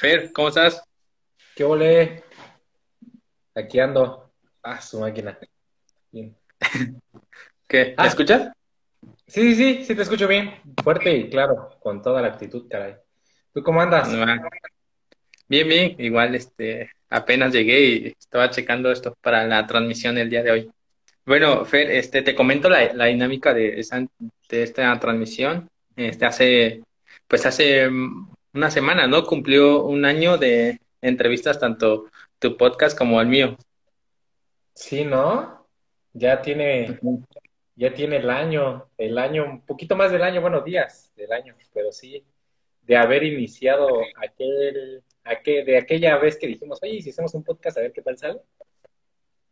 Fer, 0.00 0.32
¿cómo 0.32 0.48
estás? 0.48 0.82
¿Qué 1.54 1.64
ole? 1.64 2.22
Aquí 3.54 3.80
ando. 3.80 4.30
Ah, 4.62 4.80
su 4.80 5.00
máquina. 5.00 5.36
Bien. 6.12 6.36
¿Qué? 7.66 7.84
¿Me 7.86 7.94
Ah, 7.96 8.06
escuchas? 8.06 8.52
sí, 9.26 9.54
sí, 9.54 9.56
sí, 9.56 9.84
sí 9.84 9.94
te 9.94 10.02
escucho 10.02 10.28
bien. 10.28 10.54
Fuerte 10.82 11.12
y 11.16 11.28
claro, 11.28 11.70
con 11.80 12.00
toda 12.00 12.22
la 12.22 12.28
actitud, 12.28 12.68
caray. 12.68 12.94
¿Tú 13.52 13.62
cómo 13.62 13.80
andas? 13.80 14.08
Ah, 14.12 14.48
Bien, 15.48 15.66
bien. 15.68 15.96
Igual, 15.98 16.34
este, 16.34 16.90
apenas 17.10 17.52
llegué 17.52 17.80
y 17.80 18.06
estaba 18.18 18.50
checando 18.50 18.92
esto 18.92 19.16
para 19.20 19.46
la 19.46 19.66
transmisión 19.66 20.14
del 20.14 20.30
día 20.30 20.42
de 20.42 20.50
hoy. 20.52 20.70
Bueno, 21.26 21.64
Fer, 21.64 21.90
este, 21.90 22.22
te 22.22 22.34
comento 22.34 22.68
la, 22.68 22.92
la 22.94 23.06
dinámica 23.06 23.52
de, 23.52 23.80
esa- 23.80 24.06
de 24.48 24.62
esta 24.62 24.98
transmisión. 25.00 25.68
Este, 25.96 26.24
hace, 26.26 26.82
pues 27.26 27.44
hace 27.46 27.88
una 28.54 28.70
semana, 28.70 29.06
¿no? 29.06 29.24
Cumplió 29.24 29.84
un 29.84 30.04
año 30.04 30.36
de 30.38 30.80
entrevistas, 31.00 31.58
tanto 31.58 32.06
tu 32.38 32.56
podcast 32.56 32.96
como 32.96 33.20
el 33.20 33.26
mío. 33.28 33.56
Sí, 34.74 35.04
¿no? 35.04 35.66
Ya 36.12 36.40
tiene, 36.42 36.98
ya 37.76 37.92
tiene 37.94 38.16
el 38.16 38.30
año, 38.30 38.88
el 38.96 39.18
año, 39.18 39.44
un 39.44 39.60
poquito 39.62 39.96
más 39.96 40.10
del 40.12 40.22
año, 40.22 40.40
bueno, 40.40 40.60
días 40.62 41.12
del 41.16 41.32
año, 41.32 41.54
pero 41.74 41.92
sí, 41.92 42.24
de 42.82 42.96
haber 42.96 43.22
iniciado 43.24 43.88
aquel, 44.16 45.02
aquel, 45.24 45.64
de 45.66 45.78
aquella 45.78 46.16
vez 46.18 46.36
que 46.36 46.46
dijimos, 46.46 46.78
oye, 46.82 46.94
¿y 46.94 47.02
si 47.02 47.10
hacemos 47.10 47.34
un 47.34 47.44
podcast, 47.44 47.76
a 47.78 47.82
ver 47.82 47.92
qué 47.92 48.02
tal 48.02 48.16
sale. 48.18 48.40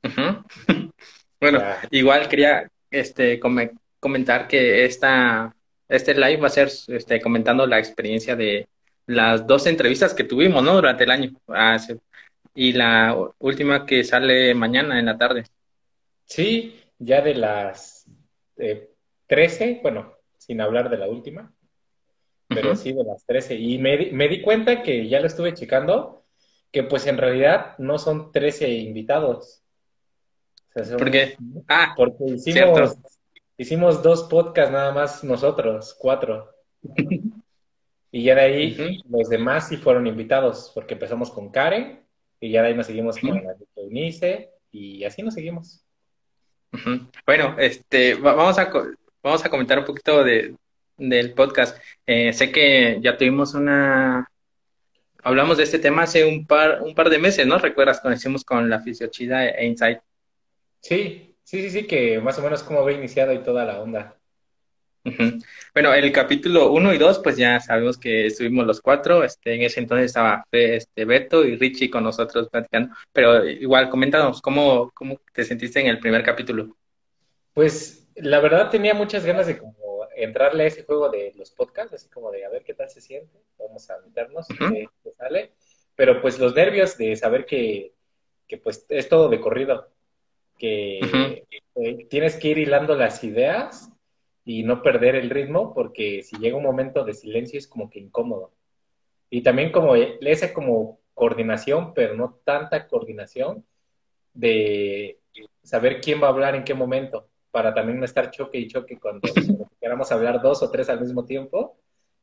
Bueno, 1.38 1.58
Ya. 1.58 1.82
igual 1.90 2.28
quería 2.28 2.70
este, 2.90 3.38
come- 3.38 3.72
comentar 4.00 4.48
que 4.48 4.84
esta, 4.86 5.54
este 5.88 6.14
live 6.14 6.38
va 6.38 6.46
a 6.46 6.50
ser 6.50 6.68
este, 6.88 7.20
comentando 7.20 7.66
la 7.66 7.78
experiencia 7.78 8.34
de 8.34 8.68
las 9.06 9.46
dos 9.46 9.66
entrevistas 9.66 10.14
que 10.14 10.24
tuvimos, 10.24 10.62
¿no? 10.62 10.74
Durante 10.74 11.04
el 11.04 11.10
año. 11.10 11.30
Ah. 11.48 11.78
Y 12.54 12.72
la 12.72 13.16
última 13.38 13.84
que 13.86 14.02
sale 14.04 14.54
mañana 14.54 14.98
en 14.98 15.06
la 15.06 15.18
tarde. 15.18 15.44
Sí, 16.24 16.80
ya 16.98 17.20
de 17.20 17.34
las 17.34 18.06
eh, 18.56 18.90
13, 19.26 19.80
bueno, 19.82 20.14
sin 20.38 20.60
hablar 20.60 20.88
de 20.90 20.98
la 20.98 21.08
última. 21.08 21.52
pero 22.48 22.74
sí 22.76 22.92
de 22.92 23.04
las 23.04 23.24
13. 23.26 23.56
Y 23.56 23.78
me, 23.78 23.96
di- 23.96 24.10
me 24.12 24.28
di 24.28 24.40
cuenta 24.40 24.82
que 24.82 25.08
ya 25.08 25.20
lo 25.20 25.26
estuve 25.26 25.52
checando, 25.54 26.24
que 26.72 26.82
pues 26.82 27.06
en 27.06 27.18
realidad 27.18 27.74
no 27.78 27.98
son 27.98 28.32
13 28.32 28.68
invitados. 28.70 29.62
O 30.70 30.72
sea, 30.72 30.84
son, 30.84 30.96
Porque, 30.98 31.36
ah, 31.68 31.92
porque 31.96 32.24
hicimos, 32.24 32.44
cierto. 32.92 32.94
hicimos 33.58 34.02
dos 34.02 34.24
podcasts 34.24 34.72
nada 34.72 34.92
más 34.92 35.22
nosotros, 35.24 35.94
cuatro. 35.98 36.50
Y 38.12 38.22
ya 38.24 38.34
de 38.34 38.40
ahí 38.40 39.00
los 39.10 39.28
demás 39.28 39.68
sí 39.68 39.76
fueron 39.76 40.06
invitados, 40.06 40.70
porque 40.74 40.94
empezamos 40.94 41.30
con 41.30 41.50
Karen, 41.50 42.00
y 42.40 42.50
ya 42.50 42.62
de 42.62 42.68
ahí 42.68 42.74
nos 42.74 42.86
seguimos 42.86 43.18
con 43.18 43.42
la 43.44 43.54
Eunice, 43.76 44.50
y 44.70 45.04
así 45.04 45.22
nos 45.22 45.34
seguimos. 45.34 45.82
Bueno, 47.26 47.56
este, 47.58 48.14
va- 48.14 48.34
vamos 48.34 48.58
a, 48.58 48.70
vamos 49.22 49.44
a 49.44 49.48
comentar 49.50 49.78
un 49.78 49.84
poquito 49.84 50.22
de, 50.22 50.54
del 50.96 51.32
podcast. 51.32 51.78
Eh, 52.06 52.32
sé 52.32 52.50
que 52.52 52.98
ya 53.00 53.16
tuvimos 53.16 53.54
una, 53.54 54.30
hablamos 55.22 55.56
de 55.56 55.64
este 55.64 55.78
tema 55.78 56.02
hace 56.02 56.24
un 56.24 56.46
par, 56.46 56.82
un 56.82 56.94
par 56.94 57.08
de 57.10 57.18
meses, 57.18 57.46
¿no? 57.46 57.58
¿Recuerdas 57.58 58.00
cuando 58.00 58.16
hicimos 58.16 58.44
con 58.44 58.68
la 58.70 58.80
Fisiochida 58.80 59.48
e 59.48 59.66
Insight? 59.66 59.98
Sí, 60.80 61.34
sí, 61.42 61.62
sí, 61.62 61.70
sí, 61.70 61.86
que 61.86 62.20
más 62.20 62.38
o 62.38 62.42
menos 62.42 62.62
cómo 62.62 62.80
había 62.80 62.98
iniciado 62.98 63.32
y 63.32 63.38
toda 63.42 63.64
la 63.64 63.80
onda. 63.80 64.16
Bueno, 65.74 65.92
el 65.92 66.10
capítulo 66.10 66.72
uno 66.72 66.94
y 66.94 66.98
2, 66.98 67.20
pues 67.20 67.36
ya 67.36 67.60
sabemos 67.60 67.98
que 67.98 68.26
estuvimos 68.26 68.66
los 68.66 68.80
cuatro. 68.80 69.22
Este, 69.22 69.54
en 69.54 69.62
ese 69.62 69.80
entonces 69.80 70.06
estaba 70.06 70.44
este, 70.50 71.04
Beto 71.04 71.44
y 71.44 71.56
Richie 71.56 71.90
con 71.90 72.04
nosotros 72.04 72.48
platicando. 72.48 72.94
Pero 73.12 73.46
igual, 73.46 73.90
coméntanos, 73.90 74.40
¿cómo, 74.40 74.90
cómo 74.94 75.20
te 75.32 75.44
sentiste 75.44 75.80
en 75.80 75.88
el 75.88 75.98
primer 75.98 76.22
capítulo? 76.22 76.76
Pues 77.52 78.08
la 78.16 78.40
verdad 78.40 78.70
tenía 78.70 78.94
muchas 78.94 79.24
ganas 79.24 79.46
de 79.46 79.58
como 79.58 80.06
entrarle 80.16 80.64
a 80.64 80.66
ese 80.66 80.84
juego 80.84 81.10
de 81.10 81.32
los 81.36 81.50
podcasts, 81.50 81.92
así 81.92 82.08
como 82.08 82.30
de 82.30 82.44
a 82.44 82.48
ver 82.48 82.64
qué 82.64 82.74
tal 82.74 82.88
se 82.88 83.00
siente, 83.00 83.38
vamos 83.58 83.88
a 83.90 83.98
meternos 83.98 84.46
qué 84.48 84.88
sale. 85.16 85.52
Pero 85.94 86.20
pues 86.20 86.38
los 86.38 86.54
nervios 86.54 86.96
de 86.98 87.16
saber 87.16 87.46
que, 87.46 87.92
que 88.48 88.56
pues 88.56 88.86
es 88.88 89.08
todo 89.08 89.28
de 89.28 89.40
corrido, 89.40 89.88
que 90.58 91.44
eh, 91.74 92.06
tienes 92.08 92.36
que 92.36 92.48
ir 92.48 92.58
hilando 92.58 92.94
las 92.94 93.22
ideas 93.24 93.92
y 94.46 94.64
no 94.64 94.82
perder 94.82 95.16
el 95.16 95.30
ritmo, 95.30 95.74
porque 95.74 96.22
si 96.24 96.38
llega 96.38 96.56
un 96.58 96.64
momento 96.64 97.04
de 97.04 97.14
silencio 97.14 97.58
es 97.58 97.68
como 97.68 97.90
que 97.90 98.00
incómodo. 98.00 98.52
Y 99.30 99.42
también 99.42 99.72
como 99.72 99.96
e- 99.96 100.18
esa 100.22 100.54
como 100.54 101.00
coordinación, 101.14 101.94
pero 101.94 102.14
no 102.16 102.40
tanta 102.44 102.88
coordinación 102.88 103.64
de 104.34 105.20
saber 105.62 106.00
quién 106.00 106.22
va 106.22 106.28
a 106.28 106.30
hablar 106.30 106.54
en 106.54 106.64
qué 106.64 106.74
momento, 106.74 107.28
para 107.50 107.74
también 107.74 107.98
no 108.00 108.04
estar 108.04 108.30
choque 108.30 108.58
y 108.58 108.68
choque 108.68 108.98
cuando 109.00 109.22
queramos 109.80 110.12
hablar 110.12 110.42
dos 110.42 110.62
o 110.62 110.70
tres 110.70 110.88
al 110.90 111.00
mismo 111.00 111.24
tiempo, 111.24 111.76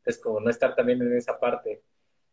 es 0.06 0.20
como 0.20 0.40
no 0.40 0.50
estar 0.50 0.76
también 0.76 1.02
en 1.02 1.18
esa 1.18 1.40
parte. 1.40 1.82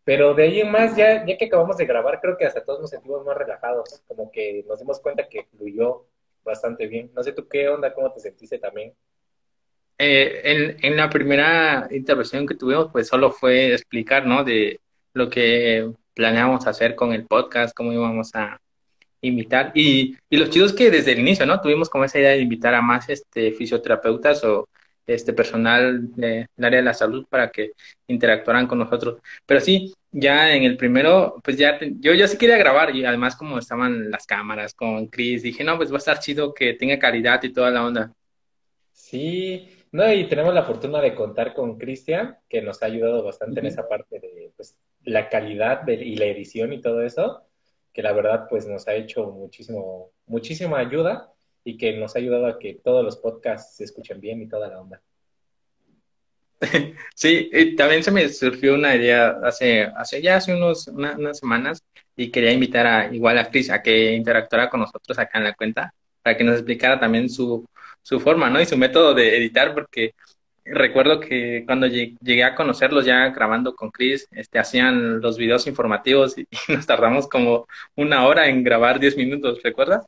Pero 0.04 0.34
de 0.34 0.44
ahí 0.44 0.60
en 0.60 0.70
más, 0.70 0.96
ya, 0.96 1.24
ya 1.26 1.36
que 1.38 1.46
acabamos 1.46 1.76
de 1.78 1.86
grabar, 1.86 2.20
creo 2.20 2.36
que 2.36 2.46
hasta 2.46 2.64
todos 2.64 2.80
nos 2.80 2.90
sentimos 2.90 3.24
más 3.24 3.36
relajados, 3.36 4.02
como 4.08 4.30
que 4.32 4.64
nos 4.68 4.78
dimos 4.80 5.00
cuenta 5.00 5.28
que 5.28 5.44
fluyó 5.56 6.06
bastante 6.44 6.86
bien. 6.88 7.10
No 7.14 7.22
sé 7.22 7.32
tú 7.32 7.48
qué 7.48 7.68
onda, 7.68 7.94
cómo 7.94 8.12
te 8.12 8.20
sentiste 8.20 8.58
también. 8.58 8.94
Eh, 10.02 10.40
en, 10.44 10.76
en 10.82 10.96
la 10.96 11.10
primera 11.10 11.86
intervención 11.90 12.46
que 12.46 12.54
tuvimos, 12.54 12.88
pues 12.90 13.06
solo 13.08 13.30
fue 13.30 13.74
explicar, 13.74 14.26
¿no? 14.26 14.44
De 14.44 14.80
lo 15.12 15.28
que 15.28 15.90
planeábamos 16.14 16.66
hacer 16.66 16.94
con 16.94 17.12
el 17.12 17.26
podcast, 17.26 17.74
cómo 17.76 17.92
íbamos 17.92 18.34
a 18.34 18.58
invitar. 19.20 19.72
Y, 19.74 20.16
y 20.30 20.36
lo 20.38 20.46
chido 20.48 20.64
es 20.64 20.72
que 20.72 20.90
desde 20.90 21.12
el 21.12 21.18
inicio, 21.20 21.44
¿no? 21.44 21.60
Tuvimos 21.60 21.90
como 21.90 22.04
esa 22.04 22.18
idea 22.18 22.30
de 22.30 22.40
invitar 22.40 22.74
a 22.74 22.80
más 22.80 23.10
este, 23.10 23.52
fisioterapeutas 23.52 24.42
o 24.44 24.68
este 25.06 25.32
personal 25.34 26.10
de- 26.14 26.46
del 26.56 26.64
área 26.64 26.78
de 26.78 26.84
la 26.84 26.94
salud 26.94 27.26
para 27.28 27.50
que 27.50 27.72
interactuaran 28.06 28.66
con 28.66 28.78
nosotros. 28.78 29.20
Pero 29.44 29.60
sí, 29.60 29.92
ya 30.10 30.54
en 30.54 30.64
el 30.64 30.76
primero, 30.78 31.36
pues 31.44 31.58
ya 31.58 31.78
yo, 31.98 32.14
yo 32.14 32.26
sí 32.26 32.38
quería 32.38 32.56
grabar 32.56 32.94
y 32.96 33.04
además 33.04 33.36
como 33.36 33.58
estaban 33.58 34.10
las 34.10 34.26
cámaras 34.26 34.72
con 34.72 35.08
Chris, 35.08 35.42
dije, 35.42 35.62
no, 35.64 35.76
pues 35.76 35.90
va 35.90 35.96
a 35.96 35.98
estar 35.98 36.20
chido 36.20 36.54
que 36.54 36.72
tenga 36.74 36.98
calidad 36.98 37.42
y 37.42 37.52
toda 37.52 37.70
la 37.70 37.84
onda. 37.84 38.12
Sí, 38.92 39.68
no, 39.92 40.12
y 40.12 40.28
tenemos 40.28 40.54
la 40.54 40.62
fortuna 40.64 41.00
de 41.00 41.14
contar 41.14 41.52
con 41.54 41.76
Cristian, 41.78 42.38
que 42.48 42.62
nos 42.62 42.82
ha 42.82 42.86
ayudado 42.86 43.24
bastante 43.24 43.60
en 43.60 43.66
esa 43.66 43.88
parte 43.88 44.20
de 44.20 44.52
pues, 44.56 44.76
la 45.04 45.28
calidad 45.28 45.82
de- 45.82 45.94
y 45.94 46.16
la 46.16 46.26
edición 46.26 46.72
y 46.72 46.80
todo 46.80 47.02
eso, 47.02 47.42
que 47.92 48.02
la 48.02 48.12
verdad 48.12 48.46
pues 48.48 48.66
nos 48.66 48.86
ha 48.88 48.94
hecho 48.94 49.26
muchísimo, 49.30 50.10
muchísima 50.26 50.78
ayuda 50.78 51.32
y 51.64 51.76
que 51.76 51.92
nos 51.96 52.14
ha 52.14 52.20
ayudado 52.20 52.46
a 52.46 52.58
que 52.58 52.74
todos 52.74 53.04
los 53.04 53.16
podcasts 53.16 53.76
se 53.76 53.84
escuchen 53.84 54.20
bien 54.20 54.40
y 54.42 54.48
toda 54.48 54.68
la 54.68 54.80
onda. 54.80 55.02
Sí, 57.14 57.48
y 57.52 57.74
también 57.76 58.02
se 58.02 58.10
me 58.10 58.28
surgió 58.28 58.74
una 58.74 58.94
idea 58.94 59.38
hace, 59.42 59.82
hace 59.96 60.22
ya 60.22 60.36
hace 60.36 60.54
unos, 60.54 60.88
una- 60.88 61.16
unas 61.16 61.38
semanas 61.38 61.82
y 62.16 62.30
quería 62.30 62.52
invitar 62.52 62.86
a 62.86 63.14
igual 63.14 63.38
a 63.38 63.50
Chris 63.50 63.70
a 63.70 63.82
que 63.82 64.12
interactuara 64.12 64.68
con 64.68 64.80
nosotros 64.80 65.18
acá 65.18 65.38
en 65.38 65.44
la 65.44 65.54
cuenta 65.54 65.92
para 66.22 66.36
que 66.36 66.44
nos 66.44 66.54
explicara 66.56 67.00
también 67.00 67.28
su, 67.30 67.66
su 68.10 68.20
forma, 68.20 68.50
¿no? 68.50 68.60
Y 68.60 68.66
su 68.66 68.76
método 68.78 69.14
de 69.14 69.36
editar, 69.38 69.74
porque 69.74 70.14
recuerdo 70.64 71.20
que 71.20 71.64
cuando 71.66 71.86
lleg- 71.88 72.18
llegué 72.22 72.44
a 72.44 72.54
conocerlos 72.56 73.04
ya 73.06 73.28
grabando 73.30 73.74
con 73.74 73.90
Chris, 73.90 74.28
este, 74.32 74.58
hacían 74.58 75.20
los 75.20 75.38
videos 75.38 75.66
informativos 75.68 76.38
y, 76.38 76.42
y 76.68 76.74
nos 76.74 76.86
tardamos 76.86 77.28
como 77.28 77.66
una 77.96 78.26
hora 78.26 78.48
en 78.48 78.64
grabar 78.64 79.00
10 79.00 79.16
minutos, 79.16 79.60
¿recuerdas? 79.64 80.04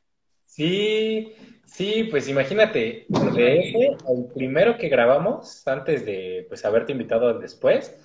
Sí, 0.46 1.34
sí, 1.64 2.04
pues 2.10 2.28
imagínate, 2.28 3.06
de 3.32 3.58
ese, 3.60 3.78
el 4.08 4.26
primero 4.34 4.76
que 4.76 4.88
grabamos, 4.88 5.66
antes 5.66 6.04
de 6.04 6.44
pues 6.48 6.64
haberte 6.64 6.92
invitado 6.92 7.38
después, 7.38 7.96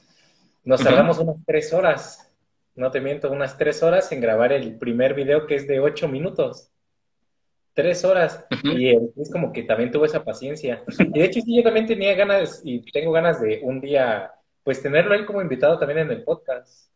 nos 0.63 0.83
tardamos 0.83 1.19
unas 1.19 1.37
tres 1.45 1.73
horas, 1.73 2.33
no 2.75 2.91
te 2.91 3.01
miento, 3.01 3.31
unas 3.31 3.57
tres 3.57 3.83
horas 3.83 4.11
en 4.11 4.21
grabar 4.21 4.53
el 4.53 4.77
primer 4.79 5.13
video 5.15 5.47
que 5.47 5.55
es 5.55 5.67
de 5.67 5.79
ocho 5.81 6.07
minutos. 6.07 6.71
Tres 7.77 8.03
horas. 8.03 8.43
Y 8.63 8.89
es 8.89 9.29
como 9.31 9.53
que 9.53 9.61
también 9.61 9.91
tuvo 9.91 10.05
esa 10.05 10.23
paciencia. 10.23 10.83
Y 10.97 11.19
de 11.19 11.25
hecho, 11.25 11.41
sí, 11.41 11.57
yo 11.57 11.61
también 11.61 11.85
tenía 11.85 12.15
ganas 12.15 12.59
y 12.63 12.81
tengo 12.91 13.11
ganas 13.11 13.39
de 13.39 13.59
un 13.61 13.79
día, 13.79 14.31
pues 14.63 14.81
tenerlo 14.81 15.13
él 15.13 15.27
como 15.27 15.43
invitado 15.43 15.77
también 15.77 15.99
en 15.99 16.09
el 16.09 16.23
podcast. 16.23 16.91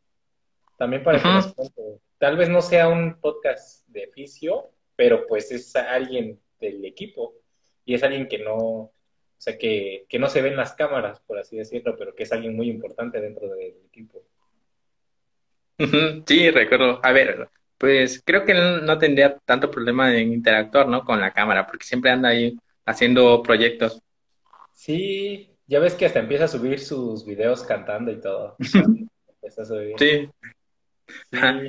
También 0.80 1.04
para 1.04 1.22
que 1.22 1.28
nos 1.28 1.54
cuente. 1.54 1.82
Tal 2.18 2.36
vez 2.36 2.50
no 2.50 2.64
sea 2.64 2.88
un 2.88 3.14
podcast 3.22 3.88
de 3.90 4.08
fisio, 4.08 4.72
pero 4.96 5.28
pues 5.28 5.52
es 5.52 5.76
alguien 5.76 6.40
del 6.60 6.84
equipo. 6.84 7.36
Y 7.86 7.94
es 7.94 8.02
alguien 8.02 8.28
que 8.28 8.40
no, 8.40 8.56
o 8.58 8.92
sea, 9.38 9.60
que, 9.60 10.08
que 10.10 10.18
no 10.18 10.30
se 10.30 10.42
ve 10.42 10.50
en 10.50 10.58
las 10.58 10.74
cámaras, 10.74 11.20
por 11.20 11.38
así 11.38 11.58
decirlo, 11.58 11.96
pero 11.96 12.16
que 12.16 12.24
es 12.24 12.32
alguien 12.32 12.56
muy 12.56 12.72
importante 12.72 13.22
dentro 13.22 13.48
del 13.50 13.76
equipo. 13.86 14.24
Sí, 16.26 16.50
recuerdo. 16.50 17.00
A 17.04 17.12
ver, 17.12 17.48
pues 17.82 18.22
creo 18.24 18.46
que 18.46 18.54
no 18.54 18.80
no 18.80 19.00
tendría 19.00 19.40
tanto 19.44 19.72
problema 19.72 20.16
en 20.16 20.34
interactuar, 20.34 20.88
¿no? 20.88 21.04
Con 21.04 21.20
la 21.20 21.32
cámara, 21.32 21.66
porque 21.66 21.84
siempre 21.84 22.12
anda 22.12 22.30
ahí 22.30 22.56
haciendo 22.86 23.42
proyectos. 23.42 24.00
Sí, 24.72 25.50
ya 25.66 25.80
ves 25.80 25.96
que 25.96 26.06
hasta 26.06 26.20
empieza 26.20 26.44
a 26.44 26.48
subir 26.48 26.80
sus 26.80 27.26
videos 27.26 27.64
cantando 27.64 28.12
y 28.12 28.22
todo. 28.22 28.56
Empieza 29.34 29.64
a 29.64 29.66
subir. 29.66 29.96
Sí, 29.98 30.30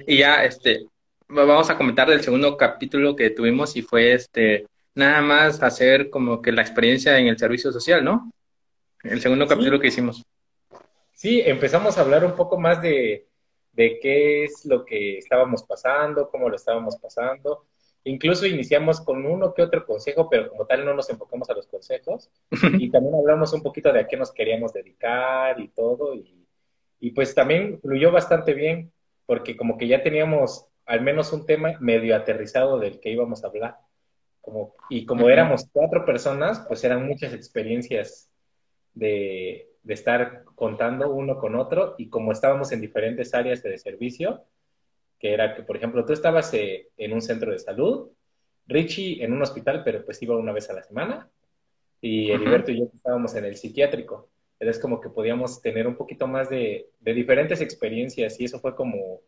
Y 0.06 0.19
ya, 0.19 0.44
este, 0.44 0.85
vamos 1.29 1.70
a 1.70 1.79
comentar 1.79 2.11
del 2.11 2.20
segundo 2.20 2.58
capítulo 2.58 3.17
que 3.17 3.31
tuvimos 3.31 3.75
y 3.75 3.81
fue 3.81 4.12
este, 4.12 4.67
nada 4.94 5.23
más 5.23 5.62
hacer 5.62 6.11
como 6.11 6.43
que 6.43 6.53
la 6.53 6.61
experiencia 6.61 7.19
en 7.19 7.29
el 7.29 7.38
servicio 7.38 7.73
social, 7.73 8.05
¿no? 8.05 8.31
El 9.03 9.23
segundo 9.23 9.47
capítulo 9.47 9.81
que 9.81 9.87
hicimos. 9.87 10.23
Sí, 11.15 11.41
empezamos 11.41 11.97
a 11.97 12.03
hablar 12.03 12.23
un 12.26 12.37
poco 12.37 12.61
más 12.61 12.82
de, 12.82 13.29
de 13.73 13.99
qué 14.01 14.45
es 14.45 14.65
lo 14.65 14.85
que 14.85 15.19
estábamos 15.19 15.63
pasando, 15.65 16.29
cómo 16.31 16.49
lo 16.49 16.57
estábamos 16.57 16.97
pasando. 16.97 17.65
Incluso 18.05 18.47
iniciamos 18.47 19.01
con 19.01 19.25
uno 19.25 19.55
que 19.55 19.63
otro 19.63 19.87
consejo, 19.87 20.29
pero 20.29 20.49
como 20.49 20.67
tal 20.67 20.85
no 20.85 20.95
nos 20.95 21.09
enfocamos 21.09 21.49
a 21.51 21.55
los 21.55 21.67
consejos. 21.67 22.31
Y 22.79 22.91
también 22.91 23.15
hablamos 23.15 23.53
un 23.53 23.63
poquito 23.63 23.93
de 23.93 24.01
a 24.01 24.07
qué 24.07 24.17
nos 24.17 24.33
queríamos 24.33 24.73
dedicar 24.73 25.59
y 25.61 25.69
todo. 25.69 26.15
Y, 26.15 26.47
y 27.01 27.11
pues 27.13 27.35
también 27.35 27.81
fluyó 27.81 28.13
bastante 28.13 28.55
bien, 28.55 28.93
porque 29.27 29.57
como 29.57 29.79
que 29.79 29.89
ya 29.89 30.03
teníamos 30.03 30.67
al 30.85 31.01
menos 31.01 31.33
un 31.33 31.47
tema 31.47 31.75
medio 31.81 32.17
aterrizado 32.17 32.79
del 32.79 33.01
que 33.01 33.11
íbamos 33.11 33.45
a 33.45 33.49
hablar. 33.49 33.77
Como, 34.41 34.75
y 34.91 35.07
como 35.07 35.31
éramos 35.31 35.69
cuatro 35.73 36.05
personas, 36.05 36.65
pues 36.67 36.83
eran 36.83 37.07
muchas 37.07 37.33
experiencias 37.33 38.29
de, 38.93 39.72
de 39.82 39.94
estar 39.94 40.44
contando 40.55 41.11
uno 41.11 41.38
con 41.38 41.56
otro 41.56 41.94
y 41.99 42.08
como 42.08 42.32
estábamos 42.32 42.73
en 42.73 42.81
diferentes 42.81 43.34
áreas 43.34 43.62
de 43.62 43.79
servicio, 43.79 44.44
que 45.19 45.32
era 45.32 45.55
que, 45.55 45.62
por 45.62 45.76
ejemplo, 45.76 46.05
tú 46.05 46.12
estabas 46.12 46.52
eh, 46.55 46.88
en 46.96 47.12
un 47.12 47.23
centro 47.23 47.52
de 47.52 47.58
salud, 47.58 48.11
Richie 48.67 49.23
en 49.25 49.32
un 49.32 49.43
hospital, 49.43 49.82
pero 49.84 50.05
pues 50.05 50.23
iba 50.23 50.37
una 50.37 50.52
vez 50.52 50.70
a 50.70 50.75
la 50.75 50.82
semana, 50.82 51.29
y 52.00 52.31
Heriberto 52.31 52.73
y 52.73 52.81
yo 52.81 52.88
estábamos 52.93 53.34
en 53.37 53.44
el 53.44 53.56
psiquiátrico. 53.56 54.29
Entonces 54.58 54.82
como 54.82 55.00
que 55.00 55.08
podíamos 55.08 55.61
tener 55.61 55.87
un 55.87 55.96
poquito 55.96 56.26
más 56.26 56.49
de, 56.49 56.88
de 57.00 57.14
diferentes 57.14 57.61
experiencias 57.61 58.38
y 58.40 58.44
eso 58.44 58.61
fue 58.61 58.75
como, 58.75 59.20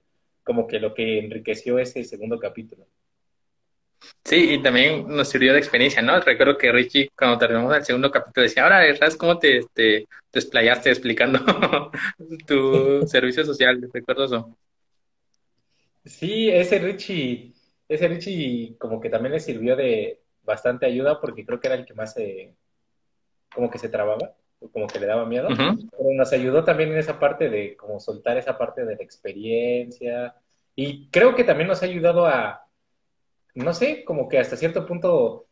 como 0.44 0.66
que 0.66 0.78
lo 0.78 0.94
que 0.94 1.18
enriqueció 1.18 1.78
ese 1.78 2.04
segundo 2.04 2.38
capítulo. 2.38 2.86
Sí, 4.24 4.54
y 4.54 4.62
también 4.62 5.06
nos 5.08 5.28
sirvió 5.28 5.52
de 5.52 5.58
experiencia, 5.58 6.00
¿no? 6.00 6.18
Recuerdo 6.20 6.56
que 6.56 6.72
Richie, 6.72 7.10
cuando 7.16 7.38
terminamos 7.38 7.76
el 7.76 7.84
segundo 7.84 8.10
capítulo, 8.10 8.44
decía, 8.44 8.64
ahora, 8.64 8.96
¿sabes 8.96 9.16
cómo 9.16 9.38
te, 9.38 9.60
te, 9.74 10.06
desplayaste 10.32 10.90
explicando 10.90 11.40
tu 12.46 13.06
servicio 13.06 13.44
social? 13.44 13.86
¿Recuerdo 13.92 14.24
eso? 14.24 14.58
Sí, 16.04 16.50
ese 16.50 16.78
Richie, 16.78 17.52
ese 17.88 18.08
Richie 18.08 18.76
como 18.78 19.00
que 19.00 19.10
también 19.10 19.32
le 19.32 19.40
sirvió 19.40 19.76
de 19.76 20.20
bastante 20.42 20.86
ayuda 20.86 21.20
porque 21.20 21.44
creo 21.44 21.60
que 21.60 21.68
era 21.68 21.76
el 21.76 21.86
que 21.86 21.94
más 21.94 22.14
se, 22.14 22.54
como 23.54 23.70
que 23.70 23.78
se 23.78 23.88
trababa, 23.88 24.34
como 24.72 24.86
que 24.86 25.00
le 25.00 25.06
daba 25.06 25.24
miedo. 25.26 25.48
Pero 25.48 26.10
nos 26.14 26.32
ayudó 26.32 26.64
también 26.64 26.92
en 26.92 26.98
esa 26.98 27.18
parte 27.18 27.48
de 27.48 27.76
como 27.76 28.00
soltar 28.00 28.36
esa 28.36 28.56
parte 28.58 28.84
de 28.84 28.96
la 28.96 29.02
experiencia. 29.02 30.34
Y 30.74 31.08
creo 31.10 31.34
que 31.34 31.44
también 31.44 31.68
nos 31.68 31.82
ha 31.82 31.86
ayudado 31.86 32.26
a 32.26 32.63
no 33.54 33.72
sé, 33.72 34.04
como 34.04 34.28
que 34.28 34.38
hasta 34.38 34.56
cierto 34.56 34.86
punto 34.86 35.46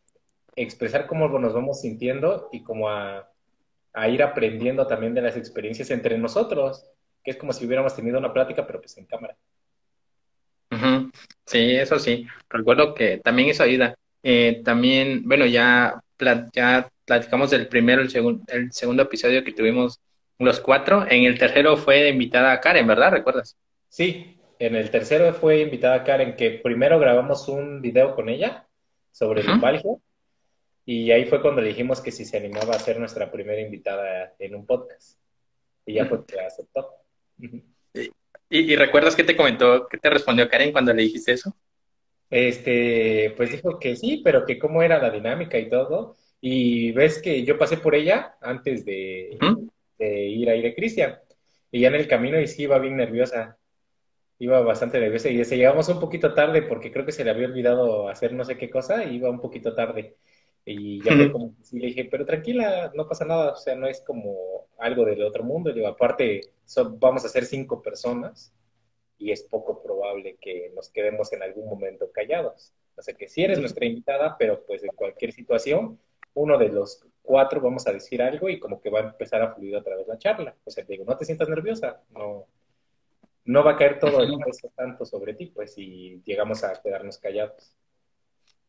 expresar 0.56 1.06
cómo 1.06 1.28
nos 1.38 1.54
vamos 1.54 1.80
sintiendo 1.80 2.48
y 2.52 2.62
como 2.62 2.88
a, 2.88 3.28
ir 4.08 4.22
aprendiendo 4.22 4.86
también 4.86 5.14
de 5.14 5.22
las 5.22 5.36
experiencias 5.36 5.90
entre 5.90 6.18
nosotros, 6.18 6.84
que 7.22 7.30
es 7.30 7.36
como 7.36 7.52
si 7.52 7.66
hubiéramos 7.66 7.94
tenido 7.94 8.18
una 8.18 8.32
plática, 8.32 8.66
pero 8.66 8.80
pues 8.80 8.96
en 8.98 9.06
cámara. 9.06 9.36
Sí, 11.44 11.76
eso 11.76 11.98
sí. 11.98 12.26
Recuerdo 12.48 12.94
que 12.94 13.18
también 13.18 13.50
eso 13.50 13.62
ayuda. 13.62 13.94
Eh, 14.22 14.62
también, 14.64 15.22
bueno, 15.24 15.44
ya, 15.44 16.02
ya 16.54 16.88
platicamos 17.04 17.50
del 17.50 17.68
primero, 17.68 18.00
el, 18.00 18.10
segundo 18.10 18.42
el 18.48 18.72
segundo 18.72 19.02
episodio 19.02 19.44
que 19.44 19.52
tuvimos 19.52 20.00
los 20.38 20.60
cuatro. 20.60 21.06
En 21.08 21.24
el 21.24 21.38
tercero 21.38 21.76
fue 21.76 22.08
invitada 22.08 22.58
Karen, 22.60 22.86
¿verdad? 22.86 23.12
¿Recuerdas? 23.12 23.56
Sí, 23.88 24.38
en 24.62 24.76
el 24.76 24.90
tercero 24.90 25.34
fue 25.34 25.60
invitada 25.60 26.04
Karen, 26.04 26.36
que 26.36 26.52
primero 26.52 27.00
grabamos 27.00 27.48
un 27.48 27.82
video 27.82 28.14
con 28.14 28.28
ella 28.28 28.68
sobre 29.10 29.40
el 29.40 29.50
uh 29.50 30.00
y 30.84 31.10
ahí 31.10 31.24
fue 31.26 31.40
cuando 31.40 31.60
le 31.60 31.68
dijimos 31.68 32.00
que 32.00 32.12
si 32.12 32.24
se 32.24 32.36
animaba 32.36 32.74
a 32.74 32.78
ser 32.78 32.98
nuestra 32.98 33.30
primera 33.30 33.60
invitada 33.60 34.34
en 34.38 34.54
un 34.54 34.66
podcast. 34.66 35.18
Y 35.86 35.94
ya 35.94 36.06
fue 36.06 36.24
que 36.26 36.40
aceptó. 36.40 36.90
¿Y, 38.48 38.76
recuerdas 38.76 39.14
qué 39.14 39.24
te 39.24 39.36
comentó, 39.36 39.88
qué 39.88 39.98
te 39.98 40.10
respondió 40.10 40.48
Karen 40.48 40.72
cuando 40.72 40.92
le 40.92 41.02
dijiste 41.02 41.32
eso? 41.32 41.56
Este, 42.30 43.32
pues 43.36 43.52
dijo 43.52 43.78
que 43.78 43.94
sí, 43.94 44.22
pero 44.24 44.44
que 44.44 44.58
cómo 44.58 44.82
era 44.82 45.00
la 45.00 45.10
dinámica 45.10 45.58
y 45.58 45.68
todo. 45.68 46.16
Y 46.40 46.90
ves 46.92 47.20
que 47.20 47.44
yo 47.44 47.58
pasé 47.58 47.76
por 47.76 47.94
ella 47.94 48.36
antes 48.40 48.84
de, 48.84 49.38
de 49.98 50.26
ir 50.26 50.50
a 50.50 50.56
ir 50.56 50.66
a 50.66 50.74
Cristian. 50.74 51.18
Y 51.70 51.80
ya 51.80 51.88
en 51.88 51.94
el 51.94 52.08
camino 52.08 52.40
y 52.40 52.46
sí 52.48 52.62
iba 52.64 52.78
bien 52.78 52.96
nerviosa 52.96 53.56
iba 54.42 54.60
bastante 54.60 54.98
nerviosa 54.98 55.28
y 55.28 55.44
se 55.44 55.56
llegamos 55.56 55.88
un 55.88 56.00
poquito 56.00 56.34
tarde 56.34 56.62
porque 56.62 56.90
creo 56.90 57.06
que 57.06 57.12
se 57.12 57.22
le 57.24 57.30
había 57.30 57.46
olvidado 57.46 58.08
hacer 58.08 58.32
no 58.32 58.44
sé 58.44 58.58
qué 58.58 58.68
cosa 58.68 59.04
y 59.04 59.14
iba 59.16 59.30
un 59.30 59.40
poquito 59.40 59.72
tarde. 59.72 60.16
Y 60.64 61.00
ya 61.02 61.14
fue 61.14 61.30
como 61.30 61.56
que 61.56 61.62
sí 61.62 61.78
le 61.78 61.86
dije, 61.88 62.08
pero 62.10 62.26
tranquila, 62.26 62.90
no 62.94 63.06
pasa 63.06 63.24
nada, 63.24 63.52
o 63.52 63.56
sea, 63.56 63.76
no 63.76 63.86
es 63.86 64.00
como 64.00 64.66
algo 64.78 65.04
del 65.04 65.22
otro 65.22 65.44
mundo. 65.44 65.72
Digo, 65.72 65.86
aparte, 65.86 66.40
vamos 66.98 67.24
a 67.24 67.28
ser 67.28 67.44
cinco 67.44 67.82
personas 67.82 68.52
y 69.16 69.30
es 69.30 69.44
poco 69.44 69.80
probable 69.80 70.36
que 70.40 70.72
nos 70.74 70.88
quedemos 70.90 71.32
en 71.32 71.44
algún 71.44 71.68
momento 71.68 72.10
callados. 72.10 72.72
O 72.96 73.02
sea, 73.02 73.14
que 73.14 73.28
sí 73.28 73.44
eres 73.44 73.60
nuestra 73.60 73.86
invitada, 73.86 74.36
pero 74.36 74.64
pues 74.66 74.82
en 74.82 74.90
cualquier 74.96 75.32
situación, 75.32 76.00
uno 76.34 76.58
de 76.58 76.68
los 76.68 77.04
cuatro 77.22 77.60
vamos 77.60 77.86
a 77.86 77.92
decir 77.92 78.22
algo 78.22 78.48
y 78.48 78.58
como 78.58 78.80
que 78.80 78.90
va 78.90 79.00
a 79.00 79.08
empezar 79.10 79.40
a 79.42 79.54
fluir 79.54 79.76
a 79.76 79.84
través 79.84 80.06
de 80.06 80.12
la 80.14 80.18
charla. 80.18 80.56
O 80.64 80.70
sea, 80.70 80.84
digo, 80.84 81.04
no 81.04 81.16
te 81.16 81.24
sientas 81.24 81.48
nerviosa, 81.48 82.00
no, 82.10 82.48
no 83.44 83.64
va 83.64 83.72
a 83.72 83.76
caer 83.76 83.98
todo 83.98 84.22
el 84.22 84.36
peso 84.38 84.70
tanto 84.76 85.04
sobre 85.04 85.34
ti, 85.34 85.46
pues, 85.46 85.74
si 85.74 86.22
llegamos 86.24 86.64
a 86.64 86.80
quedarnos 86.82 87.18
callados. 87.18 87.74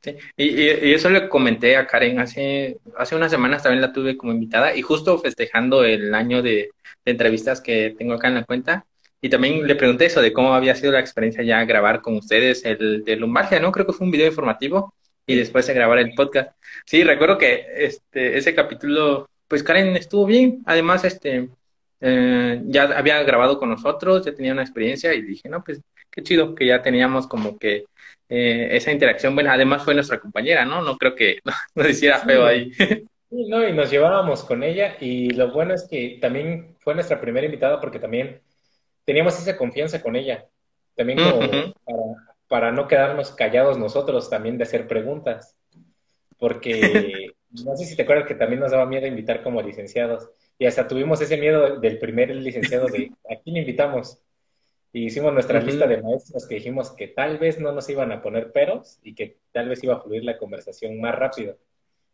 Sí. 0.02 0.18
Y, 0.36 0.62
y, 0.62 0.94
eso 0.94 1.10
le 1.10 1.30
comenté 1.30 1.78
a 1.78 1.88
Karen 1.88 2.20
hace, 2.20 2.78
hace 2.98 3.16
unas 3.16 3.31
semanas 3.31 3.64
también 3.64 3.81
la 3.81 3.94
tuve 3.94 4.18
como 4.18 4.34
invitada 4.34 4.75
y 4.75 4.81
justo 4.81 5.18
festejando 5.18 5.86
el 5.86 6.14
año 6.14 6.42
de, 6.42 6.72
entrevistas 7.06 7.62
que 7.62 7.96
tengo 7.98 8.14
acá 8.14 8.28
en 8.28 8.36
la 8.36 8.44
cuenta. 8.46 8.86
Y 9.22 9.30
también 9.30 9.66
le 9.66 9.75
pregunté 9.75 10.06
eso 10.06 10.22
de 10.22 10.34
cómo 10.34 10.54
había 10.54 10.76
sido 10.76 10.92
la 10.92 11.00
experiencia 11.00 11.44
ya 11.44 11.64
grabar 11.64 12.02
con 12.02 12.18
ustedes 12.18 12.66
el 12.66 13.04
de 13.06 13.16
Lumbargia, 13.16 13.60
¿no? 13.60 13.72
Creo 13.72 13.86
que 13.86 13.94
fue 13.94 14.06
un 14.06 14.12
video 14.12 14.28
informativo 14.28 14.94
y 15.26 15.36
después 15.36 15.66
de 15.68 15.74
grabar 15.74 16.00
el 16.00 16.14
podcast. 16.14 16.52
Sí, 16.86 17.04
recuerdo 17.04 17.38
que 17.38 17.66
este, 17.78 18.38
ese 18.38 18.54
capítulo, 18.54 19.30
pues 19.48 19.64
Karen 19.64 19.96
estuvo 19.96 20.26
bien. 20.26 20.62
Además, 20.66 21.06
este, 21.06 21.50
eh, 22.06 22.62
ya 22.66 22.84
había 22.84 23.24
grabado 23.24 23.58
con 23.58 23.70
nosotros, 23.70 24.26
ya 24.26 24.36
tenía 24.36 24.52
una 24.52 24.62
experiencia 24.62 25.14
y 25.14 25.22
dije, 25.22 25.48
no, 25.48 25.64
pues 25.64 25.82
qué 26.12 26.22
chido 26.22 26.54
que 26.54 26.66
ya 26.66 26.82
teníamos 26.82 27.28
como 27.28 27.57
que 27.57 27.86
eh, 28.28 28.68
esa 28.72 28.92
interacción. 28.92 29.36
Bueno, 29.36 29.52
además 29.52 29.83
fue 29.86 29.94
nuestra 29.94 30.19
compañera, 30.19 30.66
¿no? 30.66 30.81
No 30.81 30.98
creo 30.98 31.16
que 31.16 31.40
nos 31.76 31.90
hiciera 31.90 32.19
feo 32.19 32.45
ahí. 32.45 32.74
Sí, 32.74 33.07
no, 33.48 33.66
y 33.66 33.72
nos 33.72 33.90
llevábamos 33.90 34.44
con 34.44 34.64
ella 34.64 34.98
y 35.00 35.30
lo 35.30 35.54
bueno 35.54 35.74
es 35.74 35.88
que 35.90 36.18
también 36.19 36.76
fue 36.80 36.94
nuestra 36.94 37.22
primera 37.22 37.45
invitada 37.45 37.80
porque 37.80 38.00
también 38.00 38.42
teníamos 39.06 39.40
esa 39.40 39.56
confianza 39.56 40.02
con 40.02 40.18
ella. 40.18 40.45
También 40.98 41.19
como 41.19 41.40
para, 41.40 42.04
para 42.50 42.72
no 42.74 42.86
quedarnos 42.86 43.31
callados 43.31 43.78
nosotros, 43.78 44.30
también 44.30 44.57
de 44.57 44.66
hacer 44.66 44.90
preguntas. 44.90 45.56
Porque 46.38 47.31
no 47.64 47.78
sé 47.78 47.86
si 47.86 47.95
te 47.95 48.02
acuerdas 48.02 48.28
que 48.28 48.36
también 48.36 48.60
nos 48.60 48.72
daba 48.72 48.86
miedo 48.86 49.07
invitar 49.07 49.42
como 49.42 49.62
licenciados. 49.62 50.30
Y 50.57 50.66
hasta 50.66 50.88
tuvimos 50.88 51.19
ese 51.22 51.38
miedo 51.38 51.80
del 51.80 52.00
primer 52.00 52.36
licenciado 52.36 52.88
de 52.88 53.12
¿a 53.30 53.36
quién 53.42 53.57
invitamos? 53.57 54.19
Y 54.92 55.06
hicimos 55.06 55.33
nuestra 55.33 55.60
lista 55.60 55.88
de 55.88 56.02
maestros 56.02 56.48
que 56.48 56.56
dijimos 56.56 56.92
que 56.92 57.07
tal 57.07 57.40
vez 57.40 57.60
no 57.60 57.72
nos 57.72 57.90
iban 57.90 58.12
a 58.12 58.22
poner 58.22 58.52
peros 58.52 59.00
y 59.02 59.16
que 59.16 59.38
tal 59.52 59.69
vez 59.69 59.83
iba 59.83 59.95
a 59.95 60.02
fluir 60.02 60.24
la 60.24 60.38
conversación 60.38 61.02
más 61.02 61.16
rápido, 61.16 61.57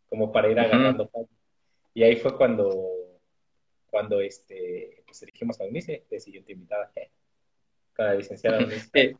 como 0.08 0.32
para 0.32 0.48
ir 0.48 0.58
agarrando 0.58 1.10
Y 1.92 2.02
ahí 2.04 2.16
fue 2.16 2.34
cuando, 2.38 3.18
cuando 3.90 4.20
este, 4.20 5.02
pues 5.06 5.22
elegimos 5.22 5.60
a 5.60 5.64
Unice 5.64 6.04
de 6.10 6.20
siguiente 6.20 6.52
invitada, 6.52 6.90
con 7.94 8.06
la 8.06 8.14
licenciada 8.14 8.66
eh, 8.94 9.14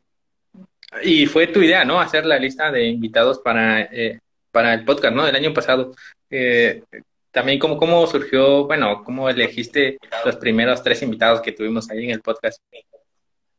y 1.03 1.25
fue 1.25 1.47
tu 1.47 1.61
idea, 1.61 1.85
¿no? 1.85 1.99
Hacer 1.99 2.25
la 2.25 2.37
lista 2.37 2.71
de 2.71 2.87
invitados 2.87 3.39
para, 3.39 3.83
eh, 3.83 4.19
para 4.51 4.73
el 4.73 4.83
podcast, 4.83 5.15
¿no? 5.15 5.25
Del 5.25 5.35
año 5.35 5.53
pasado. 5.53 5.93
Eh, 6.29 6.83
también 7.31 7.59
cómo, 7.59 7.77
cómo 7.77 8.05
surgió, 8.07 8.65
bueno, 8.65 9.03
cómo 9.03 9.29
elegiste 9.29 9.97
los 10.25 10.35
primeros 10.35 10.83
tres 10.83 11.01
invitados 11.01 11.41
que 11.41 11.51
tuvimos 11.51 11.89
ahí 11.89 12.05
en 12.05 12.11
el 12.11 12.21
podcast. 12.21 12.61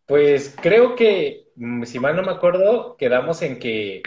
Pues 0.06 0.54
creo 0.60 0.94
que, 0.94 1.48
mm, 1.56 1.84
si 1.84 1.98
mal 1.98 2.14
no 2.16 2.22
me 2.22 2.32
acuerdo, 2.32 2.96
quedamos 2.96 3.42
en 3.42 3.58
que 3.58 4.02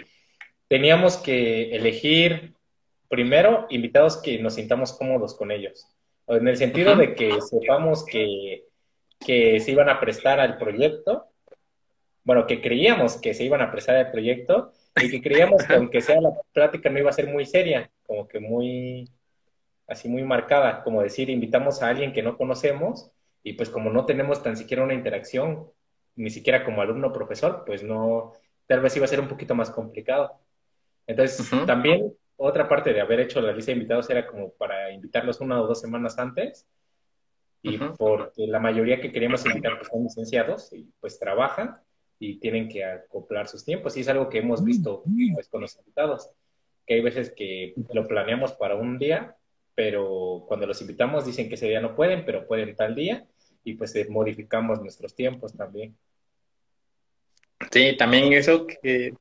teníamos 0.67 1.17
que 1.17 1.75
elegir 1.75 2.53
primero 3.07 3.65
invitados 3.69 4.17
que 4.17 4.39
nos 4.39 4.55
sintamos 4.55 4.93
cómodos 4.93 5.35
con 5.35 5.51
ellos. 5.51 5.87
En 6.27 6.47
el 6.47 6.57
sentido 6.57 6.95
de 6.95 7.15
que 7.15 7.39
sepamos 7.41 8.03
que, 8.05 8.65
que 9.19 9.59
se 9.59 9.71
iban 9.71 9.89
a 9.89 9.99
prestar 9.99 10.39
al 10.39 10.57
proyecto, 10.57 11.25
bueno, 12.23 12.47
que 12.47 12.61
creíamos 12.61 13.17
que 13.17 13.33
se 13.33 13.43
iban 13.43 13.61
a 13.61 13.71
prestar 13.71 13.95
al 13.97 14.11
proyecto 14.11 14.71
y 15.01 15.11
que 15.11 15.21
creíamos 15.21 15.63
que 15.63 15.75
aunque 15.75 16.01
sea 16.01 16.19
la 16.19 16.31
plática 16.51 16.89
no 16.89 16.99
iba 16.99 17.11
a 17.11 17.13
ser 17.13 17.27
muy 17.27 17.45
seria, 17.45 17.89
como 18.05 18.27
que 18.27 18.39
muy, 18.39 19.07
así 19.87 20.09
muy 20.09 20.23
marcada, 20.23 20.83
como 20.83 21.01
decir, 21.01 21.29
invitamos 21.29 21.81
a 21.81 21.89
alguien 21.89 22.13
que 22.13 22.23
no 22.23 22.37
conocemos 22.37 23.11
y 23.43 23.53
pues 23.53 23.69
como 23.69 23.89
no 23.89 24.05
tenemos 24.05 24.41
tan 24.41 24.57
siquiera 24.57 24.83
una 24.83 24.93
interacción, 24.93 25.69
ni 26.15 26.29
siquiera 26.29 26.63
como 26.63 26.81
alumno 26.81 27.11
profesor, 27.13 27.63
pues 27.65 27.83
no, 27.83 28.33
tal 28.67 28.81
vez 28.81 28.95
iba 28.95 29.05
a 29.05 29.09
ser 29.09 29.19
un 29.19 29.27
poquito 29.27 29.53
más 29.53 29.69
complicado. 29.69 30.39
Entonces, 31.07 31.49
también 31.65 32.13
otra 32.37 32.67
parte 32.67 32.93
de 32.93 33.01
haber 33.01 33.19
hecho 33.19 33.41
la 33.41 33.51
lista 33.51 33.71
de 33.71 33.77
invitados 33.77 34.09
era 34.09 34.25
como 34.25 34.51
para 34.51 34.91
invitarlos 34.91 35.39
una 35.39 35.61
o 35.61 35.67
dos 35.67 35.79
semanas 35.79 36.17
antes. 36.17 36.67
Y 37.61 37.79
porque 37.79 38.45
la 38.45 38.59
mayoría 38.59 39.01
que 39.01 39.11
queríamos 39.11 39.43
invitar 39.45 39.77
pues 39.77 39.89
son 39.89 40.03
licenciados 40.03 40.71
y 40.71 40.87
pues 40.99 41.17
trabajan 41.17 41.77
y 42.19 42.39
tienen 42.39 42.69
que 42.69 42.83
acoplar 42.85 43.47
sus 43.47 43.65
tiempos. 43.65 43.97
Y 43.97 44.01
es 44.01 44.07
algo 44.07 44.29
que 44.29 44.39
hemos 44.39 44.63
visto 44.63 45.03
pues, 45.33 45.49
con 45.49 45.61
los 45.61 45.75
invitados, 45.77 46.29
que 46.85 46.95
hay 46.95 47.01
veces 47.01 47.33
que 47.35 47.73
lo 47.91 48.07
planeamos 48.07 48.53
para 48.53 48.75
un 48.75 48.99
día, 48.99 49.35
pero 49.75 50.45
cuando 50.47 50.65
los 50.65 50.81
invitamos 50.81 51.25
dicen 51.25 51.49
que 51.49 51.55
ese 51.55 51.67
día 51.67 51.81
no 51.81 51.95
pueden, 51.95 52.25
pero 52.25 52.47
pueden 52.47 52.75
tal 52.75 52.95
día 52.95 53.25
y 53.63 53.73
pues 53.73 53.93
eh, 53.95 54.07
modificamos 54.09 54.81
nuestros 54.81 55.13
tiempos 55.13 55.55
también. 55.55 55.95
Sí, 57.71 57.95
también 57.97 58.31
eso 58.33 58.65
que 58.65 59.13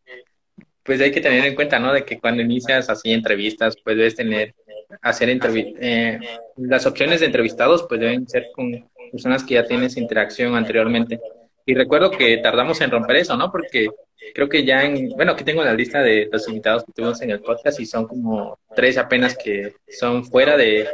pues 0.85 1.01
hay 1.01 1.11
que 1.11 1.21
tener 1.21 1.45
en 1.47 1.55
cuenta, 1.55 1.79
¿no? 1.79 1.93
De 1.93 2.05
que 2.05 2.21
cuando 2.21 2.43
inicias 2.43 2.91
así 2.91 3.11
entrevistas, 3.11 3.75
pues 3.83 3.97
debes 3.97 4.15
tener, 4.15 4.55
hacer 5.01 5.31
entrevistas, 5.31 5.81
eh, 5.81 6.21
las 6.57 6.85
opciones 6.85 7.21
de 7.21 7.27
entrevistados, 7.27 7.87
pues 7.89 8.01
deben 8.01 8.29
ser 8.29 8.49
con 8.55 8.89
personas 9.11 9.43
que 9.43 9.55
ya 9.55 9.65
tienes 9.65 9.97
interacción 9.97 10.55
anteriormente. 10.55 11.19
Y 11.67 11.75
recuerdo 11.75 12.11
que 12.11 12.39
tardamos 12.39 12.81
en 12.81 12.91
romper 12.91 13.17
eso, 13.17 13.37
¿no? 13.37 13.51
Porque 13.51 13.89
creo 14.35 14.49
que 14.49 14.65
ya 14.65 14.85
en, 14.85 15.11
bueno, 15.11 15.33
aquí 15.33 15.45
tengo 15.45 15.65
la 15.65 15.75
lista 15.75 16.03
de 16.03 16.29
los 16.31 16.47
invitados 16.49 16.85
que 16.85 16.93
tuvimos 16.93 17.21
en 17.23 17.31
el 17.31 17.41
podcast 17.41 17.81
y 17.81 17.87
son 17.87 18.07
como 18.07 18.59
tres 18.75 18.99
apenas 18.99 19.37
que 19.37 19.75
son 19.89 20.25
fuera 20.25 20.57
de, 20.57 20.89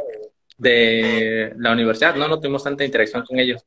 de 0.57 1.53
la 1.57 1.73
universidad, 1.73 2.15
¿no? 2.15 2.27
No 2.27 2.39
tuvimos 2.39 2.63
tanta 2.63 2.85
interacción 2.85 3.25
con 3.25 3.39
ellos. 3.39 3.65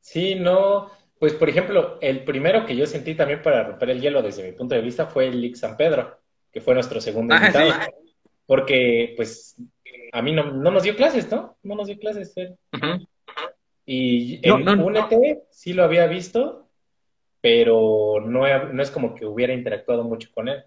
Sí, 0.00 0.36
no, 0.36 0.90
pues, 1.18 1.34
por 1.34 1.48
ejemplo, 1.48 1.98
el 2.00 2.24
primero 2.24 2.64
que 2.64 2.76
yo 2.76 2.86
sentí 2.86 3.14
también 3.14 3.42
para 3.42 3.64
romper 3.64 3.90
el 3.90 4.00
hielo 4.00 4.22
desde 4.22 4.44
mi 4.44 4.52
punto 4.52 4.74
de 4.74 4.80
vista 4.80 5.06
fue 5.06 5.26
el 5.26 5.40
Lick 5.40 5.56
San 5.56 5.76
Pedro, 5.76 6.18
que 6.52 6.60
fue 6.60 6.74
nuestro 6.74 7.00
segundo 7.00 7.34
ah, 7.34 7.38
invitado. 7.38 7.72
Porque, 8.46 9.14
pues, 9.16 9.56
a 10.12 10.22
mí 10.22 10.32
no, 10.32 10.44
nos 10.44 10.82
dio 10.82 10.94
clases, 10.94 11.30
¿no? 11.30 11.58
No 11.62 11.74
nos 11.74 11.88
dio 11.88 11.98
clases 11.98 12.34
Y 13.90 14.46
en 14.46 14.66
no, 14.66 14.84
UNT 14.84 15.14
sí 15.48 15.72
lo 15.72 15.82
había 15.82 16.06
visto, 16.06 16.68
pero 17.40 18.20
no, 18.20 18.64
no 18.70 18.82
es 18.82 18.90
como 18.90 19.14
que 19.14 19.24
hubiera 19.24 19.54
interactuado 19.54 20.04
mucho 20.04 20.28
con 20.34 20.50
él. 20.50 20.62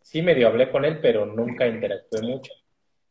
Sí 0.00 0.22
medio 0.22 0.48
hablé 0.48 0.70
con 0.70 0.86
él, 0.86 1.00
pero 1.02 1.26
nunca 1.26 1.68
interactué 1.68 2.22
mucho. 2.22 2.50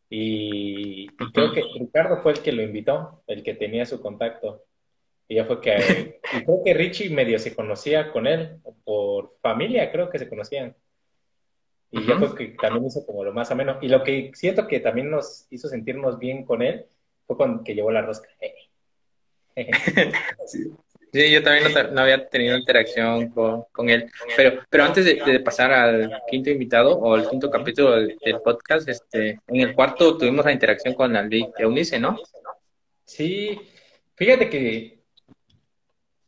Y, 0.10 1.04
y 1.04 1.32
creo 1.32 1.54
que 1.54 1.62
Ricardo 1.80 2.24
fue 2.24 2.32
el 2.32 2.40
que 2.40 2.54
lo 2.54 2.64
invitó, 2.64 3.22
el 3.28 3.44
que 3.44 3.54
tenía 3.54 3.86
su 3.86 4.02
contacto. 4.02 4.64
Y 5.28 5.36
ya 5.36 5.46
fue 5.46 5.62
que, 5.62 6.20
y 6.34 6.44
creo 6.44 6.64
que 6.66 6.74
Richie 6.74 7.12
medio 7.12 7.38
se 7.38 7.56
conocía 7.56 8.12
con 8.12 8.26
él, 8.26 8.58
por 8.84 9.38
familia 9.44 9.92
creo 9.92 10.10
que 10.10 10.18
se 10.18 10.28
conocían. 10.28 10.76
Y 11.92 12.04
ya 12.08 12.18
fue 12.18 12.36
que 12.36 12.48
también 12.60 12.88
hizo 12.88 13.06
como 13.06 13.24
lo 13.24 13.32
más 13.32 13.52
ameno. 13.52 13.78
Y 13.80 13.90
lo 13.90 14.04
que 14.04 14.32
siento 14.34 14.68
que 14.68 14.80
también 14.80 15.12
nos 15.12 15.46
hizo 15.52 15.68
sentirnos 15.68 16.18
bien 16.18 16.46
con 16.46 16.64
él 16.64 16.88
fue 17.28 17.38
cuando 17.38 17.64
que 17.64 17.76
llevó 17.76 17.92
la 17.92 18.02
rosca. 18.02 18.28
Sí. 20.46 21.32
yo 21.32 21.44
también 21.44 21.94
no, 21.94 22.02
había 22.02 22.28
tenido 22.28 22.58
interacción 22.58 23.30
con, 23.30 23.90
él. 23.90 24.10
Pero, 24.36 24.62
pero 24.70 24.84
antes 24.84 25.06
de, 25.06 25.40
pasar 25.40 25.72
al 25.72 26.22
quinto 26.30 26.50
invitado 26.50 26.98
o 26.98 27.14
al 27.14 27.30
quinto 27.30 27.50
capítulo 27.50 27.92
del, 27.92 28.18
podcast, 28.44 28.88
este, 28.90 29.40
en 29.48 29.62
el 29.62 29.76
cuarto 29.76 30.18
tuvimos 30.18 30.46
la 30.46 30.52
interacción 30.54 30.94
con 30.94 31.14
de 31.14 31.52
Eunice, 31.58 32.00
¿no? 32.00 32.18
Sí, 33.06 33.60
fíjate 34.16 34.50
que 34.50 35.04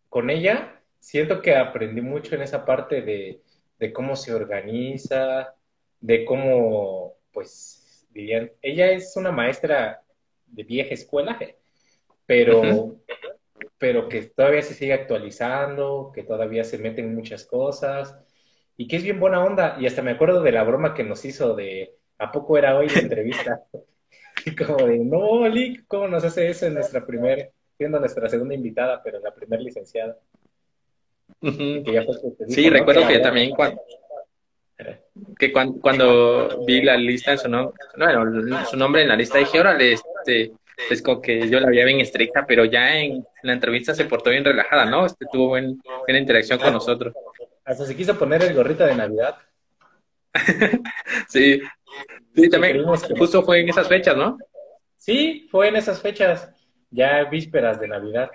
con 0.09 0.29
ella 0.29 0.81
siento 1.05 1.41
que 1.41 1.55
aprendí 1.55 2.01
mucho 2.01 2.35
en 2.35 2.41
esa 2.41 2.65
parte 2.65 3.01
de, 3.01 3.41
cómo 3.93 4.15
se 4.15 4.33
organiza, 4.33 5.53
de 5.99 6.25
cómo, 6.25 7.15
pues, 7.31 8.07
dirían, 8.09 8.51
ella 8.61 8.91
es 8.91 9.15
una 9.15 9.31
maestra 9.31 10.01
de 10.47 10.63
vieja 10.63 10.93
escuela, 10.93 11.37
pero, 12.25 12.97
pero 13.77 14.09
que 14.09 14.23
todavía 14.23 14.61
se 14.61 14.73
sigue 14.73 14.93
actualizando, 14.93 16.11
que 16.13 16.23
todavía 16.23 16.63
se 16.63 16.77
meten 16.77 17.15
muchas 17.15 17.45
cosas 17.45 18.17
y 18.77 18.87
que 18.87 18.97
es 18.97 19.03
bien 19.03 19.19
buena 19.19 19.43
onda. 19.43 19.77
Y 19.79 19.85
hasta 19.85 20.01
me 20.01 20.11
acuerdo 20.11 20.41
de 20.41 20.51
la 20.51 20.63
broma 20.63 20.93
que 20.93 21.03
nos 21.03 21.23
hizo 21.25 21.55
de 21.55 21.95
¿a 22.17 22.31
poco 22.31 22.57
era 22.57 22.77
hoy 22.77 22.87
la 22.89 22.99
entrevista? 22.99 23.63
y 24.45 24.55
como 24.55 24.85
de, 24.85 24.99
no, 24.99 25.47
Lick, 25.47 25.85
¿cómo 25.87 26.07
nos 26.07 26.23
hace 26.23 26.49
eso 26.49 26.65
en 26.65 26.75
nuestra 26.75 27.05
primera 27.05 27.49
siendo 27.77 27.99
nuestra 27.99 28.29
segunda 28.29 28.55
invitada, 28.55 29.01
pero 29.03 29.19
la 29.19 29.33
primera 29.33 29.61
licenciada. 29.61 30.17
sí, 32.47 32.69
recuerdo 32.69 33.07
que 33.07 33.19
también 33.19 33.51
cuando, 33.51 33.81
que 35.37 35.51
cuando, 35.51 36.63
vi 36.65 36.81
la 36.81 36.97
lista 36.97 37.33
en 37.33 37.37
su 37.37 37.49
nombre, 37.49 37.75
bueno, 37.97 38.65
su 38.65 38.77
nombre 38.77 39.01
en 39.01 39.09
la 39.09 39.15
lista 39.15 39.39
dije, 39.39 39.59
órale, 39.59 39.93
este, 39.93 40.51
es 40.89 41.01
como 41.01 41.21
que 41.21 41.49
yo 41.49 41.59
la 41.59 41.69
veía 41.69 41.85
bien 41.85 41.99
estricta, 41.99 42.45
pero 42.45 42.65
ya 42.65 42.99
en 42.99 43.25
la 43.43 43.53
entrevista 43.53 43.93
se 43.93 44.05
portó 44.05 44.29
bien 44.29 44.45
relajada, 44.45 44.85
¿no? 44.85 45.05
Este 45.05 45.25
tuvo 45.31 45.49
buena 45.49 46.19
interacción 46.19 46.59
con 46.59 46.73
nosotros. 46.73 47.13
Hasta 47.63 47.85
se 47.85 47.95
quiso 47.95 48.17
poner 48.17 48.43
el 48.43 48.53
gorrito 48.53 48.85
de 48.85 48.95
Navidad. 48.95 49.37
sí. 51.29 51.61
Sí, 52.35 52.49
también 52.49 52.83
justo 52.83 53.41
fue 53.43 53.61
en 53.61 53.69
esas 53.69 53.87
fechas, 53.87 54.17
¿no? 54.17 54.37
Sí, 54.97 55.47
fue 55.49 55.69
en 55.69 55.77
esas 55.77 56.01
fechas 56.01 56.49
ya 56.89 57.23
vísperas 57.25 57.79
de 57.79 57.87
Navidad. 57.87 58.29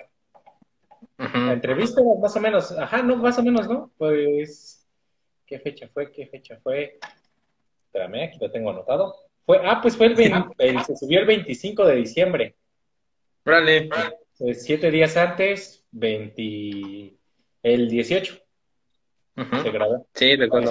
Entre 1.19 1.75
vísperas, 1.75 2.19
más 2.19 2.35
o 2.37 2.41
menos, 2.41 2.73
ajá, 2.73 3.03
no, 3.03 3.17
más 3.17 3.39
o 3.39 3.43
menos, 3.43 3.69
¿no? 3.69 3.91
Pues, 3.99 4.89
¿qué 5.47 5.59
fecha 5.59 5.89
fue? 5.93 6.11
¿Qué 6.11 6.27
fecha 6.27 6.59
fue? 6.63 6.99
Espérame, 7.87 8.25
aquí 8.25 8.39
lo 8.41 8.51
tengo 8.51 8.71
anotado. 8.71 9.15
Fue, 9.51 9.61
ah, 9.65 9.81
pues 9.83 9.97
fue 9.97 10.07
el, 10.07 10.17
se 10.85 10.97
subió 10.97 11.19
el 11.19 11.27
25 11.27 11.85
de 11.85 11.97
diciembre. 11.97 12.55
Vale. 13.45 13.89
Eh, 14.39 14.55
siete 14.55 14.93
días 14.93 15.17
antes, 15.17 15.85
20, 15.91 17.17
el 17.65 17.89
18. 17.89 18.39
Se 19.63 19.71
grabó. 19.71 20.07
Sí, 20.15 20.37
recuerdo. 20.37 20.71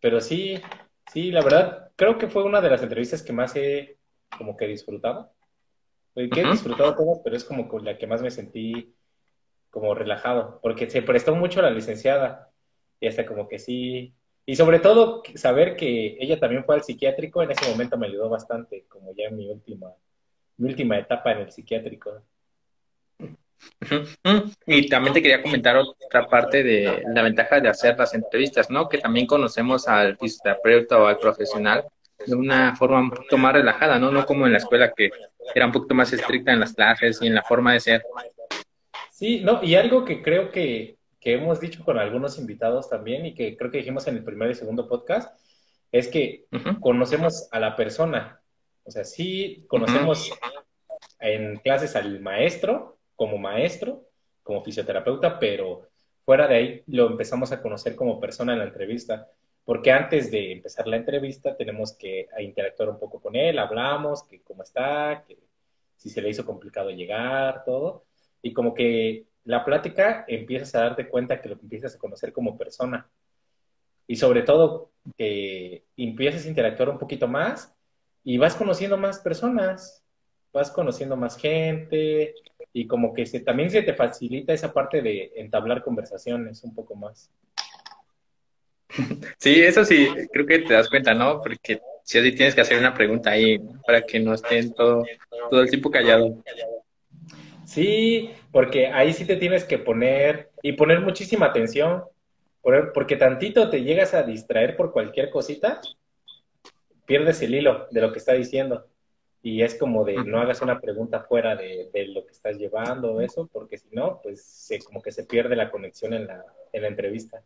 Pero 0.00 0.20
sí, 0.20 0.60
sí, 1.10 1.30
la 1.30 1.42
verdad, 1.42 1.90
creo 1.96 2.18
que 2.18 2.28
fue 2.28 2.42
una 2.42 2.60
de 2.60 2.68
las 2.68 2.82
entrevistas 2.82 3.22
que 3.22 3.32
más 3.32 3.56
he 3.56 3.96
como 4.36 4.56
que 4.56 4.66
disfrutado 4.66 5.32
que 6.28 6.40
he 6.40 6.50
disfrutado 6.50 6.94
todas, 6.94 7.20
pero 7.22 7.36
es 7.36 7.44
como 7.44 7.68
con 7.68 7.84
la 7.84 7.96
que 7.96 8.06
más 8.06 8.20
me 8.20 8.30
sentí 8.30 8.94
como 9.70 9.94
relajado, 9.94 10.58
porque 10.62 10.90
se 10.90 11.02
prestó 11.02 11.34
mucho 11.34 11.60
a 11.60 11.62
la 11.62 11.70
licenciada 11.70 12.50
y 12.98 13.06
hasta 13.06 13.24
como 13.24 13.48
que 13.48 13.58
sí. 13.58 14.14
Y 14.46 14.56
sobre 14.56 14.80
todo 14.80 15.22
saber 15.34 15.76
que 15.76 16.16
ella 16.18 16.40
también 16.40 16.64
fue 16.64 16.74
al 16.74 16.82
psiquiátrico 16.82 17.42
en 17.42 17.52
ese 17.52 17.70
momento 17.70 17.96
me 17.96 18.06
ayudó 18.06 18.28
bastante, 18.28 18.84
como 18.88 19.14
ya 19.14 19.26
en 19.26 19.36
mi 19.36 19.48
última, 19.48 19.92
mi 20.56 20.70
última 20.70 20.98
etapa 20.98 21.32
en 21.32 21.38
el 21.38 21.52
psiquiátrico. 21.52 22.22
Y 24.66 24.88
también 24.88 25.14
te 25.14 25.22
quería 25.22 25.42
comentar 25.42 25.76
otra 25.76 26.26
parte 26.26 26.62
de 26.62 27.02
la 27.14 27.22
ventaja 27.22 27.60
de 27.60 27.68
hacer 27.68 27.98
las 27.98 28.14
entrevistas, 28.14 28.70
¿no? 28.70 28.88
Que 28.88 28.98
también 28.98 29.26
conocemos 29.26 29.86
al 29.86 30.16
fisioterapeuta 30.16 30.98
o 30.98 31.06
al 31.06 31.18
profesional 31.18 31.84
de 32.26 32.34
una 32.34 32.76
forma 32.76 33.00
un 33.00 33.10
poquito 33.10 33.38
más 33.38 33.54
relajada, 33.54 33.98
¿no? 33.98 34.10
No 34.10 34.26
como 34.26 34.46
en 34.46 34.52
la 34.52 34.58
escuela 34.58 34.92
que 34.94 35.10
era 35.54 35.66
un 35.66 35.72
poquito 35.72 35.94
más 35.94 36.12
estricta 36.12 36.52
en 36.52 36.60
las 36.60 36.72
clases 36.74 37.20
y 37.22 37.26
en 37.26 37.34
la 37.34 37.42
forma 37.42 37.72
de 37.72 37.80
ser. 37.80 38.02
Sí, 39.10 39.40
no, 39.40 39.62
y 39.62 39.74
algo 39.74 40.04
que 40.04 40.22
creo 40.22 40.50
que, 40.50 40.96
hemos 41.22 41.60
dicho 41.60 41.84
con 41.84 41.98
algunos 41.98 42.38
invitados 42.38 42.88
también 42.88 43.26
y 43.26 43.34
que 43.34 43.56
creo 43.56 43.70
que 43.70 43.78
dijimos 43.78 44.06
en 44.06 44.16
el 44.16 44.24
primer 44.24 44.50
y 44.50 44.54
segundo 44.54 44.88
podcast, 44.88 45.38
es 45.92 46.08
que 46.08 46.46
conocemos 46.80 47.48
a 47.50 47.60
la 47.60 47.76
persona. 47.76 48.40
O 48.84 48.90
sea, 48.90 49.04
sí 49.04 49.64
conocemos 49.68 50.30
en 51.18 51.56
clases 51.56 51.96
al 51.96 52.20
maestro, 52.20 52.98
como 53.16 53.38
maestro, 53.38 54.06
como 54.42 54.62
fisioterapeuta, 54.62 55.38
pero 55.38 55.88
fuera 56.24 56.46
de 56.46 56.54
ahí 56.54 56.82
lo 56.86 57.08
empezamos 57.08 57.52
a 57.52 57.60
conocer 57.60 57.94
como 57.94 58.20
persona 58.20 58.52
en 58.52 58.60
la 58.60 58.64
entrevista 58.66 59.28
porque 59.70 59.92
antes 59.92 60.32
de 60.32 60.50
empezar 60.50 60.88
la 60.88 60.96
entrevista 60.96 61.56
tenemos 61.56 61.92
que 61.92 62.28
interactuar 62.40 62.88
un 62.88 62.98
poco 62.98 63.20
con 63.20 63.36
él, 63.36 63.56
hablamos, 63.58 64.24
que 64.24 64.42
cómo 64.42 64.62
está, 64.64 65.24
que 65.26 65.38
si 65.96 66.10
se 66.10 66.20
le 66.20 66.30
hizo 66.30 66.44
complicado 66.44 66.90
llegar, 66.90 67.62
todo, 67.64 68.04
y 68.42 68.52
como 68.52 68.74
que 68.74 69.26
la 69.44 69.64
plática 69.64 70.24
empiezas 70.28 70.74
a 70.74 70.80
darte 70.80 71.08
cuenta 71.08 71.40
que 71.40 71.48
lo 71.48 71.54
empiezas 71.54 71.94
a 71.94 71.98
conocer 71.98 72.32
como 72.32 72.56
persona. 72.58 73.08
Y 74.06 74.16
sobre 74.16 74.42
todo 74.42 74.90
que 75.16 75.84
empiezas 75.96 76.44
a 76.44 76.48
interactuar 76.48 76.88
un 76.90 76.98
poquito 76.98 77.28
más 77.28 77.74
y 78.24 78.38
vas 78.38 78.54
conociendo 78.54 78.96
más 78.96 79.18
personas, 79.20 80.04
vas 80.52 80.70
conociendo 80.70 81.16
más 81.16 81.36
gente 81.36 82.34
y 82.72 82.86
como 82.86 83.12
que 83.14 83.24
también 83.40 83.70
se 83.70 83.82
te 83.82 83.94
facilita 83.94 84.52
esa 84.52 84.72
parte 84.72 85.00
de 85.00 85.32
entablar 85.36 85.82
conversaciones 85.82 86.62
un 86.64 86.74
poco 86.74 86.94
más. 86.94 87.30
Sí, 89.38 89.62
eso 89.62 89.84
sí, 89.84 90.08
creo 90.32 90.44
que 90.44 90.58
te 90.60 90.74
das 90.74 90.88
cuenta, 90.88 91.14
¿no? 91.14 91.40
Porque 91.40 91.80
si 92.02 92.18
así 92.18 92.32
tienes 92.32 92.54
que 92.54 92.60
hacer 92.60 92.78
una 92.78 92.92
pregunta 92.92 93.30
ahí 93.30 93.58
para 93.86 94.02
que 94.02 94.18
no 94.18 94.34
estén 94.34 94.72
todo, 94.74 95.04
todo 95.48 95.62
el 95.62 95.70
tiempo 95.70 95.90
callado. 95.90 96.42
Sí, 97.70 98.30
porque 98.50 98.88
ahí 98.88 99.12
sí 99.12 99.24
te 99.24 99.36
tienes 99.36 99.62
que 99.62 99.78
poner 99.78 100.50
y 100.60 100.72
poner 100.72 101.00
muchísima 101.02 101.46
atención, 101.46 102.02
porque 102.92 103.14
tantito 103.14 103.70
te 103.70 103.84
llegas 103.84 104.12
a 104.12 104.24
distraer 104.24 104.76
por 104.76 104.90
cualquier 104.90 105.30
cosita, 105.30 105.80
pierdes 107.06 107.40
el 107.42 107.54
hilo 107.54 107.86
de 107.92 108.00
lo 108.00 108.12
que 108.12 108.18
está 108.18 108.32
diciendo. 108.32 108.88
Y 109.40 109.62
es 109.62 109.76
como 109.76 110.04
de 110.04 110.16
no 110.24 110.40
hagas 110.40 110.62
una 110.62 110.80
pregunta 110.80 111.20
fuera 111.20 111.54
de, 111.54 111.88
lo 112.08 112.26
que 112.26 112.32
estás 112.32 112.58
llevando 112.58 113.20
eso, 113.20 113.48
porque 113.52 113.78
si 113.78 113.86
no, 113.92 114.18
pues 114.20 114.42
se, 114.42 114.80
como 114.80 115.00
que 115.00 115.12
se 115.12 115.22
pierde 115.22 115.54
la 115.54 115.70
conexión 115.70 116.12
en 116.12 116.26
la, 116.26 116.44
en 116.72 116.82
la 116.82 116.88
entrevista. 116.88 117.40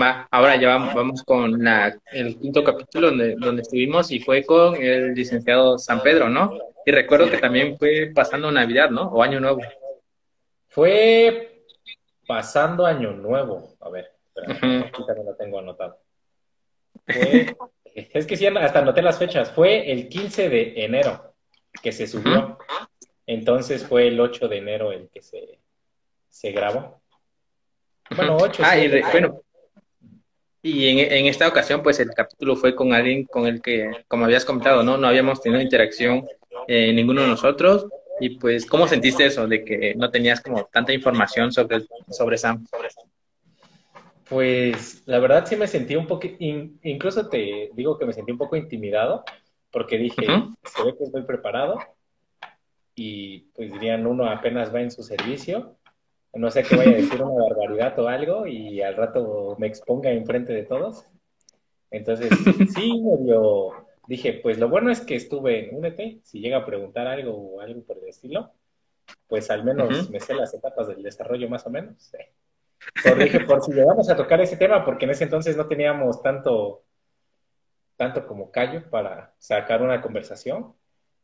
Va, 0.00 0.28
ahora 0.30 0.56
ya 0.56 0.68
vamos, 0.68 1.22
con 1.24 1.66
el 2.12 2.38
quinto 2.38 2.62
capítulo 2.62 3.08
donde, 3.08 3.34
donde 3.36 3.62
estuvimos 3.62 4.10
y 4.10 4.20
fue 4.20 4.44
con 4.44 4.76
el 4.76 5.14
licenciado 5.14 5.78
San 5.78 6.02
Pedro, 6.02 6.28
¿no? 6.28 6.58
Y 6.84 6.92
recuerdo 6.92 7.30
que 7.30 7.38
también 7.38 7.78
fue 7.78 8.12
pasando 8.14 8.50
Navidad, 8.50 8.90
¿no? 8.90 9.02
O 9.08 9.22
Año 9.22 9.40
Nuevo. 9.40 9.60
Fue 10.68 11.64
pasando 12.26 12.86
Año 12.86 13.12
Nuevo. 13.12 13.74
A 13.80 13.88
ver, 13.88 14.12
espera, 14.34 14.86
aquí 14.86 15.04
también 15.06 15.26
lo 15.26 15.34
tengo 15.34 15.58
anotado. 15.58 15.98
es 17.94 18.26
que 18.26 18.36
sí, 18.36 18.46
hasta 18.46 18.78
anoté 18.78 19.02
las 19.02 19.18
fechas. 19.18 19.50
Fue 19.50 19.90
el 19.90 20.08
15 20.08 20.48
de 20.48 20.84
enero 20.84 21.34
que 21.82 21.92
se 21.92 22.06
subió. 22.06 22.58
Entonces 23.26 23.86
fue 23.86 24.08
el 24.08 24.20
8 24.20 24.48
de 24.48 24.58
enero 24.58 24.92
el 24.92 25.08
que 25.08 25.22
se, 25.22 25.60
se 26.28 26.52
grabó. 26.52 26.99
Bueno, 28.16 28.36
ocho. 28.36 28.62
Ah, 28.64 28.78
y 28.78 28.88
bueno, 29.12 29.42
y 30.62 30.88
en, 30.88 31.26
esta 31.26 31.48
ocasión, 31.48 31.82
pues 31.82 32.00
el 32.00 32.10
capítulo 32.10 32.54
fue 32.54 32.74
con 32.74 32.92
alguien 32.92 33.24
con 33.24 33.46
el 33.46 33.62
que, 33.62 33.90
como 34.08 34.26
habías 34.26 34.44
comentado, 34.44 34.82
¿no? 34.82 34.98
No 34.98 35.08
habíamos 35.08 35.40
tenido 35.40 35.62
interacción 35.62 36.26
eh, 36.68 36.92
ninguno 36.92 37.22
de 37.22 37.28
nosotros. 37.28 37.86
Y 38.20 38.36
pues, 38.36 38.66
¿cómo 38.66 38.86
sentiste 38.86 39.24
eso 39.24 39.48
de 39.48 39.64
que 39.64 39.94
no 39.94 40.10
tenías 40.10 40.42
como 40.42 40.64
tanta 40.66 40.92
información 40.92 41.50
sobre, 41.50 41.86
sobre 42.10 42.36
Sam? 42.36 42.66
Pues 44.28 45.02
la 45.06 45.18
verdad 45.18 45.46
sí 45.46 45.56
me 45.56 45.66
sentí 45.66 45.96
un 45.96 46.06
poco, 46.06 46.28
incluso 46.38 47.28
te 47.28 47.70
digo 47.72 47.98
que 47.98 48.04
me 48.04 48.12
sentí 48.12 48.30
un 48.30 48.38
poco 48.38 48.56
intimidado, 48.56 49.24
porque 49.72 49.96
dije, 49.96 50.26
se 50.64 50.84
ve 50.84 50.94
que 50.96 51.04
estoy 51.04 51.22
preparado 51.22 51.78
y 52.94 53.50
pues 53.54 53.72
dirían, 53.72 54.06
uno 54.06 54.28
apenas 54.28 54.72
va 54.72 54.82
en 54.82 54.90
su 54.90 55.02
servicio 55.02 55.78
no 56.34 56.50
sé 56.50 56.62
que 56.62 56.76
vaya 56.76 56.92
a 56.92 56.94
decir 56.94 57.22
una 57.22 57.42
barbaridad 57.42 57.98
o 57.98 58.08
algo 58.08 58.46
y 58.46 58.82
al 58.82 58.96
rato 58.96 59.56
me 59.58 59.66
exponga 59.66 60.10
enfrente 60.10 60.52
de 60.52 60.64
todos. 60.64 61.04
Entonces, 61.90 62.30
sí, 62.74 63.00
medio 63.00 63.72
dije, 64.10 64.40
pues 64.42 64.58
lo 64.58 64.68
bueno 64.68 64.90
es 64.90 65.00
que 65.00 65.14
estuve 65.14 65.68
en 65.68 65.76
UNET, 65.76 66.20
si 66.24 66.40
llega 66.40 66.58
a 66.58 66.66
preguntar 66.66 67.06
algo 67.06 67.32
o 67.32 67.60
algo 67.60 67.82
por 67.84 67.96
el 67.98 68.08
estilo, 68.08 68.50
pues 69.28 69.50
al 69.50 69.62
menos 69.62 70.10
me 70.10 70.18
sé 70.18 70.34
las 70.34 70.52
etapas 70.52 70.88
del 70.88 71.02
desarrollo 71.02 71.48
más 71.48 71.64
o 71.66 71.70
menos. 71.70 72.10
Por, 73.04 73.18
dije, 73.18 73.40
por 73.40 73.62
si 73.62 73.72
llegamos 73.72 74.10
a 74.10 74.16
tocar 74.16 74.40
ese 74.40 74.56
tema, 74.56 74.84
porque 74.84 75.04
en 75.04 75.12
ese 75.12 75.24
entonces 75.24 75.56
no 75.56 75.68
teníamos 75.68 76.22
tanto, 76.22 76.82
tanto 77.96 78.26
como 78.26 78.50
callo 78.50 78.90
para 78.90 79.32
sacar 79.38 79.80
una 79.80 80.02
conversación, 80.02 80.74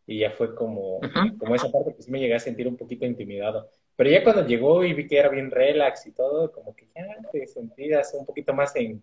y 0.07 0.21
ya 0.21 0.31
fue 0.31 0.55
como, 0.55 1.01
como 1.39 1.57
esa 1.57 1.73
parte 1.73 1.93
que 1.93 2.03
sí 2.03 2.11
me 2.13 2.21
llegué 2.21 2.37
a 2.37 2.41
sentir 2.41 2.69
un 2.69 2.77
poquito 2.77 3.05
intimidado. 3.05 3.69
Pero 3.97 4.11
ya 4.11 4.23
cuando 4.23 4.47
llegó 4.47 4.85
y 4.85 4.93
vi 4.93 5.07
que 5.07 5.19
era 5.19 5.31
bien 5.31 5.51
relax 5.51 6.07
y 6.07 6.13
todo, 6.13 6.53
como 6.53 6.77
que 6.77 6.87
ya 6.95 7.07
te 7.33 7.47
sentías 7.47 8.13
un 8.15 8.27
poquito 8.27 8.53
más 8.53 8.77
en, 8.77 9.03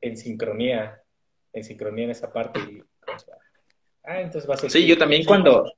en 0.00 0.16
sincronía, 0.16 1.02
en 1.52 1.64
sincronía 1.64 2.04
en 2.04 2.10
esa 2.10 2.32
parte. 2.32 2.60
Y, 2.60 2.82
ah, 4.04 4.20
entonces 4.20 4.48
va 4.48 4.54
a 4.54 4.58
ser... 4.58 4.70
Sí, 4.70 4.86
yo 4.86 4.96
también 4.96 5.24
cuando, 5.24 5.72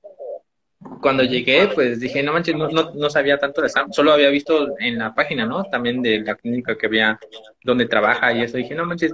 cuando 1.00 1.24
llegué, 1.24 1.68
pues 1.74 1.98
dije, 1.98 2.22
no 2.22 2.34
manches, 2.34 2.54
no, 2.54 2.68
no, 2.68 3.10
sabía 3.10 3.38
tanto 3.38 3.62
de 3.62 3.70
Sam, 3.70 3.90
solo 3.90 4.12
había 4.12 4.28
visto 4.28 4.78
en 4.78 4.98
la 4.98 5.14
página, 5.14 5.46
¿no? 5.46 5.64
También 5.64 6.02
de 6.02 6.20
la 6.20 6.34
clínica 6.34 6.76
que 6.76 6.86
había, 6.86 7.18
donde 7.62 7.86
trabaja 7.86 8.34
y 8.34 8.42
eso, 8.42 8.58
dije, 8.58 8.74
no 8.74 8.84
manches, 8.84 9.12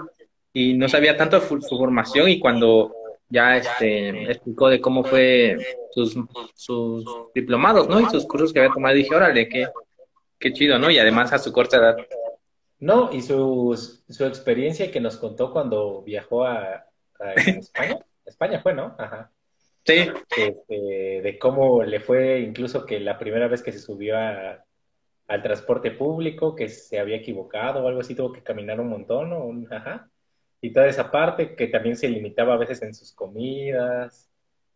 y 0.53 0.75
no 0.75 0.89
sabía 0.89 1.17
tanto 1.17 1.39
de 1.39 1.47
su 1.47 1.79
formación 1.79 2.29
y 2.29 2.41
cuando 2.41 2.93
ya 3.29 3.57
este, 3.57 4.31
explicó 4.31 4.69
de 4.69 4.81
cómo 4.81 5.05
fue 5.05 5.57
sus, 5.93 6.17
sus 6.55 7.05
diplomados, 7.35 7.89
¿no? 7.89 8.01
Y 8.01 8.07
sus 8.07 8.27
cursos 8.27 8.53
que 8.53 8.61
había 8.61 8.73
tomado. 8.73 8.95
Dije, 8.95 9.15
órale, 9.15 9.49
qué, 9.49 9.69
qué 10.39 10.53
chido, 10.53 10.79
¿no? 10.79 10.91
Y 10.91 10.99
además 10.99 11.33
a 11.33 11.39
su 11.39 11.53
corta 11.53 11.79
edad. 11.79 11.97
No, 12.79 13.11
y 13.13 13.23
su, 13.23 13.77
su 14.09 14.25
experiencia 14.25 14.91
que 14.91 15.01
nos 15.01 15.17
contó 15.17 15.53
cuando 15.53 16.03
viajó 16.03 16.45
a, 16.45 16.87
España. 17.37 17.99
España 18.25 18.61
fue, 18.61 18.75
¿no? 18.75 18.95
Ajá. 18.99 19.31
Sí. 19.85 20.11
Este, 20.37 21.21
de 21.23 21.39
cómo 21.39 21.83
le 21.83 22.01
fue 22.01 22.41
incluso 22.41 22.87
que 22.87 23.01
la 23.01 23.19
primera 23.19 23.49
vez 23.49 23.63
que 23.63 23.73
se 23.73 23.79
subió 23.79 24.17
a, 24.17 24.65
al 25.29 25.43
transporte 25.43 25.91
público, 25.91 26.55
que 26.55 26.69
se 26.69 26.99
había 26.99 27.17
equivocado 27.17 27.83
o 27.83 27.89
algo 27.89 28.01
así, 28.01 28.15
tuvo 28.15 28.33
que 28.33 28.43
caminar 28.43 28.81
un 28.81 28.89
montón, 28.89 29.31
¿no? 29.31 29.75
Ajá 29.75 30.11
y 30.61 30.73
toda 30.73 30.87
esa 30.87 31.11
parte 31.11 31.55
que 31.55 31.69
también 31.69 31.97
se 31.97 32.09
limitaba 32.09 32.55
a 32.55 32.59
veces 32.59 32.83
en 32.83 32.95
sus 32.95 33.13
comidas 33.13 34.30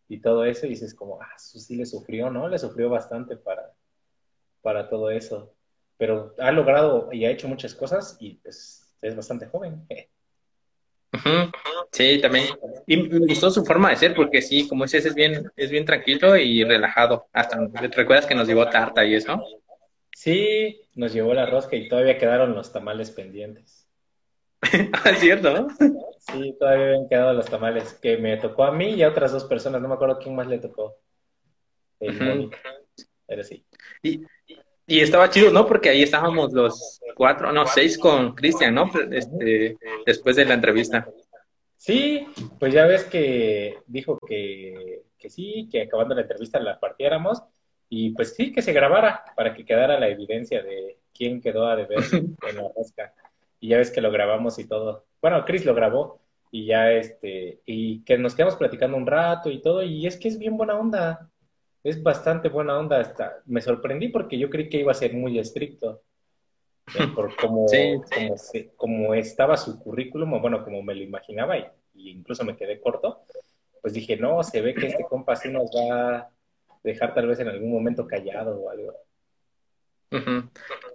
y 0.08 0.20
todo 0.20 0.44
eso, 0.44 0.66
y 0.66 0.70
dices 0.70 0.94
como, 0.94 1.20
ah, 1.20 1.38
sí 1.38 1.76
le 1.76 1.86
sufrió, 1.86 2.30
¿no? 2.30 2.48
Le 2.48 2.58
sufrió 2.58 2.90
bastante 2.90 3.36
para, 3.36 3.72
para 4.62 4.88
todo 4.88 5.10
eso. 5.10 5.54
Pero 5.96 6.34
ha 6.38 6.52
logrado 6.52 7.08
y 7.12 7.24
ha 7.24 7.30
hecho 7.30 7.48
muchas 7.48 7.74
cosas 7.74 8.16
y 8.20 8.34
pues 8.34 8.94
es 9.00 9.16
bastante 9.16 9.46
joven. 9.46 9.86
Sí, 11.92 12.18
también. 12.20 12.46
Y 12.86 12.96
me 12.96 13.26
gustó 13.26 13.50
su 13.50 13.64
forma 13.64 13.90
de 13.90 13.96
ser 13.96 14.14
porque 14.14 14.42
sí, 14.42 14.66
como 14.66 14.84
dices, 14.84 15.06
es 15.06 15.14
bien, 15.14 15.50
es 15.56 15.70
bien 15.70 15.84
tranquilo 15.84 16.36
y 16.36 16.64
relajado. 16.64 17.28
Hasta 17.32 17.58
recuerdas 17.72 18.26
que 18.26 18.34
nos 18.34 18.48
llevó 18.48 18.68
tarta 18.68 19.04
y 19.04 19.14
eso. 19.14 19.40
Sí, 20.12 20.80
nos 20.94 21.12
llevó 21.12 21.34
la 21.34 21.46
rosca 21.46 21.76
y 21.76 21.88
todavía 21.88 22.18
quedaron 22.18 22.54
los 22.54 22.72
tamales 22.72 23.10
pendientes. 23.10 23.88
Ah, 25.04 25.10
es 25.10 25.18
cierto, 25.18 25.52
¿no? 25.52 25.68
Sí, 26.26 26.56
todavía 26.58 26.86
habían 26.86 27.08
quedado 27.08 27.32
los 27.34 27.46
tamales 27.46 27.94
que 27.94 28.16
me 28.16 28.36
tocó 28.38 28.64
a 28.64 28.72
mí 28.72 28.90
y 28.94 29.02
a 29.02 29.08
otras 29.08 29.32
dos 29.32 29.44
personas, 29.44 29.82
no 29.82 29.88
me 29.88 29.94
acuerdo 29.94 30.18
quién 30.18 30.34
más 30.34 30.46
le 30.46 30.58
tocó. 30.58 30.96
El 32.00 32.50
Pero 33.26 33.44
sí. 33.44 33.64
Y, 34.02 34.22
y 34.86 35.00
estaba 35.00 35.28
chido, 35.30 35.50
¿no? 35.50 35.66
Porque 35.66 35.90
ahí 35.90 36.02
estábamos 36.02 36.52
los 36.52 37.00
cuatro, 37.14 37.52
no, 37.52 37.66
seis 37.66 37.98
con 37.98 38.34
Cristian, 38.34 38.74
¿no? 38.74 38.90
Este, 39.10 39.76
después 40.06 40.36
de 40.36 40.44
la 40.46 40.54
entrevista. 40.54 41.06
Sí, 41.76 42.26
pues 42.58 42.72
ya 42.72 42.86
ves 42.86 43.04
que 43.04 43.78
dijo 43.86 44.18
que, 44.26 45.02
que 45.18 45.28
sí, 45.28 45.68
que 45.70 45.82
acabando 45.82 46.14
la 46.14 46.22
entrevista 46.22 46.58
la 46.58 46.80
partiéramos 46.80 47.42
y 47.90 48.10
pues 48.10 48.34
sí, 48.34 48.52
que 48.52 48.62
se 48.62 48.72
grabara 48.72 49.24
para 49.36 49.54
que 49.54 49.66
quedara 49.66 50.00
la 50.00 50.08
evidencia 50.08 50.62
de 50.62 50.98
quién 51.12 51.42
quedó 51.42 51.66
a 51.66 51.76
deber 51.76 51.98
en 52.12 52.56
la 52.56 52.70
rosca 52.74 53.12
y 53.60 53.68
ya 53.68 53.78
ves 53.78 53.90
que 53.90 54.02
lo 54.02 54.10
grabamos 54.10 54.58
y 54.58 54.66
todo. 54.66 55.06
Bueno, 55.24 55.42
Chris 55.46 55.64
lo 55.64 55.74
grabó 55.74 56.20
y 56.50 56.66
ya 56.66 56.92
este, 56.92 57.62
y 57.64 58.04
que 58.04 58.18
nos 58.18 58.34
quedamos 58.34 58.56
platicando 58.56 58.98
un 58.98 59.06
rato 59.06 59.50
y 59.50 59.62
todo, 59.62 59.82
y 59.82 60.06
es 60.06 60.18
que 60.18 60.28
es 60.28 60.38
bien 60.38 60.58
buena 60.58 60.78
onda, 60.78 61.30
es 61.82 62.02
bastante 62.02 62.50
buena 62.50 62.78
onda. 62.78 63.00
Hasta 63.00 63.38
me 63.46 63.62
sorprendí 63.62 64.08
porque 64.08 64.36
yo 64.36 64.50
creí 64.50 64.68
que 64.68 64.80
iba 64.80 64.92
a 64.92 64.94
ser 64.94 65.14
muy 65.14 65.38
estricto. 65.38 66.02
Eh, 66.88 67.06
por 67.16 67.34
como, 67.36 67.64
como, 68.76 69.14
estaba 69.14 69.56
su 69.56 69.78
currículum, 69.78 70.34
o 70.34 70.40
bueno, 70.40 70.62
como 70.62 70.82
me 70.82 70.94
lo 70.94 71.02
imaginaba, 71.02 71.56
y, 71.56 71.70
incluso 71.94 72.44
me 72.44 72.54
quedé 72.54 72.78
corto, 72.78 73.22
pues 73.80 73.94
dije, 73.94 74.18
no, 74.18 74.42
se 74.42 74.60
ve 74.60 74.74
que 74.74 74.88
este 74.88 75.04
compa 75.04 75.36
sí 75.36 75.48
nos 75.48 75.70
va 75.70 76.16
a 76.16 76.30
dejar 76.82 77.14
tal 77.14 77.28
vez 77.28 77.40
en 77.40 77.48
algún 77.48 77.72
momento 77.72 78.06
callado 78.06 78.60
o 78.60 78.68
algo. 78.68 78.92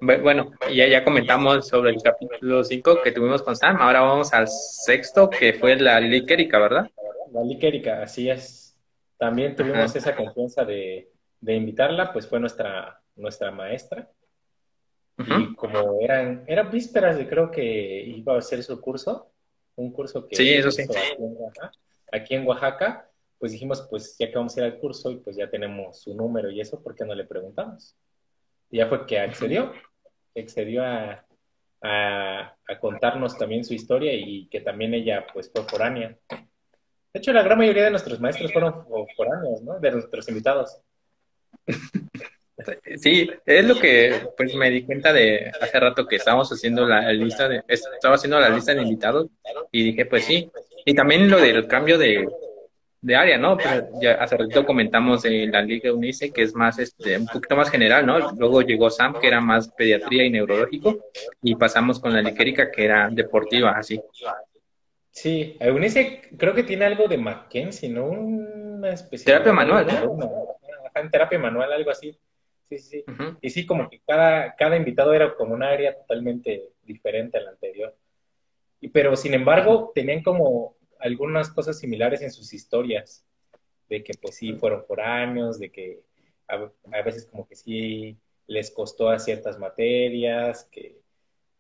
Bueno, 0.02 0.52
ya, 0.74 0.88
ya 0.88 1.04
comentamos 1.04 1.68
sobre 1.68 1.92
el 1.92 2.02
capítulo 2.02 2.64
5 2.64 3.02
que 3.04 3.12
tuvimos 3.12 3.42
con 3.42 3.56
Sam. 3.56 3.78
Ahora 3.80 4.02
vamos 4.02 4.34
al 4.34 4.48
sexto, 4.48 5.30
que 5.30 5.54
fue 5.54 5.76
la 5.76 6.00
liquérica, 6.00 6.60
¿verdad? 6.60 6.90
La 7.32 7.44
liquérica, 7.44 8.02
así 8.02 8.30
es. 8.30 8.78
También 9.18 9.56
tuvimos 9.56 9.96
esa 9.96 10.16
confianza 10.16 10.64
de, 10.64 11.10
invitarla, 11.42 12.14
pues 12.14 12.28
fue 12.28 12.40
nuestra, 12.40 13.02
nuestra 13.16 13.52
maestra. 13.52 14.10
Y 15.18 15.54
como 15.56 16.00
eran, 16.00 16.46
eran 16.48 16.72
vísperas 16.72 17.18
de 17.18 17.28
creo 17.28 17.52
que 17.52 18.04
iba 18.06 18.36
a 18.36 18.38
hacer 18.38 18.64
su 18.64 18.80
curso, 18.80 19.34
un 19.76 19.92
curso 19.92 20.26
que 20.26 20.38
sí, 20.38 20.54
eso 20.54 20.72
sí. 20.72 20.84
aquí, 22.10 22.36
en 22.36 22.48
Oaxaca, 22.48 23.10
pues 23.38 23.52
dijimos, 23.52 23.86
pues 23.90 24.16
ya 24.18 24.30
que 24.30 24.36
vamos 24.38 24.56
a 24.56 24.62
ir 24.62 24.66
al 24.66 24.80
curso 24.80 25.12
y 25.12 25.18
pues 25.18 25.36
ya 25.36 25.50
tenemos 25.50 26.02
su 26.02 26.14
número 26.14 26.50
y 26.50 26.62
eso, 26.62 26.82
¿por 26.82 26.96
qué 26.96 27.04
no 27.04 27.14
le 27.14 27.26
preguntamos? 27.26 27.98
Ya 28.72 28.88
fue 28.88 29.06
que 29.06 29.20
accedió, 29.20 29.74
accedió 30.36 30.84
a, 30.84 31.26
a, 31.82 32.56
contarnos 32.80 33.38
también 33.38 33.64
su 33.64 33.74
historia 33.74 34.14
y 34.14 34.48
que 34.48 34.62
también 34.62 34.94
ella 34.94 35.26
pues 35.34 35.52
fue 35.52 35.64
foránea. 35.64 36.18
De 36.30 37.20
hecho, 37.20 37.34
la 37.34 37.44
gran 37.44 37.58
mayoría 37.58 37.86
de 37.86 37.92
nuestros 37.92 38.20
maestros 38.20 38.54
fueron 38.54 38.86
foráneos, 39.16 39.62
¿no? 39.64 39.80
De 39.80 39.92
nuestros 39.92 40.28
invitados. 40.30 40.80
Sí, 42.98 43.30
es 43.46 43.66
lo 43.66 43.80
que 43.80 44.28
pues 44.36 44.54
me 44.54 44.70
di 44.70 44.84
cuenta 44.84 45.14
de 45.14 45.50
hace 45.62 45.80
rato 45.80 46.06
que 46.06 46.18
estábamos 46.18 46.50
haciendo 46.50 46.86
la 46.86 47.10
lista 47.14 47.48
de, 47.48 47.64
estaba 47.68 48.16
haciendo 48.16 48.38
la 48.38 48.50
lista 48.50 48.74
de 48.74 48.82
invitados 48.82 49.28
y 49.72 49.84
dije 49.84 50.06
pues 50.06 50.26
sí. 50.26 50.52
Y 50.86 50.94
también 50.94 51.30
lo 51.30 51.40
del 51.40 51.68
cambio 51.68 51.98
de, 51.98 52.28
de 53.02 53.16
área, 53.16 53.38
¿no? 53.38 53.58
Ya 54.02 54.14
hace 54.16 54.38
ratito 54.38 54.66
comentamos 54.66 55.22
de 55.24 55.48
la 55.48 55.62
Liga 55.62 55.94
UNICE, 55.94 56.32
que 56.32 56.42
es 56.42 56.54
más, 56.54 56.80
este, 56.80 57.18
un 57.18 57.28
poquito 57.28 57.56
más 57.56 57.70
general, 57.70 58.06
¿no? 58.06 58.32
Luego 58.34 58.62
llegó 58.62 58.90
Sam, 58.90 59.16
que 59.20 59.28
era 59.28 59.40
más 59.40 59.70
pediatría 59.70 60.26
y 60.26 60.30
neurológico, 60.30 60.98
y 61.42 61.56
pasamos 61.56 62.00
con 62.00 62.14
la 62.14 62.22
Ligérica, 62.22 62.72
que 62.72 62.86
era 62.86 63.10
deportiva, 63.10 63.72
así. 63.72 64.02
Sí, 65.12 65.58
UNICE 65.62 66.30
creo 66.38 66.54
que 66.54 66.64
tiene 66.64 66.86
algo 66.86 67.08
de 67.08 67.18
Mackenzie, 67.18 67.90
¿no? 67.90 68.06
Una 68.06 68.92
especie 68.92 69.26
Terapia 69.26 69.54
manual, 69.54 69.88
¿no? 69.88 70.58
En 70.96 71.10
terapia 71.10 71.40
manual, 71.40 71.72
algo 71.72 71.92
así. 71.92 72.18
Sí, 72.70 72.78
sí, 72.78 73.04
sí. 73.06 73.06
Y 73.42 73.50
sí, 73.50 73.66
como 73.66 73.90
que 73.90 74.02
cada, 74.06 74.56
cada 74.56 74.76
invitado 74.76 75.14
era 75.14 75.34
como 75.36 75.54
un 75.54 75.64
área 75.64 75.96
totalmente 75.96 76.70
diferente 76.84 77.38
a 77.38 77.42
la 77.42 77.52
anterior. 77.52 77.96
Y, 78.82 78.90
pero, 78.90 79.16
sin 79.16 79.34
embargo, 79.34 79.92
tenían 79.96 80.22
como 80.22 80.76
algunas 81.00 81.50
cosas 81.50 81.80
similares 81.80 82.22
en 82.22 82.32
sus 82.32 82.54
historias, 82.54 83.26
de 83.88 84.04
que 84.04 84.14
pues 84.22 84.36
sí 84.36 84.54
fueron 84.54 84.86
por 84.86 85.02
años, 85.02 85.60
de 85.60 85.72
que 85.72 86.02
a, 86.48 87.02
veces 87.04 87.26
como 87.26 87.48
que 87.48 87.56
sí 87.56 88.18
les 88.48 88.72
costó 88.72 89.10
a 89.10 89.20
ciertas 89.20 89.58
materias, 89.60 90.68
que 90.72 90.98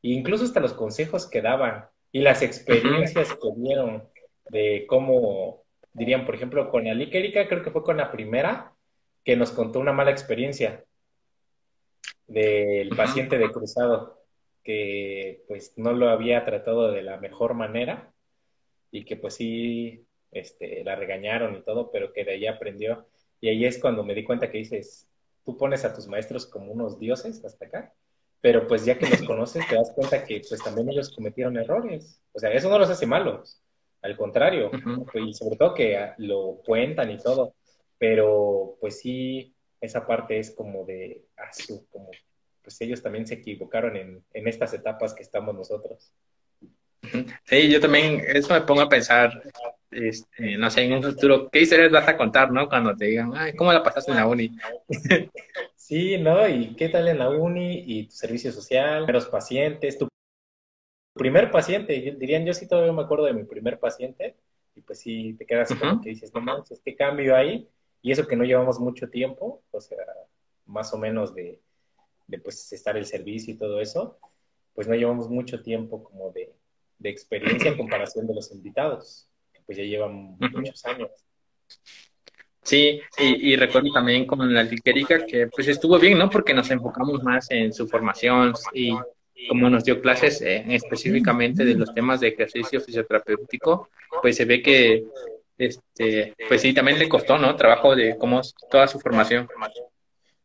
incluso 0.02 0.44
hasta 0.44 0.60
los 0.60 0.74
consejos 0.74 1.28
que 1.28 1.42
daban 1.42 1.86
y 2.12 2.22
las 2.22 2.42
experiencias 2.42 3.34
que 3.34 3.50
dieron 3.56 4.04
de 4.50 4.86
cómo, 4.88 5.64
dirían, 5.94 6.26
por 6.26 6.36
ejemplo, 6.36 6.70
con 6.70 6.88
Alic 6.88 7.14
Erika, 7.14 7.48
creo 7.48 7.64
que 7.64 7.72
fue 7.72 7.84
con 7.84 7.98
la 7.98 8.12
primera, 8.12 8.74
que 9.24 9.36
nos 9.36 9.52
contó 9.52 9.80
una 9.80 9.94
mala 9.94 10.12
experiencia 10.12 10.84
del 12.28 12.90
paciente 12.90 13.38
de 13.38 13.52
cruzado, 13.52 14.24
que 14.64 15.44
pues 15.48 15.74
no 15.78 15.94
lo 15.94 16.10
había 16.10 16.46
tratado 16.46 16.92
de 16.92 17.04
la 17.04 17.18
mejor 17.18 17.54
manera 17.54 18.12
y 18.92 19.06
que 19.06 19.18
pues 19.18 19.36
sí, 19.36 20.06
este, 20.32 20.84
la 20.84 20.96
regañaron 20.96 21.56
y 21.56 21.62
todo, 21.62 21.92
pero 21.92 22.14
que 22.14 22.24
de 22.24 22.32
ahí 22.32 22.48
aprendió. 22.48 23.08
Y 23.42 23.50
ahí 23.50 23.66
es 23.66 23.80
cuando 23.80 24.04
me 24.04 24.16
di 24.16 24.24
cuenta 24.24 24.52
que 24.52 24.60
dices, 24.60 25.08
tú 25.46 25.58
pones 25.58 25.86
a 25.86 25.94
tus 25.94 26.08
maestros 26.08 26.46
como 26.46 26.72
unos 26.72 27.00
dioses 27.00 27.44
hasta 27.44 27.66
acá, 27.66 27.94
pero 28.42 28.68
pues 28.68 28.86
ya 28.86 28.98
que 28.98 29.08
los 29.08 29.22
conoces 29.28 29.68
te 29.68 29.76
das 29.76 29.92
cuenta 29.94 30.24
que 30.24 30.42
pues 30.48 30.62
también 30.64 30.90
ellos 30.90 31.14
cometieron 31.16 31.58
errores. 31.58 32.22
O 32.34 32.40
sea, 32.40 32.52
eso 32.52 32.70
no 32.70 32.80
los 32.80 32.90
hace 32.90 33.06
malos, 33.06 33.62
al 34.02 34.16
contrario, 34.16 34.72
y 35.14 35.34
sobre 35.34 35.58
todo 35.58 35.74
que 35.74 36.12
lo 36.18 36.62
cuentan 36.66 37.12
y 37.12 37.18
todo, 37.18 37.56
pero 37.98 38.78
pues 38.80 39.00
sí, 39.00 39.54
esa 39.82 40.06
parte 40.06 40.40
es 40.40 40.52
como 40.52 40.86
de, 40.86 41.26
ah, 41.38 41.50
como, 41.92 42.10
pues 42.62 42.80
ellos 42.82 43.02
también 43.02 43.28
se 43.28 43.36
equivocaron 43.36 43.96
en, 43.98 44.24
en 44.34 44.48
estas 44.48 44.74
etapas 44.74 45.14
que 45.14 45.24
estamos 45.24 45.56
nosotros. 45.56 46.14
Sí, 47.46 47.70
yo 47.70 47.80
también, 47.80 48.24
eso 48.28 48.54
me 48.54 48.62
pongo 48.62 48.82
a 48.82 48.90
pensar, 48.90 49.42
este, 49.92 50.58
no 50.58 50.70
sé, 50.70 50.84
en 50.84 50.94
un 50.94 51.04
futuro, 51.04 51.50
¿qué 51.50 51.62
historias 51.62 51.92
vas 51.92 52.08
a 52.08 52.18
contar, 52.18 52.52
no? 52.52 52.68
Cuando 52.68 52.96
te 52.96 53.06
digan, 53.06 53.34
ay, 53.36 53.56
¿cómo 53.56 53.74
la 53.74 53.84
pasaste 53.84 54.12
en 54.12 54.18
la 54.18 54.28
uni? 54.28 54.56
Sí, 55.76 56.20
¿no? 56.20 56.48
¿Y 56.48 56.76
qué 56.76 56.88
tal 56.90 57.08
en 57.08 57.18
la 57.18 57.32
uni? 57.32 57.84
¿Y 57.84 58.06
tu 58.06 58.12
servicio 58.12 58.52
social? 58.52 59.08
¿Los 59.08 59.26
pacientes? 59.26 59.98
¿Tu 59.98 60.08
primer 61.16 61.50
paciente? 61.50 62.16
Dirían, 62.16 62.46
yo 62.46 62.54
sí 62.54 62.68
todavía 62.68 62.94
me 62.94 63.02
acuerdo 63.02 63.26
de 63.26 63.34
mi 63.34 63.44
primer 63.44 63.80
paciente, 63.80 64.36
y 64.76 64.82
pues 64.82 65.00
sí, 65.00 65.34
te 65.34 65.48
quedas 65.48 65.74
como 65.74 66.00
que 66.00 66.10
dices, 66.10 66.32
no 66.32 66.42
manches, 66.42 66.80
¿qué 66.86 66.96
cambio 66.96 67.36
hay? 67.36 67.68
Y 68.04 68.12
eso 68.12 68.28
que 68.28 68.36
no 68.36 68.44
llevamos 68.44 68.80
mucho 68.80 69.10
tiempo, 69.10 69.64
o 69.72 69.82
sea, 69.82 69.98
más 70.68 70.94
o 70.94 70.98
menos 71.00 71.34
de, 71.34 71.60
de 72.28 72.38
pues 72.38 72.72
estar 72.72 72.96
el 72.96 73.08
servicio 73.08 73.56
y 73.56 73.58
todo 73.58 73.82
eso, 73.82 74.20
pues 74.74 74.88
no 74.88 74.94
llevamos 74.94 75.28
mucho 75.28 75.62
tiempo 75.62 76.04
como 76.04 76.32
de 76.32 76.54
de 77.00 77.10
experiencia 77.10 77.72
en 77.72 77.78
comparación 77.78 78.28
de 78.28 78.36
los 78.36 78.52
invitados, 78.52 79.28
que 79.52 79.62
pues 79.66 79.78
ya 79.78 79.84
llevan 79.84 80.38
muchos 80.38 80.86
años. 80.86 81.10
Sí, 82.62 83.02
y, 83.18 83.56
recuerdo 83.56 83.92
también 83.92 84.28
con 84.28 84.54
la 84.54 84.62
Liquerica 84.64 85.26
que 85.26 85.48
pues 85.48 85.68
estuvo 85.68 85.98
bien, 85.98 86.18
¿no? 86.18 86.30
Porque 86.30 86.54
nos 86.54 86.70
enfocamos 86.70 87.24
más 87.24 87.50
en 87.50 87.74
su 87.74 87.88
formación 87.88 88.54
y 88.74 88.96
como 89.48 89.70
nos 89.70 89.86
dio 89.86 90.02
clases 90.02 90.42
eh, 90.42 90.66
específicamente 90.68 91.64
de 91.64 91.76
los 91.76 91.94
temas 91.94 92.20
de 92.20 92.28
ejercicio 92.28 92.82
fisioterapéutico, 92.82 93.90
pues 94.22 94.36
se 94.36 94.46
ve 94.46 94.62
que, 94.62 95.06
este, 95.58 96.36
pues 96.48 96.62
sí, 96.62 96.74
también 96.74 97.00
le 97.00 97.10
costó, 97.10 97.38
¿no? 97.38 97.56
Trabajo 97.56 97.96
de 97.96 98.18
cómo 98.18 98.42
toda 98.70 98.88
su 98.88 99.00
formación. 99.00 99.48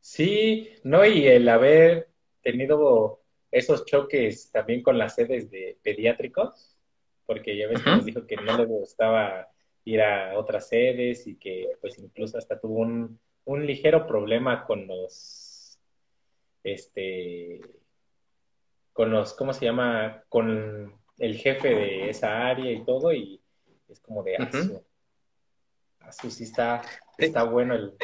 Sí, 0.00 0.70
no, 0.84 1.04
y 1.04 1.26
el 1.26 1.48
haber 1.48 2.08
tenido 2.42 3.23
esos 3.54 3.84
choques 3.84 4.50
también 4.50 4.82
con 4.82 4.98
las 4.98 5.14
sedes 5.14 5.48
de 5.50 5.78
pediátricos, 5.82 6.76
porque 7.24 7.56
ya 7.56 7.68
ves 7.68 7.82
que 7.82 7.90
nos 7.90 8.04
dijo 8.04 8.26
que 8.26 8.36
no 8.36 8.58
le 8.58 8.64
gustaba 8.64 9.48
ir 9.84 10.02
a 10.02 10.36
otras 10.36 10.68
sedes 10.68 11.26
y 11.26 11.36
que 11.36 11.70
pues 11.80 11.98
incluso 11.98 12.36
hasta 12.36 12.58
tuvo 12.58 12.80
un, 12.80 13.20
un 13.44 13.66
ligero 13.66 14.08
problema 14.08 14.66
con 14.66 14.88
los, 14.88 15.78
este, 16.64 17.60
con 18.92 19.12
los, 19.12 19.34
¿cómo 19.34 19.52
se 19.52 19.66
llama? 19.66 20.24
Con 20.28 20.92
el 21.18 21.36
jefe 21.36 21.68
de 21.68 22.10
esa 22.10 22.48
área 22.48 22.72
y 22.72 22.84
todo, 22.84 23.12
y 23.12 23.40
es 23.88 24.00
como 24.00 24.24
de 24.24 24.36
asu. 24.36 24.84
Asu 26.00 26.28
sí 26.28 26.42
está, 26.42 26.82
está 27.18 27.44
bueno 27.44 27.74
el, 27.74 27.94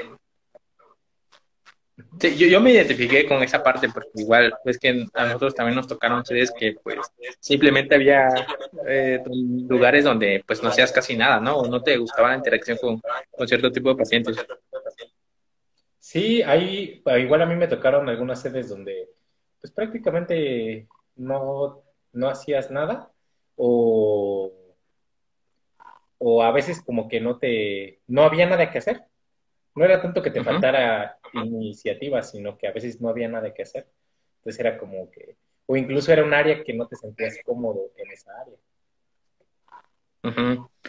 Sí, 2.20 2.36
yo, 2.36 2.46
yo 2.46 2.60
me 2.60 2.72
identifiqué 2.72 3.26
con 3.26 3.42
esa 3.42 3.62
parte 3.62 3.88
porque 3.88 4.10
igual 4.14 4.54
es 4.64 4.78
que 4.78 5.06
a 5.14 5.24
nosotros 5.24 5.54
también 5.54 5.76
nos 5.76 5.88
tocaron 5.88 6.24
series 6.24 6.52
que 6.52 6.76
pues 6.82 6.98
simplemente 7.40 7.94
había 7.94 8.28
eh, 8.86 9.22
lugares 9.68 10.04
donde 10.04 10.42
pues 10.46 10.62
no 10.62 10.68
hacías 10.68 10.92
casi 10.92 11.16
nada, 11.16 11.40
¿no? 11.40 11.58
O 11.58 11.68
no 11.68 11.82
te 11.82 11.96
gustaba 11.96 12.28
la 12.30 12.36
interacción 12.36 12.78
con, 12.78 13.00
con 13.30 13.48
cierto 13.48 13.72
tipo 13.72 13.90
de 13.90 13.96
pacientes. 13.96 14.36
Sí, 15.98 16.42
hay, 16.42 17.02
igual 17.18 17.42
a 17.42 17.46
mí 17.46 17.54
me 17.54 17.68
tocaron 17.68 18.08
algunas 18.08 18.40
sedes 18.40 18.68
donde 18.68 19.08
pues 19.60 19.72
prácticamente 19.72 20.88
no, 21.16 21.82
no 22.12 22.28
hacías 22.28 22.70
nada 22.70 23.10
o, 23.56 24.52
o 26.18 26.42
a 26.42 26.50
veces 26.52 26.82
como 26.82 27.08
que 27.08 27.20
no 27.20 27.38
te, 27.38 28.00
no 28.06 28.22
había 28.22 28.46
nada 28.46 28.70
que 28.70 28.78
hacer 28.78 29.09
no 29.74 29.84
era 29.84 30.00
tanto 30.00 30.22
que 30.22 30.30
te 30.30 30.42
faltara 30.42 31.18
iniciativa, 31.32 32.22
sino 32.22 32.58
que 32.58 32.66
a 32.66 32.72
veces 32.72 33.00
no 33.00 33.08
había 33.08 33.28
nada 33.28 33.52
que 33.54 33.62
hacer. 33.62 33.86
Entonces 34.38 34.60
era 34.60 34.78
como 34.78 35.10
que, 35.10 35.36
o 35.66 35.76
incluso 35.76 36.12
era 36.12 36.24
un 36.24 36.34
área 36.34 36.62
que 36.64 36.74
no 36.74 36.86
te 36.86 36.96
sentías 36.96 37.38
cómodo 37.44 37.90
en 37.96 38.10
esa 38.10 38.32
área. 38.40 38.56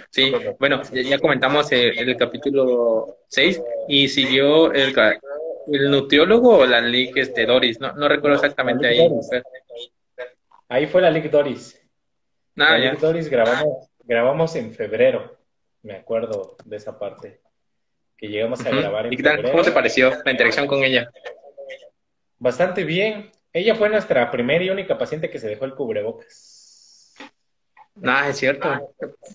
Sí, 0.09 0.31
bueno, 0.59 0.81
ya 0.91 1.19
comentamos 1.19 1.71
el, 1.71 2.17
capítulo 2.17 3.19
6 3.27 3.61
y 3.87 4.09
siguió 4.09 4.73
el, 4.73 4.93
el 5.71 5.91
nutriólogo 5.91 6.57
o 6.57 6.65
la 6.65 6.81
Liga 6.81 7.21
este, 7.21 7.45
Doris, 7.45 7.79
no, 7.79 7.93
no 7.93 8.09
recuerdo 8.09 8.35
exactamente 8.35 8.87
ahí. 8.87 9.09
Ahí 10.67 10.87
fue 10.87 11.01
la 11.01 11.11
Liga 11.11 11.29
Doris. 11.29 11.77
Ah, 12.57 12.77
la 12.77 12.93
Doris 12.95 13.29
grabamos, 13.29 13.89
grabamos 14.03 14.55
en 14.57 14.73
febrero, 14.73 15.37
me 15.83 15.93
acuerdo 15.93 16.57
de 16.65 16.75
esa 16.75 16.99
parte 16.99 17.39
que 18.21 18.27
llegamos 18.27 18.63
a 18.63 18.69
grabar 18.69 19.07
en 19.07 19.13
¿Y 19.13 19.17
qué 19.17 19.23
tal? 19.23 19.41
¿Cómo 19.41 19.63
te 19.63 19.71
pareció 19.71 20.11
la 20.23 20.31
interacción 20.31 20.67
con 20.67 20.83
ella? 20.83 21.11
Bastante 22.37 22.83
bien. 22.83 23.31
Ella 23.51 23.73
fue 23.73 23.89
nuestra 23.89 24.29
primera 24.29 24.63
y 24.63 24.69
única 24.69 24.95
paciente 24.95 25.31
que 25.31 25.39
se 25.39 25.49
dejó 25.49 25.65
el 25.65 25.73
cubrebocas. 25.73 27.15
Ah, 28.03 28.29
es 28.29 28.37
cierto. 28.37 28.69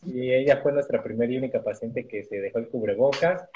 Y 0.06 0.32
ella 0.32 0.58
fue 0.62 0.72
nuestra 0.72 1.02
primera 1.02 1.30
y 1.32 1.36
única 1.36 1.62
paciente 1.64 2.06
que 2.06 2.22
se 2.22 2.40
dejó 2.40 2.60
el 2.60 2.68
cubrebocas. 2.68 3.48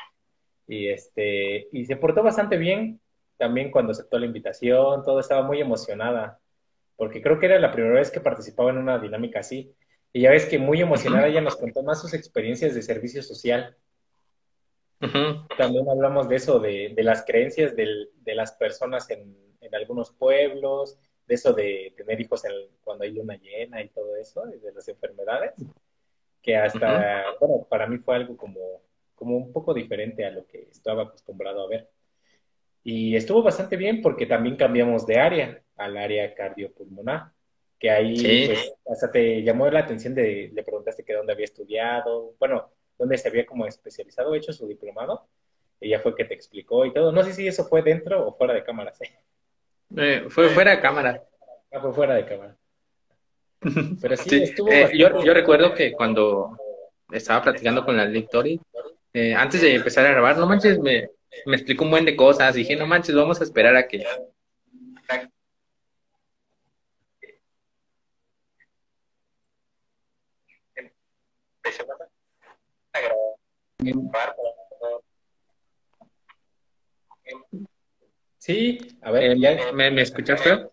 Y 0.66 0.88
este, 0.88 1.69
y 1.73 1.85
se 1.85 1.97
portó 1.97 2.25
bastante 2.25 2.57
bien 2.57 3.01
también 3.38 3.71
cuando 3.71 3.93
aceptó 3.93 4.19
la 4.19 4.27
invitación, 4.27 5.03
todo 5.05 5.21
estaba 5.21 5.43
muy 5.43 5.61
emocionada, 5.61 6.38
porque 6.97 7.23
creo 7.23 7.38
que 7.38 7.47
era 7.47 7.59
la 7.59 7.73
primera 7.73 7.95
vez 7.95 8.11
que 8.11 8.21
participaba 8.21 8.71
en 8.71 8.79
una 8.79 8.99
dinámica 8.99 9.40
así. 9.40 9.75
Y 10.12 10.23
ya 10.23 10.31
ves 10.31 10.45
que 10.45 10.59
muy 10.59 10.81
emocionada 10.81 11.29
ella 11.29 11.40
nos 11.40 11.57
contó 11.57 11.83
más 11.83 12.01
sus 12.01 12.14
experiencias 12.14 12.75
de 12.75 12.83
servicio 12.83 13.23
social. 13.23 13.77
También 15.57 15.89
hablamos 15.89 16.29
de 16.29 16.37
eso, 16.37 16.59
de, 16.59 16.95
las 16.99 17.25
creencias 17.25 17.75
de 17.75 18.35
las 18.35 18.53
personas 18.53 19.09
en, 19.11 19.35
algunos 19.73 20.11
pueblos, 20.11 20.99
de 21.27 21.35
eso 21.35 21.53
de 21.53 21.95
tener 21.97 22.21
hijos 22.21 22.43
cuando 22.83 23.05
hay 23.05 23.13
luna 23.13 23.37
llena 23.37 23.83
y 23.83 23.89
todo 23.89 24.17
eso, 24.17 24.45
de 24.47 24.73
las 24.73 24.89
enfermedades, 24.89 25.55
que 26.43 26.57
hasta, 26.57 27.25
bueno, 27.39 27.67
para 27.69 27.87
mí 27.87 27.99
fue 27.99 28.17
algo 28.17 28.37
como, 28.37 28.83
como 29.15 29.37
un 29.37 29.53
poco 29.53 29.73
diferente 29.73 30.25
a 30.25 30.31
lo 30.31 30.47
que 30.47 30.69
estaba 30.71 31.05
acostumbrado 31.05 31.63
a 31.63 31.69
ver. 31.69 31.89
Y 32.83 33.15
estuvo 33.15 33.43
bastante 33.43 33.77
bien 33.77 34.03
porque 34.03 34.27
también 34.27 34.57
cambiamos 34.57 35.07
de 35.07 35.19
área 35.19 35.63
al 35.77 35.97
área 35.97 36.35
cardiopulmonar, 36.35 37.33
que 37.79 37.91
ahí 37.91 38.47
pues, 38.49 38.75
hasta 38.91 39.11
te 39.11 39.43
llamó 39.43 39.71
la 39.71 39.81
atención 39.81 40.15
de, 40.15 40.51
le 40.53 40.63
preguntaste 40.63 41.05
que 41.05 41.15
dónde 41.15 41.33
había 41.33 41.45
estudiado, 41.45 42.35
bueno, 42.39 42.71
donde 43.01 43.17
se 43.17 43.29
había 43.29 43.47
como 43.47 43.67
especializado, 43.67 44.35
hecho 44.35 44.53
su 44.53 44.69
diplomado. 44.69 45.27
Ella 45.81 46.01
fue 46.01 46.15
que 46.15 46.27
te 46.27 46.35
explicó 46.35 46.85
y 46.85 46.93
todo. 46.93 47.11
No 47.11 47.25
sé 47.25 47.33
si 47.33 47.49
eso 47.49 47.65
fue 47.65 47.81
dentro 47.81 48.29
o 48.29 48.37
fuera 48.37 48.55
de 48.55 48.63
cámara. 48.63 48.93
Eh, 49.97 50.27
fue 50.29 50.49
fuera 50.51 50.71
de 50.71 50.81
cámara. 50.81 51.21
Ah, 51.73 51.81
fue 51.81 51.93
fuera 51.93 52.15
de 52.15 52.25
cámara. 52.25 52.57
Pero 54.01 54.17
sí, 54.17 54.45
estuvo. 54.45 54.71
Eh, 54.71 54.89
yo, 54.97 55.21
yo, 55.25 55.35
recuerdo 55.35 55.75
que 55.75 55.91
cuando 55.91 56.57
estaba 57.11 57.43
platicando 57.43 57.85
con 57.85 57.97
la 57.97 58.05
Lictory, 58.05 58.61
eh, 59.13 59.35
antes 59.35 59.63
de 59.63 59.75
empezar 59.75 60.07
a 60.07 60.13
grabar, 60.13 60.39
no 60.39 60.47
manches, 60.47 60.79
me, 60.79 61.11
me 61.45 61.57
explicó 61.57 61.83
un 61.83 61.91
buen 61.91 62.05
de 62.05 62.15
cosas. 62.15 62.55
Dije, 62.55 62.77
no 62.77 62.87
manches, 62.87 63.17
vamos 63.17 63.41
a 63.41 63.43
esperar 63.43 63.75
a 63.75 63.89
que 63.89 64.05
Sí, 78.38 78.79
a 79.03 79.11
ver, 79.11 79.38
ya, 79.38 79.73
¿me, 79.73 79.90
¿me 79.90 80.03
escuchaste? 80.03 80.69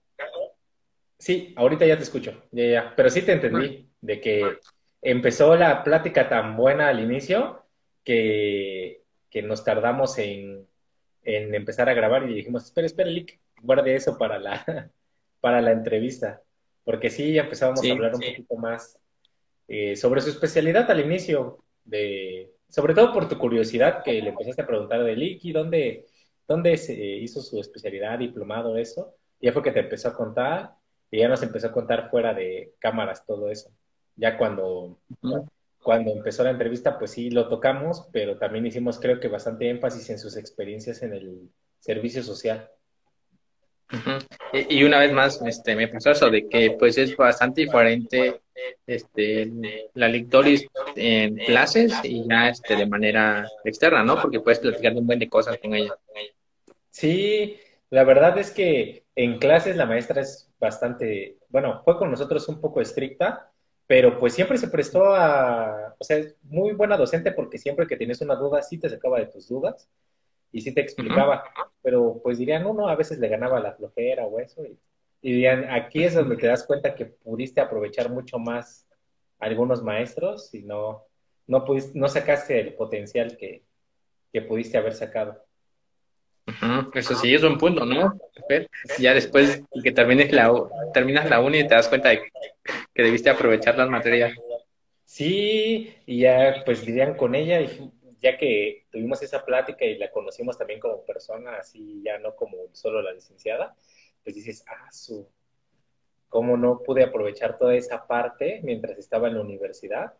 Sí, 1.19 1.53
ahorita 1.57 1.85
ya 1.85 1.97
te 1.97 2.03
escucho, 2.03 2.43
ya, 2.51 2.65
ya, 2.65 2.93
pero 2.95 3.09
sí 3.09 3.21
te 3.23 3.33
entendí 3.33 3.89
de 4.01 4.21
que 4.21 4.59
empezó 5.01 5.55
la 5.55 5.83
plática 5.83 6.29
tan 6.29 6.55
buena 6.55 6.87
al 6.89 6.99
inicio 6.99 7.65
que, 8.03 9.03
que 9.29 9.41
nos 9.41 9.63
tardamos 9.63 10.17
en, 10.17 10.65
en, 11.23 11.53
empezar 11.53 11.89
a 11.89 11.93
grabar 11.93 12.29
y 12.29 12.35
dijimos, 12.35 12.65
espera, 12.65 12.87
espera, 12.87 13.09
Lick, 13.09 13.39
guarde 13.61 13.95
eso 13.95 14.17
para 14.17 14.39
la, 14.39 14.91
para 15.41 15.61
la 15.61 15.71
entrevista, 15.71 16.41
porque 16.83 17.09
sí, 17.09 17.33
ya 17.33 17.43
empezamos 17.43 17.83
a 17.83 17.91
hablar 17.91 18.15
un 18.15 18.21
poquito 18.21 18.55
más 18.55 18.97
eh, 19.67 19.95
sobre 19.95 20.21
su 20.21 20.29
especialidad 20.29 20.89
al 20.89 21.01
inicio, 21.01 21.63
de, 21.83 22.53
sobre 22.69 22.93
todo 22.93 23.13
por 23.13 23.27
tu 23.29 23.37
curiosidad 23.37 24.03
que 24.03 24.21
le 24.21 24.29
empezaste 24.29 24.61
a 24.61 24.67
preguntar 24.67 25.03
de 25.03 25.15
Lick, 25.15 25.41
dónde, 25.53 26.05
dónde 26.47 26.77
se 26.77 26.93
hizo 26.93 27.41
su 27.41 27.59
especialidad, 27.59 28.19
diplomado, 28.19 28.77
eso? 28.77 29.15
Y 29.39 29.47
ya 29.47 29.53
fue 29.53 29.63
que 29.63 29.71
te 29.71 29.79
empezó 29.79 30.09
a 30.09 30.13
contar 30.13 30.75
y 31.09 31.19
ya 31.19 31.27
nos 31.27 31.43
empezó 31.43 31.67
a 31.67 31.71
contar 31.71 32.09
fuera 32.09 32.33
de 32.33 32.73
cámaras 32.79 33.25
todo 33.25 33.49
eso. 33.49 33.71
Ya 34.15 34.37
cuando, 34.37 34.99
cuando 35.81 36.11
empezó 36.11 36.43
la 36.43 36.51
entrevista, 36.51 36.97
pues 36.97 37.11
sí 37.11 37.29
lo 37.29 37.47
tocamos, 37.47 38.09
pero 38.11 38.37
también 38.37 38.65
hicimos 38.65 38.99
creo 38.99 39.19
que 39.19 39.27
bastante 39.27 39.69
énfasis 39.69 40.09
en 40.09 40.19
sus 40.19 40.35
experiencias 40.35 41.01
en 41.03 41.13
el 41.13 41.49
servicio 41.79 42.23
social. 42.23 42.69
Y, 44.53 44.83
una 44.83 44.99
vez 44.99 45.11
más 45.13 45.41
este, 45.45 45.75
me 45.75 45.87
pasó 45.87 46.11
eso 46.11 46.29
de 46.29 46.47
que 46.47 46.71
pues 46.71 46.97
es 46.97 47.15
bastante 47.15 47.61
diferente 47.61 48.41
este, 48.85 49.89
la 49.93 50.07
lictoris 50.07 50.67
en 50.95 51.37
clases 51.37 51.93
y 52.03 52.27
ya 52.27 52.49
este, 52.49 52.75
de 52.75 52.85
manera 52.85 53.47
externa, 53.63 54.03
¿no? 54.03 54.21
Porque 54.21 54.39
puedes 54.39 54.59
platicar 54.59 54.93
un 54.93 55.07
buen 55.07 55.19
de 55.19 55.29
cosas 55.29 55.57
con 55.57 55.73
ella. 55.73 55.95
Sí, 56.89 57.57
la 57.89 58.03
verdad 58.03 58.37
es 58.37 58.51
que 58.51 59.05
en 59.15 59.39
clases 59.39 59.75
la 59.75 59.85
maestra 59.85 60.21
es 60.21 60.49
bastante, 60.59 61.37
bueno, 61.49 61.81
fue 61.85 61.97
con 61.97 62.11
nosotros 62.11 62.47
un 62.49 62.59
poco 62.59 62.81
estricta, 62.81 63.51
pero 63.85 64.17
pues 64.17 64.33
siempre 64.33 64.57
se 64.57 64.67
prestó 64.67 65.13
a, 65.15 65.95
o 65.97 66.03
sea, 66.03 66.17
es 66.17 66.35
muy 66.43 66.73
buena 66.73 66.97
docente 66.97 67.31
porque 67.31 67.57
siempre 67.57 67.87
que 67.87 67.95
tienes 67.95 68.19
una 68.21 68.35
duda 68.35 68.61
sí 68.61 68.77
te 68.77 68.89
sacaba 68.89 69.19
de 69.19 69.27
tus 69.27 69.47
dudas 69.47 69.87
y 70.57 70.61
sí 70.61 70.73
te 70.73 70.81
explicaba, 70.81 71.43
pero 71.83 72.19
pues 72.23 72.39
dirían, 72.39 72.63
no, 72.63 72.73
no, 72.73 72.87
a 72.87 72.95
veces 72.95 73.19
le 73.19 73.27
ganaba 73.27 73.59
la 73.59 73.73
flojera 73.73 74.25
o 74.25 74.39
eso, 74.39 74.65
y, 74.65 74.75
dirían, 75.21 75.69
aquí 75.69 76.03
es 76.03 76.15
donde 76.15 76.35
te 76.35 76.47
das 76.47 76.65
cuenta 76.65 76.95
que 76.95 77.05
pudiste 77.05 77.61
aprovechar 77.61 78.09
mucho 78.09 78.39
más 78.39 78.87
algunos 79.37 79.83
maestros 79.83 80.51
y 80.55 80.63
no, 80.63 81.03
no, 81.45 81.63
pudiste, 81.63 81.97
no 81.99 82.07
sacaste 82.07 82.59
el 82.59 82.73
potencial 82.73 83.37
que, 83.37 83.63
que 84.33 84.41
pudiste 84.41 84.79
haber 84.79 84.95
sacado. 84.95 85.43
Eso 86.93 87.13
sí 87.13 87.35
es 87.35 87.43
un 87.43 87.59
punto, 87.59 87.85
¿no? 87.85 88.17
Ya 88.97 89.13
después 89.13 89.61
que 89.83 89.91
termines 89.91 90.31
la, 90.31 90.51
terminas 90.91 91.29
la 91.29 91.39
uni 91.39 91.59
y 91.59 91.67
te 91.67 91.75
das 91.75 91.87
cuenta 91.87 92.09
de 92.09 92.21
que 92.95 93.03
debiste 93.03 93.29
aprovechar 93.29 93.77
las 93.77 93.89
materias. 93.89 94.33
Sí, 95.03 95.93
y 96.05 96.21
ya 96.21 96.63
pues 96.65 96.83
dirían 96.83 97.15
con 97.15 97.35
ella, 97.35 97.61
y 97.61 97.91
ya 98.21 98.37
que 98.37 98.85
tuvimos 98.91 99.21
esa 99.21 99.45
plática 99.45 99.85
y 99.85 99.97
la 99.97 100.11
conocimos 100.11 100.57
también 100.57 100.79
como 100.79 101.03
persona, 101.05 101.57
así 101.57 102.01
ya 102.03 102.17
no 102.19 102.35
como 102.35 102.57
solo 102.73 103.01
la 103.01 103.13
licenciada, 103.13 103.75
pues 104.23 104.35
dices, 104.35 104.63
ah, 104.67 104.91
su, 104.91 105.27
¿cómo 106.29 106.57
no 106.57 106.81
pude 106.83 107.03
aprovechar 107.03 107.57
toda 107.57 107.75
esa 107.75 108.07
parte 108.07 108.61
mientras 108.63 108.97
estaba 108.97 109.27
en 109.27 109.35
la 109.35 109.41
universidad? 109.41 110.13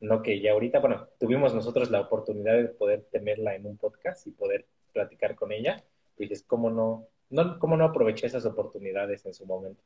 No 0.00 0.22
que 0.22 0.40
ya 0.40 0.52
ahorita, 0.52 0.80
bueno, 0.80 1.08
tuvimos 1.18 1.54
nosotros 1.54 1.90
la 1.90 2.00
oportunidad 2.00 2.56
de 2.56 2.68
poder 2.68 3.06
tenerla 3.10 3.54
en 3.54 3.66
un 3.66 3.76
podcast 3.76 4.26
y 4.26 4.30
poder 4.30 4.66
platicar 4.92 5.34
con 5.34 5.52
ella, 5.52 5.84
y 6.18 6.22
dices, 6.24 6.44
¿cómo 6.46 6.70
no, 6.70 7.06
no, 7.30 7.58
cómo 7.58 7.76
no 7.76 7.84
aproveché 7.84 8.26
esas 8.26 8.46
oportunidades 8.46 9.24
en 9.26 9.34
su 9.34 9.46
momento? 9.46 9.82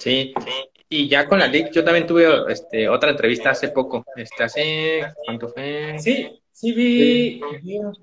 Sí, 0.00 0.32
y 0.88 1.08
ya 1.08 1.28
con 1.28 1.38
la 1.38 1.46
LIC 1.46 1.72
yo 1.72 1.84
también 1.84 2.06
tuve 2.06 2.26
este, 2.50 2.88
otra 2.88 3.10
entrevista 3.10 3.50
hace 3.50 3.68
poco, 3.68 4.02
este, 4.16 4.42
hace, 4.42 5.02
¿cuánto 5.26 5.50
fue? 5.50 5.98
Sí, 5.98 6.40
sí 6.50 6.72
vi, 6.72 7.40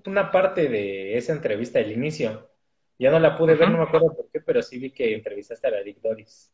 una 0.05 0.31
parte 0.31 0.69
de 0.69 1.17
esa 1.17 1.33
entrevista, 1.33 1.79
el 1.79 1.91
inicio. 1.91 2.51
Ya 2.99 3.10
no 3.10 3.19
la 3.19 3.36
pude 3.36 3.55
ver, 3.55 3.71
no 3.71 3.79
me 3.79 3.83
acuerdo 3.83 4.15
por 4.15 4.29
qué, 4.31 4.41
pero 4.41 4.62
sí 4.62 4.77
vi 4.77 4.91
que 4.91 5.15
entrevistaste 5.15 5.67
a 5.67 5.71
la 5.71 5.81
LIC 5.81 5.99
Doris. 5.99 6.51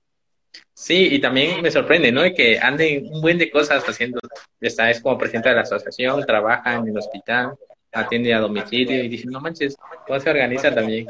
Sí, 0.71 1.09
y 1.11 1.19
también 1.19 1.61
me 1.61 1.71
sorprende, 1.71 2.09
¿no? 2.09 2.21
Que 2.33 2.57
anden 2.57 3.07
un 3.11 3.21
buen 3.21 3.37
de 3.37 3.51
cosas 3.51 3.83
haciendo. 3.87 4.21
Está, 4.61 4.89
es 4.89 5.01
como 5.01 5.17
presidente 5.17 5.49
de 5.49 5.55
la 5.55 5.61
asociación, 5.61 6.25
trabaja 6.25 6.75
en 6.75 6.87
el 6.87 6.97
hospital, 6.97 7.53
atiende 7.91 8.33
a 8.33 8.39
domicilio 8.39 9.03
y 9.03 9.09
dice, 9.09 9.27
no 9.29 9.41
manches, 9.41 9.75
¿cómo 10.07 10.19
se 10.21 10.29
organiza 10.29 10.73
también? 10.73 11.07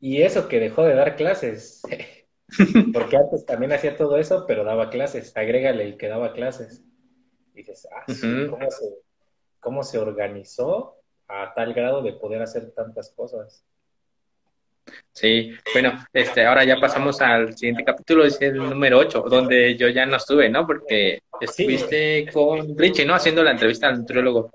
Y 0.00 0.20
eso 0.20 0.48
que 0.48 0.60
dejó 0.60 0.84
de 0.84 0.94
dar 0.94 1.16
clases. 1.16 1.80
Porque 2.92 3.16
antes 3.16 3.46
también 3.46 3.72
hacía 3.72 3.96
todo 3.96 4.16
eso, 4.16 4.44
pero 4.46 4.64
daba 4.64 4.90
clases. 4.90 5.36
Agrégale 5.36 5.84
el 5.84 5.96
que 5.96 6.08
daba 6.08 6.32
clases. 6.32 6.82
Y 7.54 7.58
dices, 7.58 7.88
ah, 7.92 8.04
¿cómo, 8.48 8.70
se, 8.70 8.84
¿cómo 9.60 9.82
se 9.82 9.98
organizó 9.98 10.96
a 11.28 11.52
tal 11.54 11.74
grado 11.74 12.02
de 12.02 12.14
poder 12.14 12.42
hacer 12.42 12.70
tantas 12.72 13.10
cosas? 13.10 13.64
Sí, 15.12 15.52
bueno, 15.72 15.92
este, 16.12 16.44
ahora 16.46 16.64
ya 16.64 16.76
pasamos 16.80 17.20
al 17.20 17.56
siguiente 17.56 17.84
capítulo, 17.84 18.24
es 18.24 18.40
el 18.40 18.56
número 18.56 18.98
8, 18.98 19.24
donde 19.28 19.76
yo 19.76 19.88
ya 19.88 20.06
no 20.06 20.16
estuve, 20.16 20.48
¿no? 20.48 20.66
Porque 20.66 21.20
estuviste 21.40 22.28
con 22.32 22.76
Richie, 22.76 23.04
¿no? 23.04 23.14
Haciendo 23.14 23.42
la 23.42 23.52
entrevista 23.52 23.88
al 23.88 23.98
nutriólogo. 23.98 24.50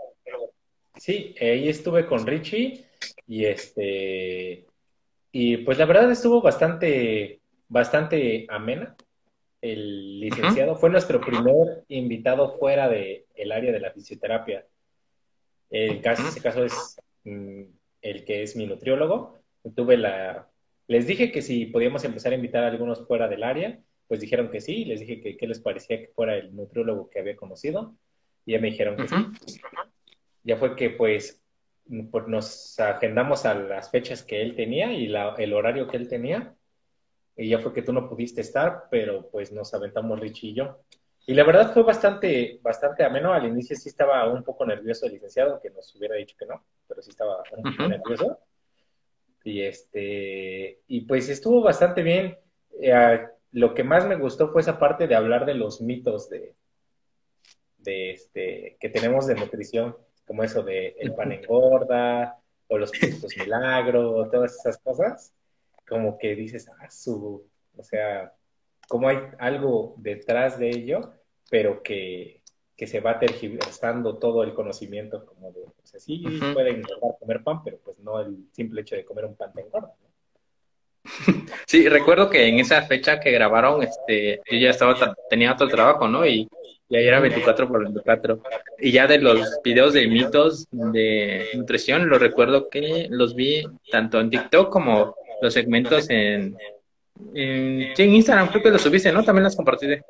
Sí, 0.97 1.35
ahí 1.39 1.69
estuve 1.69 2.05
con 2.05 2.25
Richie 2.25 2.85
y 3.27 3.45
este 3.45 4.65
y 5.31 5.57
pues 5.57 5.77
la 5.77 5.85
verdad 5.85 6.09
estuvo 6.09 6.41
bastante 6.41 7.41
bastante 7.67 8.45
amena. 8.49 8.95
El 9.61 10.19
licenciado 10.19 10.75
fue 10.75 10.89
nuestro 10.89 11.19
primer 11.19 11.83
invitado 11.87 12.57
fuera 12.57 12.87
del 12.87 13.25
el 13.35 13.51
área 13.51 13.71
de 13.71 13.79
la 13.79 13.91
fisioterapia. 13.91 14.65
El 15.69 16.01
caso, 16.01 16.27
ese 16.27 16.41
caso 16.41 16.63
es 16.63 16.97
mm, 17.23 17.63
el 18.01 18.25
que 18.25 18.43
es 18.43 18.55
mi 18.55 18.67
nutriólogo. 18.67 19.39
Tuve 19.75 19.97
la 19.97 20.49
les 20.87 21.07
dije 21.07 21.31
que 21.31 21.41
si 21.41 21.65
podíamos 21.65 22.03
empezar 22.03 22.31
a 22.31 22.35
invitar 22.35 22.63
a 22.63 22.67
algunos 22.67 23.07
fuera 23.07 23.27
del 23.27 23.41
área, 23.43 23.79
pues 24.07 24.19
dijeron 24.19 24.51
que 24.51 24.61
sí, 24.61 24.85
les 24.85 24.99
dije 24.99 25.19
que 25.19 25.35
qué 25.35 25.47
les 25.47 25.59
parecía 25.59 25.99
que 25.99 26.09
fuera 26.09 26.37
el 26.37 26.55
nutriólogo 26.55 27.09
que 27.09 27.19
había 27.19 27.35
conocido 27.35 27.95
y 28.45 28.51
ya 28.51 28.59
me 28.59 28.69
dijeron 28.69 28.95
que 28.95 29.07
sí 29.07 29.15
ya 30.45 30.57
fue 30.57 30.75
que 30.75 30.91
pues, 30.91 31.43
pues, 32.11 32.27
nos 32.27 32.79
agendamos 32.79 33.45
a 33.45 33.55
las 33.55 33.91
fechas 33.91 34.23
que 34.23 34.41
él 34.41 34.55
tenía 34.55 34.93
y 34.93 35.07
el 35.37 35.53
horario 35.53 35.87
que 35.87 35.97
él 35.97 36.07
tenía. 36.07 36.54
Y 37.37 37.49
ya 37.49 37.59
fue 37.59 37.73
que 37.73 37.81
tú 37.81 37.91
no 37.91 38.07
pudiste 38.07 38.41
estar, 38.41 38.85
pero 38.89 39.29
pues 39.29 39.51
nos 39.51 39.73
aventamos 39.73 40.19
Richie 40.19 40.49
y 40.49 40.53
yo. 40.55 40.79
Y 41.27 41.33
la 41.33 41.43
verdad 41.43 41.73
fue 41.73 41.83
bastante, 41.83 42.59
bastante 42.61 43.03
ameno. 43.03 43.33
Al 43.33 43.45
inicio 43.45 43.75
sí 43.75 43.89
estaba 43.89 44.31
un 44.31 44.43
poco 44.43 44.65
nervioso 44.65 45.05
el 45.05 45.13
licenciado, 45.13 45.59
que 45.59 45.69
nos 45.69 45.93
hubiera 45.95 46.15
dicho 46.15 46.35
que 46.37 46.45
no, 46.45 46.63
pero 46.87 47.01
sí 47.01 47.09
estaba 47.09 47.43
un 47.57 47.63
poco 47.63 47.89
nervioso. 47.89 48.39
Y 49.43 49.61
este, 49.61 50.79
y 50.87 51.01
pues 51.01 51.29
estuvo 51.29 51.61
bastante 51.61 52.03
bien. 52.03 52.37
Eh, 52.81 53.27
lo 53.51 53.73
que 53.73 53.83
más 53.83 54.07
me 54.07 54.15
gustó 54.15 54.49
fue 54.49 54.61
esa 54.61 54.79
parte 54.79 55.07
de 55.07 55.15
hablar 55.15 55.45
de 55.45 55.55
los 55.55 55.81
mitos 55.81 56.29
de, 56.29 56.55
de 57.79 58.11
este, 58.11 58.77
que 58.79 58.89
tenemos 58.89 59.27
de 59.27 59.35
nutrición 59.35 59.95
como 60.25 60.43
eso 60.43 60.63
de 60.63 60.95
el 60.99 61.13
pan 61.13 61.31
engorda, 61.31 62.39
o 62.67 62.77
los 62.77 62.91
productos 62.91 63.37
milagro, 63.37 64.27
todas 64.29 64.55
esas 64.55 64.77
cosas, 64.79 65.33
como 65.87 66.17
que 66.17 66.35
dices, 66.35 66.69
ah, 66.79 66.89
su, 66.89 67.47
o 67.75 67.83
sea, 67.83 68.33
como 68.87 69.07
hay 69.07 69.17
algo 69.39 69.95
detrás 69.97 70.59
de 70.59 70.69
ello, 70.69 71.13
pero 71.49 71.81
que, 71.83 72.41
que 72.75 72.87
se 72.87 72.99
va 72.99 73.19
tergiversando 73.19 74.17
todo 74.17 74.43
el 74.43 74.53
conocimiento, 74.53 75.25
como 75.25 75.51
de, 75.51 75.61
o 75.61 75.73
sea, 75.83 75.99
sí 75.99 76.23
puede 76.53 76.71
engordar 76.71 77.17
comer 77.19 77.43
pan, 77.43 77.63
pero 77.63 77.77
pues 77.83 77.99
no 77.99 78.19
el 78.19 78.37
simple 78.51 78.81
hecho 78.81 78.95
de 78.95 79.05
comer 79.05 79.25
un 79.25 79.35
pan 79.35 79.53
te 79.53 79.61
engorda, 79.61 79.93
Sí, 81.67 81.87
recuerdo 81.89 82.29
que 82.29 82.47
en 82.47 82.59
esa 82.59 82.81
fecha 82.83 83.19
que 83.19 83.31
grabaron, 83.31 83.83
este, 83.83 84.41
yo 84.49 84.57
ya 84.57 84.69
estaba, 84.69 85.15
tenía 85.29 85.53
otro 85.53 85.67
trabajo, 85.67 86.07
¿no? 86.07 86.25
Y 86.25 86.47
y 86.87 86.95
ahí 86.97 87.07
era 87.07 87.19
24 87.19 87.67
por 87.67 87.83
24. 87.83 88.41
Y 88.79 88.91
ya 88.91 89.07
de 89.07 89.17
los 89.19 89.59
videos 89.63 89.93
de 89.93 90.07
mitos 90.07 90.67
de 90.71 91.47
nutrición, 91.55 92.07
lo 92.09 92.19
recuerdo 92.19 92.69
que 92.69 93.07
los 93.09 93.35
vi 93.35 93.63
tanto 93.91 94.19
en 94.19 94.29
TikTok 94.29 94.71
como 94.71 95.15
los 95.45 95.53
segmentos 95.53 96.09
en, 96.09 96.57
en, 97.33 98.13
Instagram, 98.13 98.49
creo 98.49 98.63
que 98.63 98.71
los 98.71 98.81
subiste, 98.81 99.11
¿no? 99.11 99.23
También 99.23 99.43
las 99.43 99.55
compartiste. 99.55 100.03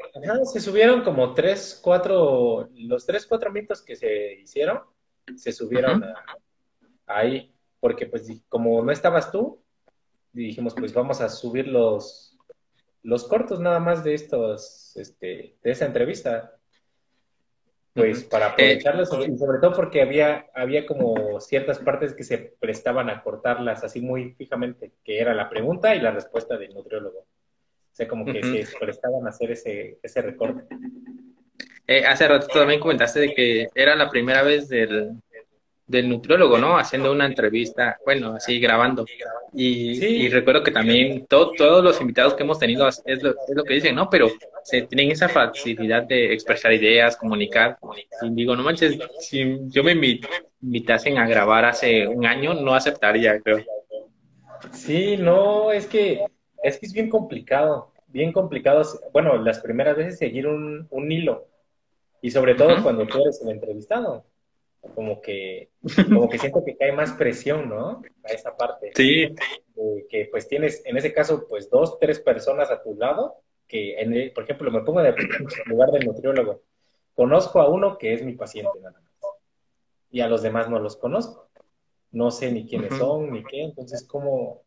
se 0.45 0.61
subieron 0.61 1.01
como 1.03 1.33
tres, 1.33 1.79
cuatro, 1.83 2.69
los 2.73 3.05
tres, 3.05 3.25
cuatro 3.25 3.51
mitos 3.51 3.81
que 3.81 3.95
se 3.95 4.39
hicieron, 4.41 4.79
se 5.35 5.51
subieron 5.51 6.03
ahí, 7.05 7.53
porque 7.79 8.05
pues 8.05 8.27
como 8.47 8.81
no 8.81 8.91
estabas 8.91 9.31
tú, 9.31 9.61
dijimos 10.31 10.73
pues 10.73 10.93
vamos 10.93 11.19
a 11.21 11.29
subir 11.29 11.67
los, 11.67 12.37
los 13.03 13.25
cortos 13.25 13.59
nada 13.59 13.79
más 13.79 14.03
de 14.03 14.13
estos, 14.13 14.95
este, 14.95 15.57
de 15.61 15.71
esa 15.71 15.85
entrevista 15.85 16.57
pues 17.95 18.25
para 18.25 18.47
aprovecharlos 18.47 19.09
y 19.25 19.37
sobre 19.37 19.59
todo 19.59 19.73
porque 19.73 20.01
había, 20.01 20.47
había 20.53 20.85
como 20.85 21.39
ciertas 21.39 21.79
partes 21.79 22.13
que 22.13 22.25
se 22.25 22.37
prestaban 22.37 23.09
a 23.09 23.23
cortarlas 23.23 23.85
así 23.85 24.01
muy 24.01 24.33
fijamente, 24.33 24.91
que 25.05 25.19
era 25.19 25.33
la 25.33 25.49
pregunta 25.49 25.95
y 25.95 26.01
la 26.01 26.11
respuesta 26.11 26.57
del 26.57 26.73
nutriólogo. 26.73 27.19
O 27.19 27.95
sea, 27.95 28.05
como 28.09 28.25
que 28.25 28.65
se 28.65 28.77
prestaban 28.77 29.25
a 29.25 29.29
hacer 29.29 29.51
ese, 29.51 29.97
ese 30.03 30.21
recorte. 30.21 30.65
Eh, 31.87 32.05
hace 32.05 32.27
rato 32.27 32.47
también 32.47 32.81
comentaste 32.81 33.21
de 33.21 33.33
que 33.33 33.67
era 33.73 33.95
la 33.95 34.09
primera 34.09 34.43
vez 34.43 34.67
del, 34.67 35.11
del 35.87 36.09
nutriólogo, 36.09 36.57
¿no? 36.57 36.77
Haciendo 36.77 37.11
una 37.11 37.25
entrevista, 37.25 37.99
bueno, 38.05 38.35
así 38.35 38.59
grabando. 38.59 39.05
Y, 39.53 40.27
recuerdo 40.29 40.63
que 40.63 40.71
también 40.71 41.25
todos 41.27 41.83
los 41.83 42.01
invitados 42.01 42.33
que 42.33 42.43
hemos 42.43 42.57
tenido 42.57 42.87
es 42.87 43.03
lo, 43.21 43.31
es 43.31 43.55
lo, 43.55 43.63
que 43.63 43.75
dicen, 43.75 43.95
¿no? 43.95 44.09
Pero 44.09 44.29
se 44.63 44.81
tienen 44.83 45.11
esa 45.11 45.29
facilidad 45.29 46.03
de 46.03 46.33
expresar 46.33 46.73
ideas, 46.73 47.15
comunicar. 47.15 47.77
Y 48.21 48.33
digo, 48.33 48.55
no 48.55 48.63
manches, 48.63 48.97
si 49.19 49.59
yo 49.67 49.83
me 49.83 49.91
invitasen 50.61 51.17
a 51.17 51.27
grabar 51.27 51.65
hace 51.65 52.07
un 52.07 52.25
año, 52.25 52.55
no 52.55 52.73
aceptaría, 52.73 53.39
creo. 53.39 53.63
Sí, 54.71 55.17
no, 55.17 55.71
es 55.71 55.85
que 55.85 56.25
es 56.63 56.79
que 56.79 56.87
es 56.87 56.93
bien 56.93 57.09
complicado, 57.09 57.91
bien 58.07 58.33
complicado. 58.33 58.81
Bueno, 59.13 59.37
las 59.37 59.59
primeras 59.59 59.95
veces 59.95 60.17
seguir 60.17 60.47
un, 60.47 60.87
un 60.89 61.11
hilo. 61.11 61.47
Y 62.21 62.31
sobre 62.31 62.55
todo 62.55 62.81
cuando 62.81 63.05
tú 63.05 63.21
eres 63.21 63.39
el 63.43 63.49
entrevistado 63.49 64.25
como 64.93 65.21
que, 65.21 65.69
como 66.07 66.29
que 66.29 66.37
siento 66.37 66.63
que 66.63 66.77
cae 66.77 66.91
más 66.91 67.13
presión, 67.13 67.69
¿no? 67.69 68.01
A 68.23 68.31
esa 68.31 68.55
parte. 68.55 68.91
Sí. 68.95 69.33
que 70.09 70.27
pues 70.31 70.47
tienes, 70.47 70.85
en 70.85 70.97
ese 70.97 71.13
caso, 71.13 71.47
pues 71.47 71.69
dos, 71.69 71.99
tres 71.99 72.19
personas 72.19 72.69
a 72.71 72.81
tu 72.81 72.95
lado, 72.95 73.35
que, 73.67 73.99
en 73.99 74.33
por 74.33 74.43
ejemplo, 74.43 74.71
me 74.71 74.81
pongo 74.81 75.01
en 75.01 75.15
lugar 75.65 75.91
del 75.91 76.05
nutriólogo. 76.05 76.61
Conozco 77.13 77.61
a 77.61 77.69
uno 77.69 77.97
que 77.97 78.13
es 78.13 78.23
mi 78.23 78.33
paciente 78.33 78.79
nada 78.81 78.99
más. 78.99 79.31
Y 80.11 80.21
a 80.21 80.27
los 80.27 80.41
demás 80.41 80.69
no 80.69 80.79
los 80.79 80.97
conozco. 80.97 81.49
No 82.11 82.31
sé 82.31 82.51
ni 82.51 82.67
quiénes 82.67 82.95
son, 82.97 83.31
ni 83.31 83.43
qué. 83.43 83.63
Entonces, 83.63 84.05
¿cómo, 84.07 84.61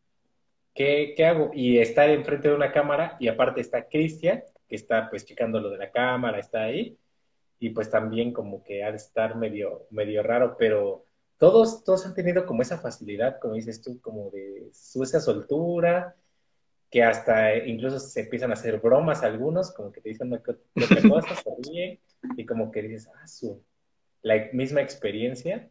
qué, 0.73 1.13
qué 1.15 1.25
hago? 1.25 1.51
Y 1.53 1.79
estar 1.79 2.09
enfrente 2.09 2.49
de 2.49 2.55
una 2.55 2.71
cámara, 2.71 3.17
y 3.19 3.27
aparte 3.27 3.61
está 3.61 3.87
Cristian, 3.87 4.43
que 4.67 4.75
está 4.75 5.09
pues 5.09 5.25
checando 5.25 5.59
lo 5.59 5.69
de 5.69 5.77
la 5.77 5.91
cámara, 5.91 6.39
está 6.39 6.63
ahí 6.63 6.97
y 7.59 7.69
pues 7.71 7.89
también 7.89 8.31
como 8.31 8.63
que 8.63 8.75
de 8.75 8.95
estar 8.95 9.35
medio, 9.35 9.85
medio 9.91 10.23
raro, 10.23 10.55
pero 10.57 11.05
todos, 11.37 11.83
todos 11.83 12.05
han 12.05 12.13
tenido 12.13 12.45
como 12.45 12.61
esa 12.61 12.77
facilidad, 12.77 13.39
como 13.39 13.55
dices 13.55 13.81
tú, 13.81 13.99
como 14.01 14.29
de 14.31 14.69
su 14.73 15.03
esa 15.03 15.19
soltura, 15.19 16.15
que 16.89 17.03
hasta 17.03 17.55
incluso 17.57 17.99
se 17.99 18.21
empiezan 18.21 18.51
a 18.51 18.53
hacer 18.53 18.79
bromas 18.79 19.23
algunos, 19.23 19.71
como 19.73 19.91
que 19.91 20.01
te 20.01 20.09
dicen 20.09 20.33
otra 20.33 20.55
cosa, 21.09 21.35
se 21.35 21.49
ríen, 21.63 21.99
y 22.35 22.45
como 22.45 22.71
que 22.71 22.81
dices, 22.81 23.09
ah, 23.15 23.27
su, 23.27 23.63
la 24.21 24.49
misma 24.53 24.81
experiencia 24.81 25.69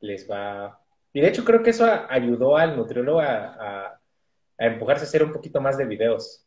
les 0.00 0.30
va... 0.30 0.80
Y 1.12 1.20
de 1.20 1.28
hecho 1.28 1.44
creo 1.44 1.62
que 1.62 1.70
eso 1.70 1.86
ayudó 2.08 2.56
al 2.56 2.76
nutriólogo 2.76 3.20
a, 3.20 3.54
a, 3.88 4.00
empujarse 4.58 5.04
a 5.04 5.08
hacer 5.08 5.22
un 5.22 5.32
poquito 5.32 5.60
más 5.60 5.76
de 5.78 5.84
videos 5.84 6.44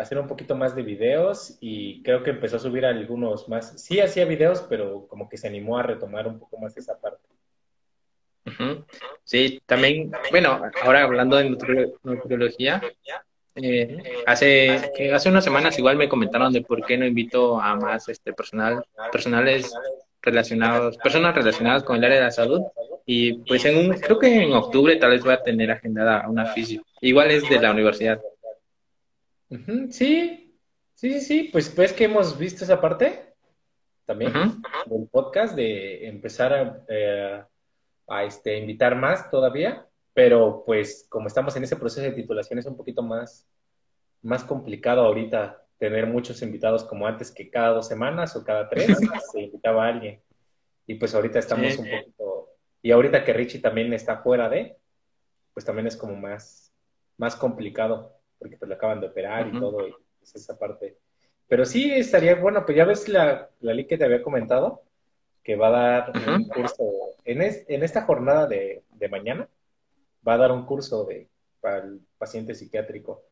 hacer 0.00 0.18
un 0.18 0.26
poquito 0.26 0.56
más 0.56 0.74
de 0.74 0.82
videos 0.82 1.58
y 1.60 2.02
creo 2.02 2.22
que 2.22 2.30
empezó 2.30 2.56
a 2.56 2.60
subir 2.60 2.86
algunos 2.86 3.48
más. 3.48 3.80
Sí 3.80 4.00
hacía 4.00 4.24
videos, 4.24 4.62
pero 4.62 5.06
como 5.08 5.28
que 5.28 5.36
se 5.36 5.48
animó 5.48 5.78
a 5.78 5.82
retomar 5.82 6.26
un 6.26 6.38
poco 6.38 6.58
más 6.58 6.76
esa 6.76 6.98
parte. 6.98 7.22
Sí, 9.24 9.62
también, 9.64 10.10
bueno, 10.30 10.60
ahora 10.82 11.04
hablando 11.04 11.36
de 11.36 11.50
nutriología, 12.02 12.82
eh, 13.54 14.02
hace, 14.26 14.90
hace 15.12 15.28
unas 15.28 15.44
semanas 15.44 15.78
igual 15.78 15.96
me 15.96 16.08
comentaron 16.08 16.52
de 16.52 16.62
por 16.62 16.84
qué 16.84 16.96
no 16.96 17.06
invito 17.06 17.60
a 17.60 17.76
más 17.76 18.08
este 18.08 18.32
personal, 18.32 18.84
personales 19.12 19.72
relacionados, 20.22 20.96
personas 20.98 21.34
relacionadas 21.34 21.84
con 21.84 21.96
el 21.96 22.04
área 22.04 22.18
de 22.18 22.24
la 22.24 22.30
salud. 22.30 22.62
Y 23.06 23.34
pues 23.44 23.64
en 23.64 23.76
un, 23.76 23.98
creo 23.98 24.18
que 24.18 24.42
en 24.42 24.52
octubre 24.52 24.96
tal 24.96 25.10
vez 25.10 25.22
voy 25.22 25.34
a 25.34 25.42
tener 25.42 25.70
agendada 25.70 26.28
una 26.28 26.46
física. 26.46 26.82
Igual 27.00 27.30
es 27.30 27.48
de 27.48 27.60
la 27.60 27.70
universidad. 27.70 28.20
Sí, 29.50 29.90
sí, 29.90 30.56
sí, 30.94 31.20
sí, 31.20 31.48
pues 31.50 31.68
pues 31.70 31.92
que 31.92 32.04
hemos 32.04 32.38
visto 32.38 32.62
esa 32.64 32.80
parte 32.80 33.34
también 34.04 34.32
del 34.86 35.08
podcast 35.08 35.56
de 35.56 36.06
empezar 36.06 36.52
a, 36.52 36.84
eh, 36.88 37.42
a, 38.08 38.24
este, 38.24 38.58
invitar 38.58 38.94
más 38.94 39.28
todavía, 39.28 39.86
pero 40.14 40.62
pues 40.64 41.06
como 41.08 41.26
estamos 41.26 41.56
en 41.56 41.64
ese 41.64 41.76
proceso 41.76 42.02
de 42.02 42.12
titulación 42.12 42.58
es 42.60 42.66
un 42.66 42.76
poquito 42.76 43.02
más, 43.02 43.48
más 44.22 44.44
complicado 44.44 45.02
ahorita 45.02 45.64
tener 45.78 46.06
muchos 46.06 46.42
invitados 46.42 46.84
como 46.84 47.06
antes 47.06 47.32
que 47.32 47.50
cada 47.50 47.70
dos 47.70 47.88
semanas 47.88 48.36
o 48.36 48.44
cada 48.44 48.68
tres 48.68 48.86
se 49.32 49.40
invitaba 49.40 49.86
a 49.86 49.88
alguien. 49.88 50.20
Y 50.86 50.94
pues 50.94 51.14
ahorita 51.14 51.38
estamos 51.38 51.76
un 51.76 51.88
poquito, 51.88 52.48
y 52.82 52.90
ahorita 52.92 53.24
que 53.24 53.32
Richie 53.32 53.60
también 53.60 53.92
está 53.92 54.18
fuera 54.18 54.48
de, 54.48 54.76
pues 55.54 55.64
también 55.64 55.86
es 55.86 55.96
como 55.96 56.14
más, 56.14 56.72
más 57.16 57.34
complicado 57.34 58.19
porque 58.40 58.56
pues 58.56 58.68
lo 58.68 58.74
acaban 58.74 59.00
de 59.00 59.08
operar 59.08 59.48
y 59.48 59.60
todo, 59.60 59.86
y 59.86 59.94
pues, 60.18 60.34
esa 60.34 60.58
parte. 60.58 60.96
Pero 61.46 61.66
sí 61.66 61.92
estaría 61.92 62.34
bueno, 62.36 62.64
pues 62.64 62.76
ya 62.76 62.84
ves 62.84 63.08
la, 63.08 63.50
la 63.60 63.74
ley 63.74 63.86
que 63.86 63.98
te 63.98 64.04
había 64.04 64.22
comentado, 64.22 64.82
que 65.44 65.56
va 65.56 65.68
a 65.68 65.70
dar 65.70 66.12
un 66.36 66.48
curso, 66.48 66.84
en, 67.24 67.42
en 67.42 67.82
esta 67.82 68.02
jornada 68.02 68.46
de, 68.46 68.82
de, 68.92 69.08
mañana, 69.08 69.48
va 70.26 70.34
a 70.34 70.38
dar 70.38 70.52
un 70.52 70.64
curso 70.64 71.04
de, 71.04 71.28
para 71.60 71.84
el 71.84 72.00
paciente 72.18 72.54
psiquiátrico. 72.54 73.22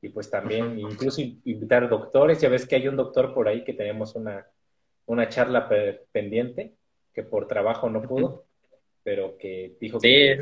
Y 0.00 0.08
pues 0.10 0.30
también 0.30 0.78
incluso 0.78 1.20
invitar 1.20 1.88
doctores, 1.88 2.40
ya 2.40 2.48
ves 2.48 2.66
que 2.66 2.76
hay 2.76 2.88
un 2.88 2.96
doctor 2.96 3.34
por 3.34 3.48
ahí 3.48 3.64
que 3.64 3.74
tenemos 3.74 4.14
una, 4.14 4.46
una 5.06 5.28
charla 5.28 5.68
pendiente, 6.12 6.74
que 7.12 7.24
por 7.24 7.48
trabajo 7.48 7.90
no 7.90 8.00
pudo, 8.02 8.44
pero 9.02 9.36
que 9.36 9.76
dijo 9.80 9.98
que... 9.98 10.40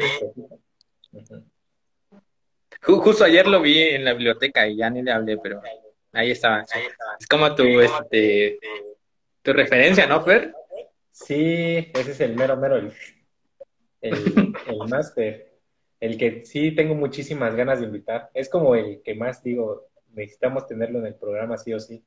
Justo 2.83 3.25
ayer 3.25 3.47
lo 3.47 3.61
vi 3.61 3.81
en 3.81 4.05
la 4.05 4.13
biblioteca 4.13 4.67
y 4.67 4.77
ya 4.77 4.91
ni 4.91 5.03
le 5.03 5.13
hablé, 5.13 5.39
pero 5.39 5.61
ahí 6.13 6.31
estaba. 6.31 6.65
Es 7.19 7.27
como 7.27 7.55
tu, 7.55 7.65
este, 7.81 8.59
tu 9.43 9.53
referencia, 9.53 10.07
¿no, 10.07 10.23
Fer? 10.23 10.53
Sí, 11.11 11.91
ese 11.95 12.11
es 12.11 12.21
el 12.21 12.37
mero, 12.37 12.57
mero, 12.57 12.77
el, 12.77 12.93
el, 14.03 14.89
máster. 14.89 15.55
El 15.99 16.19
que 16.19 16.45
sí 16.45 16.75
tengo 16.75 16.95
muchísimas 16.95 17.55
ganas 17.55 17.81
de 17.81 17.87
invitar. 17.87 18.31
Es 18.35 18.49
como 18.49 18.75
el 18.75 19.03
que 19.03 19.15
más 19.15 19.43
digo, 19.43 19.89
necesitamos 20.13 20.67
tenerlo 20.67 20.99
en 20.99 21.07
el 21.07 21.15
programa 21.15 21.57
sí 21.57 21.73
o 21.73 21.81
sí. 21.81 22.05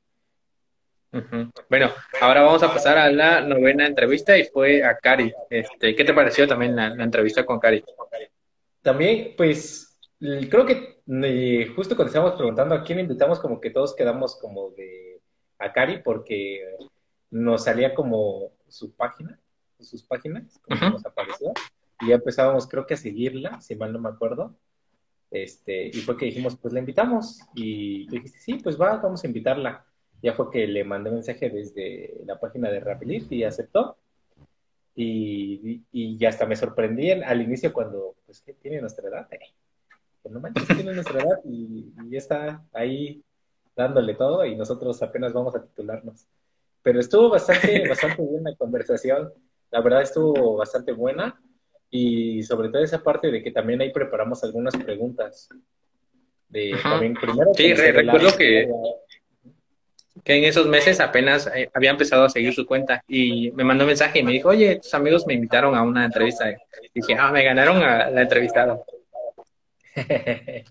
Bueno, 1.68 1.90
ahora 2.20 2.42
vamos 2.42 2.62
a 2.62 2.72
pasar 2.72 2.96
a 2.96 3.10
la 3.10 3.40
novena 3.40 3.84
entrevista 3.84 4.38
y 4.38 4.44
fue 4.44 4.84
a 4.84 4.96
Cari. 4.96 5.32
Este, 5.50 5.96
¿Qué 5.96 6.04
te 6.04 6.14
pareció 6.14 6.46
también 6.46 6.76
la, 6.76 6.90
la 6.90 7.02
entrevista 7.02 7.44
con 7.44 7.58
Cari? 7.58 7.84
También, 8.80 9.34
pues, 9.36 9.89
creo 10.20 10.66
que 10.66 11.02
justo 11.74 11.96
cuando 11.96 12.08
estábamos 12.08 12.36
preguntando 12.36 12.74
a 12.74 12.84
quién 12.84 12.98
invitamos, 12.98 13.40
como 13.40 13.60
que 13.60 13.70
todos 13.70 13.94
quedamos 13.94 14.36
como 14.36 14.70
de 14.70 15.20
Akari 15.58 16.02
porque 16.02 16.62
nos 17.30 17.64
salía 17.64 17.94
como 17.94 18.52
su 18.68 18.92
página, 18.94 19.38
sus 19.78 20.02
páginas, 20.02 20.60
como 20.62 20.90
nos 20.90 21.06
apareció, 21.06 21.52
y 22.00 22.08
ya 22.08 22.16
empezábamos 22.16 22.68
creo 22.68 22.86
que 22.86 22.94
a 22.94 22.98
seguirla, 22.98 23.60
si 23.60 23.76
mal 23.76 23.92
no 23.92 23.98
me 23.98 24.10
acuerdo, 24.10 24.56
este, 25.30 25.86
y 25.86 26.00
fue 26.00 26.16
que 26.16 26.26
dijimos, 26.26 26.56
pues 26.56 26.74
la 26.74 26.80
invitamos, 26.80 27.40
y 27.54 28.08
dijiste, 28.08 28.38
sí, 28.38 28.54
pues 28.62 28.78
va, 28.78 28.96
vamos 28.96 29.22
a 29.24 29.26
invitarla. 29.26 29.86
Ya 30.22 30.34
fue 30.34 30.50
que 30.50 30.66
le 30.66 30.84
mandé 30.84 31.10
mensaje 31.10 31.48
desde 31.48 32.20
la 32.26 32.38
página 32.38 32.70
de 32.70 32.80
Rapidlift 32.80 33.32
y 33.32 33.44
aceptó. 33.44 33.96
Y, 34.94 35.82
y, 35.92 36.18
ya 36.18 36.28
hasta 36.28 36.44
me 36.44 36.56
sorprendí 36.56 37.10
al 37.10 37.40
inicio 37.40 37.72
cuando, 37.72 38.16
pues, 38.26 38.42
que 38.42 38.52
tiene 38.52 38.82
nuestra 38.82 39.08
edad? 39.08 39.32
Eh 39.32 39.38
que 40.22 40.30
no 40.30 40.40
manches, 40.40 40.66
tiene 40.66 40.92
nuestra 40.92 41.20
edad 41.20 41.40
y, 41.44 41.92
ya 42.10 42.18
está 42.18 42.64
ahí 42.72 43.22
dándole 43.76 44.14
todo 44.14 44.44
y 44.44 44.56
nosotros 44.56 45.02
apenas 45.02 45.32
vamos 45.32 45.54
a 45.54 45.62
titularnos. 45.62 46.26
Pero 46.82 47.00
estuvo 47.00 47.30
bastante, 47.30 47.86
bastante 47.88 48.22
buena 48.22 48.50
la 48.50 48.56
conversación, 48.56 49.32
la 49.70 49.80
verdad 49.80 50.02
estuvo 50.02 50.56
bastante 50.56 50.92
buena 50.92 51.40
y 51.90 52.42
sobre 52.42 52.68
todo 52.68 52.82
esa 52.82 53.02
parte 53.02 53.30
de 53.30 53.42
que 53.42 53.50
también 53.50 53.80
ahí 53.80 53.92
preparamos 53.92 54.42
algunas 54.44 54.76
preguntas. 54.76 55.48
De, 56.48 56.76
también 56.82 57.14
primero 57.14 57.54
sí, 57.54 57.72
recuerdo 57.74 58.36
que, 58.36 58.68
que 60.24 60.36
en 60.36 60.44
esos 60.44 60.66
meses 60.66 61.00
apenas 61.00 61.48
eh, 61.54 61.70
había 61.72 61.90
empezado 61.90 62.24
a 62.24 62.28
seguir 62.28 62.52
su 62.52 62.66
cuenta 62.66 63.02
y 63.06 63.52
me 63.52 63.64
mandó 63.64 63.84
un 63.84 63.88
mensaje 63.88 64.18
y 64.18 64.22
me 64.22 64.32
dijo, 64.32 64.48
oye, 64.48 64.76
tus 64.76 64.92
amigos 64.94 65.26
me 65.26 65.34
invitaron 65.34 65.74
a 65.74 65.82
una 65.82 66.04
entrevista. 66.04 66.50
Y 66.50 66.56
dije, 66.94 67.16
ah, 67.18 67.30
me 67.30 67.44
ganaron 67.44 67.82
a 67.82 68.10
la 68.10 68.22
entrevistada. 68.22 68.80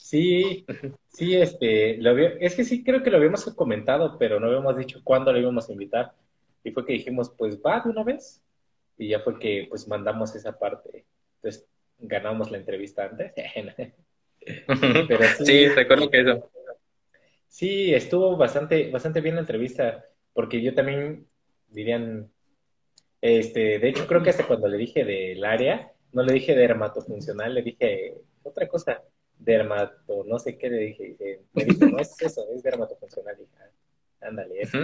sí, 0.00 0.64
sí, 1.08 1.36
este, 1.36 1.96
lo 1.98 2.16
es 2.18 2.54
que 2.54 2.64
sí 2.64 2.82
creo 2.84 3.02
que 3.02 3.10
lo 3.10 3.16
habíamos 3.16 3.44
comentado, 3.54 4.18
pero 4.18 4.40
no 4.40 4.48
habíamos 4.48 4.76
dicho 4.76 5.00
cuándo 5.04 5.32
lo 5.32 5.38
íbamos 5.38 5.68
a 5.68 5.72
invitar. 5.72 6.12
Y 6.62 6.72
fue 6.72 6.84
que 6.84 6.92
dijimos, 6.92 7.30
pues 7.36 7.60
va 7.60 7.80
de 7.80 7.90
una 7.90 8.04
vez. 8.04 8.42
Y 8.98 9.08
ya 9.08 9.20
fue 9.20 9.38
que 9.38 9.66
pues 9.68 9.88
mandamos 9.88 10.34
esa 10.34 10.58
parte. 10.58 11.06
Entonces 11.36 11.66
ganamos 11.98 12.50
la 12.50 12.58
entrevista 12.58 13.06
antes. 13.06 13.32
Pero 15.08 15.24
sí, 15.44 15.68
recuerdo 15.68 16.10
que 16.10 16.20
eso. 16.20 16.50
Sí, 17.48 17.94
estuvo 17.94 18.36
bastante, 18.36 18.90
bastante 18.90 19.20
bien 19.20 19.34
la 19.34 19.40
entrevista, 19.40 20.04
porque 20.32 20.62
yo 20.62 20.72
también 20.72 21.26
dirían, 21.68 22.30
este, 23.20 23.78
de 23.78 23.88
hecho 23.88 24.06
creo 24.06 24.22
que 24.22 24.30
hasta 24.30 24.46
cuando 24.46 24.68
le 24.68 24.76
dije 24.76 25.04
del 25.04 25.44
área, 25.44 25.92
no 26.12 26.22
le 26.22 26.32
dije 26.32 26.54
dermatofuncional, 26.54 27.54
le 27.54 27.62
dije 27.62 28.14
otra 28.42 28.68
cosa, 28.68 29.02
dermato, 29.38 30.24
no 30.26 30.38
sé 30.38 30.56
qué 30.58 30.68
le 30.70 30.78
dije, 30.78 31.40
me 31.52 31.64
dijo, 31.64 31.86
no 31.86 31.98
es 31.98 32.20
eso, 32.20 32.46
es 32.54 32.62
dermatofuncional, 32.62 33.36
ah, 33.58 34.26
ándale, 34.26 34.62
eso. 34.62 34.78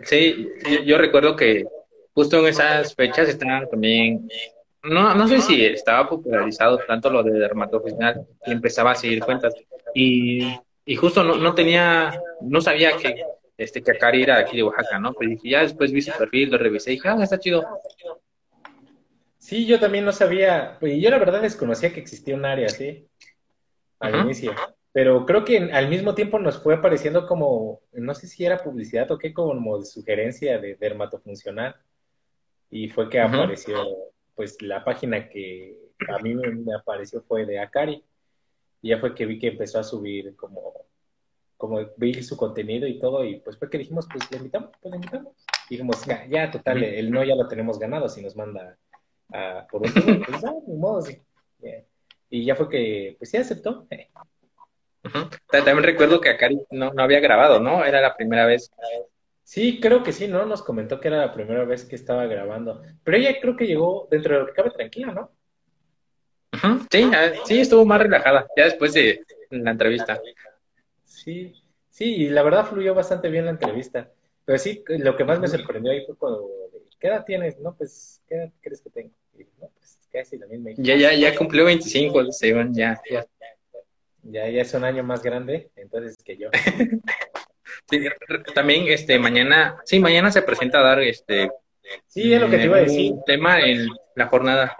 Sí, 0.00 0.48
yo 0.84 0.98
recuerdo 0.98 1.36
que 1.36 1.64
justo 2.12 2.40
en 2.40 2.46
esas 2.46 2.94
fechas 2.94 3.28
estaba 3.28 3.66
también 3.66 4.28
no, 4.84 5.14
no 5.14 5.26
sé 5.28 5.40
si 5.40 5.64
estaba 5.64 6.08
popularizado 6.08 6.78
tanto 6.86 7.08
lo 7.08 7.22
de 7.22 7.32
dermatofuncional 7.32 8.26
y 8.46 8.52
empezaba 8.52 8.90
a 8.92 8.94
seguir 8.94 9.20
cuentas. 9.20 9.54
Y, 9.94 10.58
y 10.84 10.96
justo 10.96 11.24
no, 11.24 11.36
no, 11.36 11.54
tenía, 11.54 12.20
no 12.42 12.60
sabía 12.60 12.96
que, 12.98 13.16
este, 13.56 13.82
que 13.82 13.92
Akari 13.92 14.22
era 14.22 14.38
aquí 14.38 14.58
de 14.58 14.62
Oaxaca, 14.62 14.98
¿no? 14.98 15.14
Pero 15.14 15.30
dije, 15.30 15.48
ya 15.48 15.60
después 15.60 15.90
vi 15.90 16.02
su 16.02 16.12
perfil, 16.12 16.50
lo 16.50 16.58
revisé 16.58 16.92
y 16.92 16.96
dije, 16.96 17.08
ah, 17.08 17.16
está 17.22 17.38
chido. 17.38 17.64
Sí, 19.44 19.66
yo 19.66 19.78
también 19.78 20.06
no 20.06 20.12
sabía, 20.12 20.78
y 20.80 21.02
yo 21.02 21.10
la 21.10 21.18
verdad 21.18 21.42
desconocía 21.42 21.92
que 21.92 22.00
existía 22.00 22.34
un 22.34 22.46
área 22.46 22.64
así 22.64 23.06
al 24.00 24.22
inicio. 24.24 24.54
Pero 24.90 25.26
creo 25.26 25.44
que 25.44 25.58
al 25.70 25.90
mismo 25.90 26.14
tiempo 26.14 26.38
nos 26.38 26.62
fue 26.62 26.76
apareciendo 26.76 27.26
como, 27.26 27.82
no 27.92 28.14
sé 28.14 28.26
si 28.26 28.46
era 28.46 28.64
publicidad 28.64 29.10
o 29.10 29.18
qué, 29.18 29.34
como 29.34 29.78
de 29.78 29.84
sugerencia 29.84 30.58
de 30.58 30.76
dermatofuncional. 30.76 31.76
Y 32.70 32.88
fue 32.88 33.10
que 33.10 33.20
apareció 33.20 33.84
pues 34.34 34.62
la 34.62 34.82
página 34.82 35.28
que 35.28 35.90
a 36.08 36.18
mí 36.20 36.34
me 36.34 36.74
apareció 36.74 37.20
fue 37.20 37.44
de 37.44 37.58
Akari. 37.58 38.02
Y 38.80 38.88
ya 38.88 38.98
fue 38.98 39.14
que 39.14 39.26
vi 39.26 39.38
que 39.38 39.48
empezó 39.48 39.78
a 39.78 39.84
subir 39.84 40.34
como, 40.36 40.86
como 41.58 41.80
vi 41.98 42.22
su 42.22 42.38
contenido 42.38 42.86
y 42.86 42.98
todo, 42.98 43.22
y 43.26 43.40
pues 43.40 43.58
fue 43.58 43.68
que 43.68 43.76
dijimos, 43.76 44.08
pues 44.10 44.30
le 44.30 44.38
invitamos, 44.38 44.70
pues 44.80 44.90
le 44.90 44.96
invitamos. 44.96 45.34
Y 45.68 45.74
dijimos, 45.74 46.02
ya, 46.06 46.26
ya 46.28 46.50
total, 46.50 46.82
el 46.82 47.10
no 47.10 47.22
ya 47.22 47.34
lo 47.34 47.46
tenemos 47.46 47.78
ganado, 47.78 48.08
si 48.08 48.22
nos 48.22 48.36
manda 48.36 48.78
a, 49.32 49.66
por 49.70 49.82
un 49.82 49.92
pues 50.24 50.40
ya, 50.40 50.52
ni 50.66 50.76
modo, 50.76 51.02
sí. 51.02 51.20
Y 52.30 52.44
ya 52.44 52.54
fue 52.54 52.68
que, 52.68 53.16
pues 53.18 53.30
sí 53.30 53.36
aceptó. 53.36 53.86
También 55.50 55.82
recuerdo 55.82 56.20
que 56.20 56.30
Akari 56.30 56.60
no, 56.70 56.92
no 56.92 57.02
había 57.02 57.20
grabado, 57.20 57.60
¿no? 57.60 57.84
Era 57.84 58.00
la 58.00 58.16
primera 58.16 58.46
vez. 58.46 58.70
Sí, 59.42 59.78
creo 59.78 60.02
que 60.02 60.12
sí, 60.12 60.26
¿no? 60.26 60.46
Nos 60.46 60.62
comentó 60.62 60.98
que 60.98 61.08
era 61.08 61.18
la 61.18 61.32
primera 61.34 61.64
vez 61.64 61.84
que 61.84 61.96
estaba 61.96 62.26
grabando. 62.26 62.82
Pero 63.02 63.16
ella 63.18 63.38
creo 63.40 63.56
que 63.56 63.66
llegó 63.66 64.08
dentro 64.10 64.34
de 64.34 64.40
lo 64.40 64.46
que 64.46 64.54
cabe 64.54 64.70
tranquila, 64.70 65.12
¿no? 65.12 65.30
Sí, 66.90 67.10
sí, 67.44 67.60
estuvo 67.60 67.84
más 67.84 68.00
relajada, 68.00 68.46
ya 68.56 68.64
después 68.64 68.94
de 68.94 69.20
la 69.50 69.72
entrevista. 69.72 70.20
Sí, 71.02 71.52
sí, 71.90 72.14
y 72.14 72.30
la 72.30 72.42
verdad 72.42 72.64
fluyó 72.64 72.94
bastante 72.94 73.28
bien 73.28 73.44
la 73.44 73.50
entrevista. 73.50 74.10
Pero 74.44 74.58
sí, 74.58 74.82
lo 74.88 75.16
que 75.16 75.24
más 75.24 75.40
me 75.40 75.48
sorprendió 75.48 75.92
ahí 75.92 76.04
fue 76.06 76.16
cuando, 76.16 76.48
¿qué 77.00 77.08
edad 77.08 77.24
tienes? 77.24 77.58
No, 77.58 77.74
pues, 77.74 78.20
¿qué 78.28 78.36
edad 78.36 78.52
crees 78.60 78.80
que 78.80 78.90
tengo? 78.90 79.10
no, 79.60 79.68
pues, 79.68 79.98
casi 80.12 80.38
la 80.38 80.46
misma. 80.46 80.70
Ya, 80.76 80.96
ya, 80.96 81.12
ya 81.14 81.36
cumplió 81.36 81.64
25, 81.64 82.32
según 82.32 82.74
ya, 82.74 83.00
ya. 83.10 83.26
Ya, 84.22 84.48
ya 84.48 84.62
es 84.62 84.72
un 84.72 84.84
año 84.84 85.02
más 85.04 85.22
grande, 85.22 85.70
entonces 85.76 86.16
que 86.22 86.36
yo. 86.36 86.50
Sí, 87.90 87.98
también 88.54 88.86
este 88.86 89.18
mañana, 89.18 89.78
sí, 89.84 90.00
mañana 90.00 90.30
se 90.30 90.40
presenta 90.40 90.78
a 90.78 90.82
dar 90.82 91.02
este 91.02 91.50
Sí, 92.06 92.32
es 92.32 92.40
lo 92.40 92.48
que 92.48 92.56
te 92.56 92.64
iba 92.64 92.76
a 92.76 92.80
decir. 92.80 93.12
Un 93.12 93.24
tema 93.24 93.60
en 93.60 93.88
la 94.14 94.26
jornada. 94.26 94.76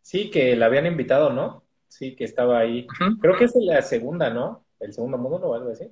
Sí, 0.00 0.30
que 0.30 0.56
la 0.56 0.66
habían 0.66 0.86
invitado, 0.86 1.30
¿no? 1.30 1.64
Sí, 1.88 2.16
que 2.16 2.24
estaba 2.24 2.58
ahí. 2.58 2.86
Creo 3.20 3.36
que 3.36 3.44
es 3.44 3.54
la 3.56 3.82
segunda, 3.82 4.30
¿no? 4.30 4.64
El 4.80 4.92
segundo 4.92 5.18
módulo 5.18 5.48
o 5.48 5.54
algo 5.54 5.70
así. 5.70 5.90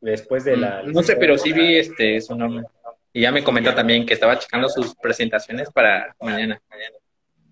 Después 0.00 0.44
de 0.44 0.56
la. 0.56 0.82
No 0.82 1.02
sé, 1.02 1.16
pero 1.16 1.36
sí 1.38 1.52
vi 1.52 1.76
este 1.76 2.20
su 2.20 2.36
nombre. 2.36 2.66
Y 3.12 3.22
ya 3.22 3.32
me 3.32 3.42
comentó 3.42 3.74
también 3.74 4.06
que 4.06 4.14
estaba 4.14 4.38
checando 4.38 4.68
sus 4.68 4.94
presentaciones 4.94 5.70
para 5.70 6.14
mañana. 6.20 6.60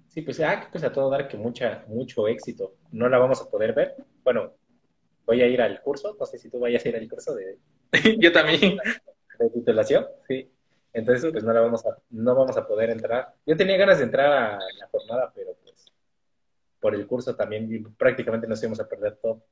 Sí, 0.09 0.23
pues, 0.23 0.41
ah, 0.41 0.69
pues 0.71 0.85
a 0.85 0.93
todo 0.93 1.11
dar 1.11 1.29
que 1.29 1.37
mucha, 1.37 1.85
mucho 1.89 2.29
éxito. 2.29 2.77
No 2.93 3.09
la 3.09 3.19
vamos 3.19 3.41
a 3.41 3.51
poder 3.51 3.75
ver. 3.75 3.97
Bueno, 4.23 4.55
voy 5.25 5.43
a 5.43 5.47
ir 5.47 5.61
al 5.61 5.81
curso. 5.83 6.17
No 6.19 6.27
sé 6.27 6.39
si 6.39 6.49
tú 6.49 6.61
vayas 6.61 6.85
a 6.85 6.89
ir 6.89 6.97
al 6.97 7.09
curso 7.09 7.35
de, 7.35 7.59
Yo 8.19 8.33
también. 8.33 8.79
De 9.39 9.51
titulación, 9.51 10.07
sí. 10.27 10.51
Entonces, 10.93 11.31
pues 11.31 11.45
no 11.45 11.53
la 11.53 11.61
vamos 11.61 11.85
a, 11.85 11.99
no 12.11 12.35
vamos 12.35 12.57
a 12.57 12.67
poder 12.67 12.91
entrar. 12.91 13.35
Yo 13.45 13.57
tenía 13.57 13.77
ganas 13.77 13.99
de 13.99 14.05
entrar 14.05 14.33
a 14.33 14.59
la 14.59 14.89
jornada, 14.91 15.31
pero 15.35 15.55
pues 15.63 15.93
por 16.81 16.95
el 16.95 17.07
curso 17.07 17.37
también 17.37 17.95
prácticamente 17.99 18.47
nos 18.47 18.63
íbamos 18.63 18.81
a 18.81 18.89
perder 18.89 19.17
todo. 19.17 19.43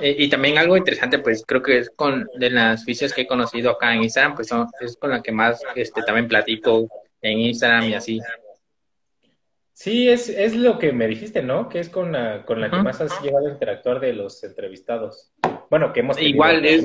Y, 0.00 0.28
también 0.28 0.58
algo 0.58 0.76
interesante, 0.76 1.18
pues 1.18 1.44
creo 1.46 1.62
que 1.62 1.78
es 1.78 1.90
con 1.90 2.28
de 2.36 2.50
las 2.50 2.84
fisias 2.84 3.12
que 3.12 3.22
he 3.22 3.26
conocido 3.26 3.70
acá 3.70 3.94
en 3.94 4.02
Instagram, 4.02 4.34
pues 4.34 4.50
es 4.80 4.96
con 4.96 5.10
la 5.10 5.22
que 5.22 5.32
más 5.32 5.62
este, 5.74 6.02
también 6.02 6.28
platico 6.28 6.88
en 7.22 7.38
Instagram 7.38 7.84
y 7.84 7.94
así. 7.94 8.20
Sí, 9.72 10.08
es, 10.08 10.28
es 10.28 10.54
lo 10.54 10.78
que 10.78 10.92
me 10.92 11.06
dijiste, 11.06 11.42
¿no? 11.42 11.68
Que 11.68 11.80
es 11.80 11.88
con 11.88 12.12
la, 12.12 12.44
con 12.44 12.60
la 12.60 12.70
que 12.70 12.76
más 12.82 13.00
has 13.00 13.18
llegado 13.22 13.46
a 13.46 13.52
interactuar 13.52 13.98
de 14.00 14.12
los 14.12 14.42
entrevistados. 14.44 15.32
Bueno, 15.70 15.92
que 15.92 16.00
hemos 16.00 16.16
tenido, 16.16 16.34
Igual 16.34 16.66
es, 16.66 16.84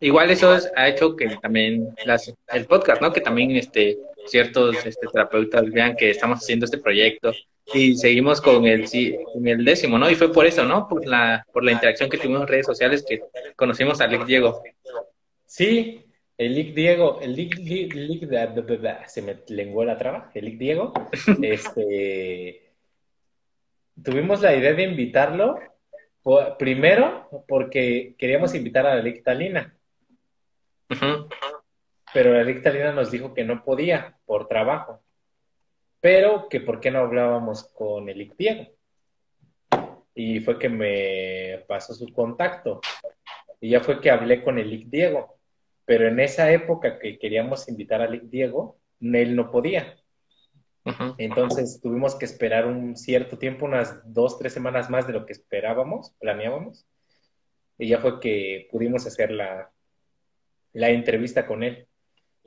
igual 0.00 0.30
eso 0.30 0.54
ha 0.76 0.88
hecho 0.88 1.16
que 1.16 1.38
también 1.40 1.94
las, 2.04 2.34
el 2.48 2.66
podcast, 2.66 3.00
¿no? 3.00 3.12
Que 3.12 3.22
también 3.22 3.52
este 3.52 3.96
ciertos 4.28 4.76
este, 4.84 5.06
terapeutas 5.12 5.70
vean 5.70 5.96
que 5.96 6.10
estamos 6.10 6.38
haciendo 6.38 6.64
este 6.64 6.78
proyecto 6.78 7.32
y 7.72 7.96
seguimos 7.96 8.40
con 8.40 8.64
el, 8.66 8.86
con 9.32 9.46
el 9.46 9.64
décimo, 9.64 9.98
¿no? 9.98 10.10
Y 10.10 10.14
fue 10.14 10.32
por 10.32 10.46
eso, 10.46 10.64
¿no? 10.64 10.88
Por 10.88 11.06
la, 11.06 11.44
por 11.52 11.64
la 11.64 11.72
interacción 11.72 12.08
que 12.08 12.18
tuvimos 12.18 12.42
en 12.42 12.48
redes 12.48 12.66
sociales 12.66 13.04
que 13.06 13.20
conocimos 13.56 14.00
a 14.00 14.06
Lick 14.06 14.24
Diego. 14.24 14.62
Sí, 15.44 16.04
el 16.38 16.54
Lick 16.54 16.74
Diego, 16.74 17.18
el 17.20 17.34
Lick, 17.34 17.56
Lick, 17.58 18.28
se 19.06 19.22
me 19.22 19.38
lenguó 19.48 19.84
la 19.84 19.98
traba, 19.98 20.30
el 20.34 20.44
Lick 20.44 20.58
Diego, 20.58 20.92
este, 21.42 22.72
tuvimos 24.02 24.40
la 24.40 24.54
idea 24.54 24.72
de 24.72 24.84
invitarlo 24.84 25.58
primero, 26.58 27.28
porque 27.46 28.14
queríamos 28.18 28.54
invitar 28.54 28.86
a 28.86 28.94
la 28.94 29.02
Lictalina. 29.02 29.74
Pero 32.12 32.32
la 32.32 32.42
Lictalina 32.42 32.92
nos 32.92 33.10
dijo 33.10 33.34
que 33.34 33.44
no 33.44 33.64
podía 33.64 34.18
por 34.24 34.48
trabajo. 34.48 35.02
Pero 36.00 36.48
que 36.48 36.60
por 36.60 36.80
qué 36.80 36.90
no 36.90 37.00
hablábamos 37.00 37.64
con 37.74 38.08
el 38.08 38.32
Diego. 38.36 38.66
Y 40.14 40.40
fue 40.40 40.58
que 40.58 40.68
me 40.68 41.64
pasó 41.66 41.94
su 41.94 42.12
contacto. 42.12 42.80
Y 43.60 43.70
ya 43.70 43.80
fue 43.80 44.00
que 44.00 44.10
hablé 44.10 44.42
con 44.42 44.58
el 44.58 44.88
Diego. 44.88 45.38
Pero 45.84 46.06
en 46.06 46.20
esa 46.20 46.50
época 46.52 46.98
que 46.98 47.18
queríamos 47.18 47.68
invitar 47.68 48.02
a 48.02 48.08
Lic 48.08 48.24
Diego, 48.24 48.78
él 49.00 49.36
no 49.36 49.50
podía. 49.50 49.96
Entonces 51.18 51.80
tuvimos 51.82 52.14
que 52.14 52.24
esperar 52.24 52.66
un 52.66 52.96
cierto 52.96 53.38
tiempo, 53.38 53.66
unas 53.66 54.00
dos, 54.04 54.38
tres 54.38 54.52
semanas 54.52 54.88
más 54.88 55.06
de 55.06 55.12
lo 55.12 55.26
que 55.26 55.32
esperábamos, 55.32 56.14
planeábamos. 56.18 56.86
Y 57.78 57.88
ya 57.88 57.98
fue 57.98 58.20
que 58.20 58.68
pudimos 58.70 59.06
hacer 59.06 59.30
la, 59.30 59.70
la 60.72 60.90
entrevista 60.90 61.46
con 61.46 61.62
él. 61.62 61.86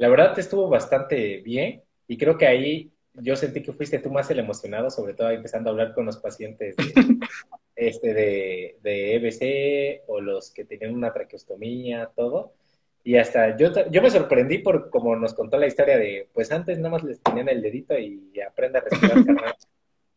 La 0.02 0.10
verdad 0.10 0.38
estuvo 0.40 0.68
bastante 0.68 1.42
bien 1.42 1.84
y 2.08 2.18
creo 2.18 2.36
que 2.36 2.48
ahí 2.48 2.92
yo 3.14 3.36
sentí 3.36 3.62
que 3.62 3.72
fuiste 3.72 4.00
tú 4.00 4.10
más 4.10 4.32
el 4.32 4.40
emocionado, 4.40 4.90
sobre 4.90 5.14
todo 5.14 5.30
empezando 5.30 5.70
a 5.70 5.74
hablar 5.74 5.94
con 5.94 6.08
los 6.08 6.18
pacientes 6.18 6.76
de, 6.76 6.84
este, 7.76 8.12
de, 8.16 8.80
de 8.82 9.16
EBC 9.18 10.06
o 10.08 10.20
los 10.20 10.50
que 10.50 10.66
tenían 10.66 10.96
una 10.96 11.14
traqueostomía, 11.14 12.10
todo. 12.16 12.56
Y 13.04 13.18
hasta 13.18 13.56
yo, 13.56 13.68
yo 13.92 14.02
me 14.02 14.10
sorprendí 14.10 14.58
por 14.58 14.90
como 14.90 15.16
nos 15.16 15.36
contó 15.36 15.60
la 15.60 15.68
historia 15.68 16.00
de, 16.00 16.28
pues 16.34 16.52
antes 16.52 16.80
nada 16.80 16.90
más 16.90 17.04
les 17.04 17.22
tenían 17.22 17.50
el 17.50 17.62
dedito 17.62 17.96
y 17.96 18.42
aprende 18.42 18.80
a 18.80 18.82
respirar, 18.82 19.18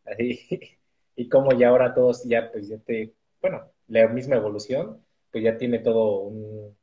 Así. 0.05 0.79
Y 1.15 1.29
como 1.29 1.51
ya 1.51 1.69
ahora 1.69 1.93
todos 1.93 2.23
ya, 2.23 2.51
pues 2.51 2.69
ya 2.69 2.79
te, 2.79 3.13
bueno, 3.39 3.69
la 3.87 4.07
misma 4.07 4.37
evolución, 4.37 4.99
pues 5.31 5.43
ya 5.43 5.59
tiene 5.59 5.77
todo 5.77 6.21
un 6.21 6.75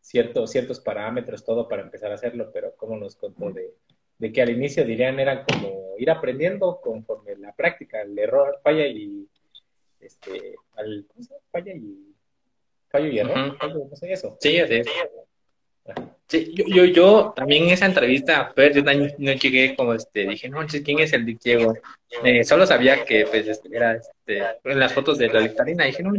cierto, 0.00 0.46
ciertos 0.46 0.80
parámetros, 0.80 1.44
todo 1.44 1.68
para 1.68 1.82
empezar 1.82 2.10
a 2.10 2.14
hacerlo, 2.14 2.50
pero 2.52 2.74
como 2.76 2.96
nos 2.96 3.16
contó 3.16 3.50
de, 3.50 3.74
de 4.18 4.32
que 4.32 4.42
al 4.42 4.50
inicio 4.50 4.84
dirían 4.84 5.18
eran 5.18 5.44
como 5.44 5.94
ir 5.98 6.10
aprendiendo 6.10 6.80
conforme 6.80 7.36
la 7.36 7.54
práctica, 7.54 8.02
el 8.02 8.18
error, 8.18 8.60
falla 8.62 8.86
y, 8.86 9.26
este, 10.00 10.54
al, 10.76 11.06
¿cómo 11.08 11.22
se 11.22 11.30
llama? 11.30 11.42
Falla 11.50 11.72
y, 11.74 12.14
fallo 12.88 13.08
y 13.08 13.18
error, 13.18 13.56
no 13.90 13.96
sé 13.96 14.12
eso. 14.12 14.36
Sí, 14.40 14.58
así 14.58 14.74
es. 14.76 14.88
Sí, 16.26 16.54
yo, 16.54 16.64
yo, 16.68 16.84
yo 16.84 17.32
también 17.34 17.64
en 17.64 17.70
esa 17.70 17.86
entrevista, 17.86 18.52
pues, 18.54 18.76
yo 18.76 18.82
no 18.82 19.32
llegué 19.32 19.74
como, 19.74 19.94
este, 19.94 20.26
dije, 20.26 20.48
no, 20.48 20.64
¿quién 20.66 21.00
es 21.00 21.12
el 21.12 21.24
Diego? 21.24 21.74
Eh, 22.22 22.44
solo 22.44 22.66
sabía 22.66 23.04
que, 23.04 23.26
pues, 23.26 23.48
este, 23.48 23.68
era, 23.74 23.94
este, 23.94 24.42
en 24.64 24.78
las 24.78 24.92
fotos 24.92 25.18
de 25.18 25.28
la 25.28 25.40
dictarina, 25.40 25.86
dije, 25.86 26.02
no, 26.02 26.12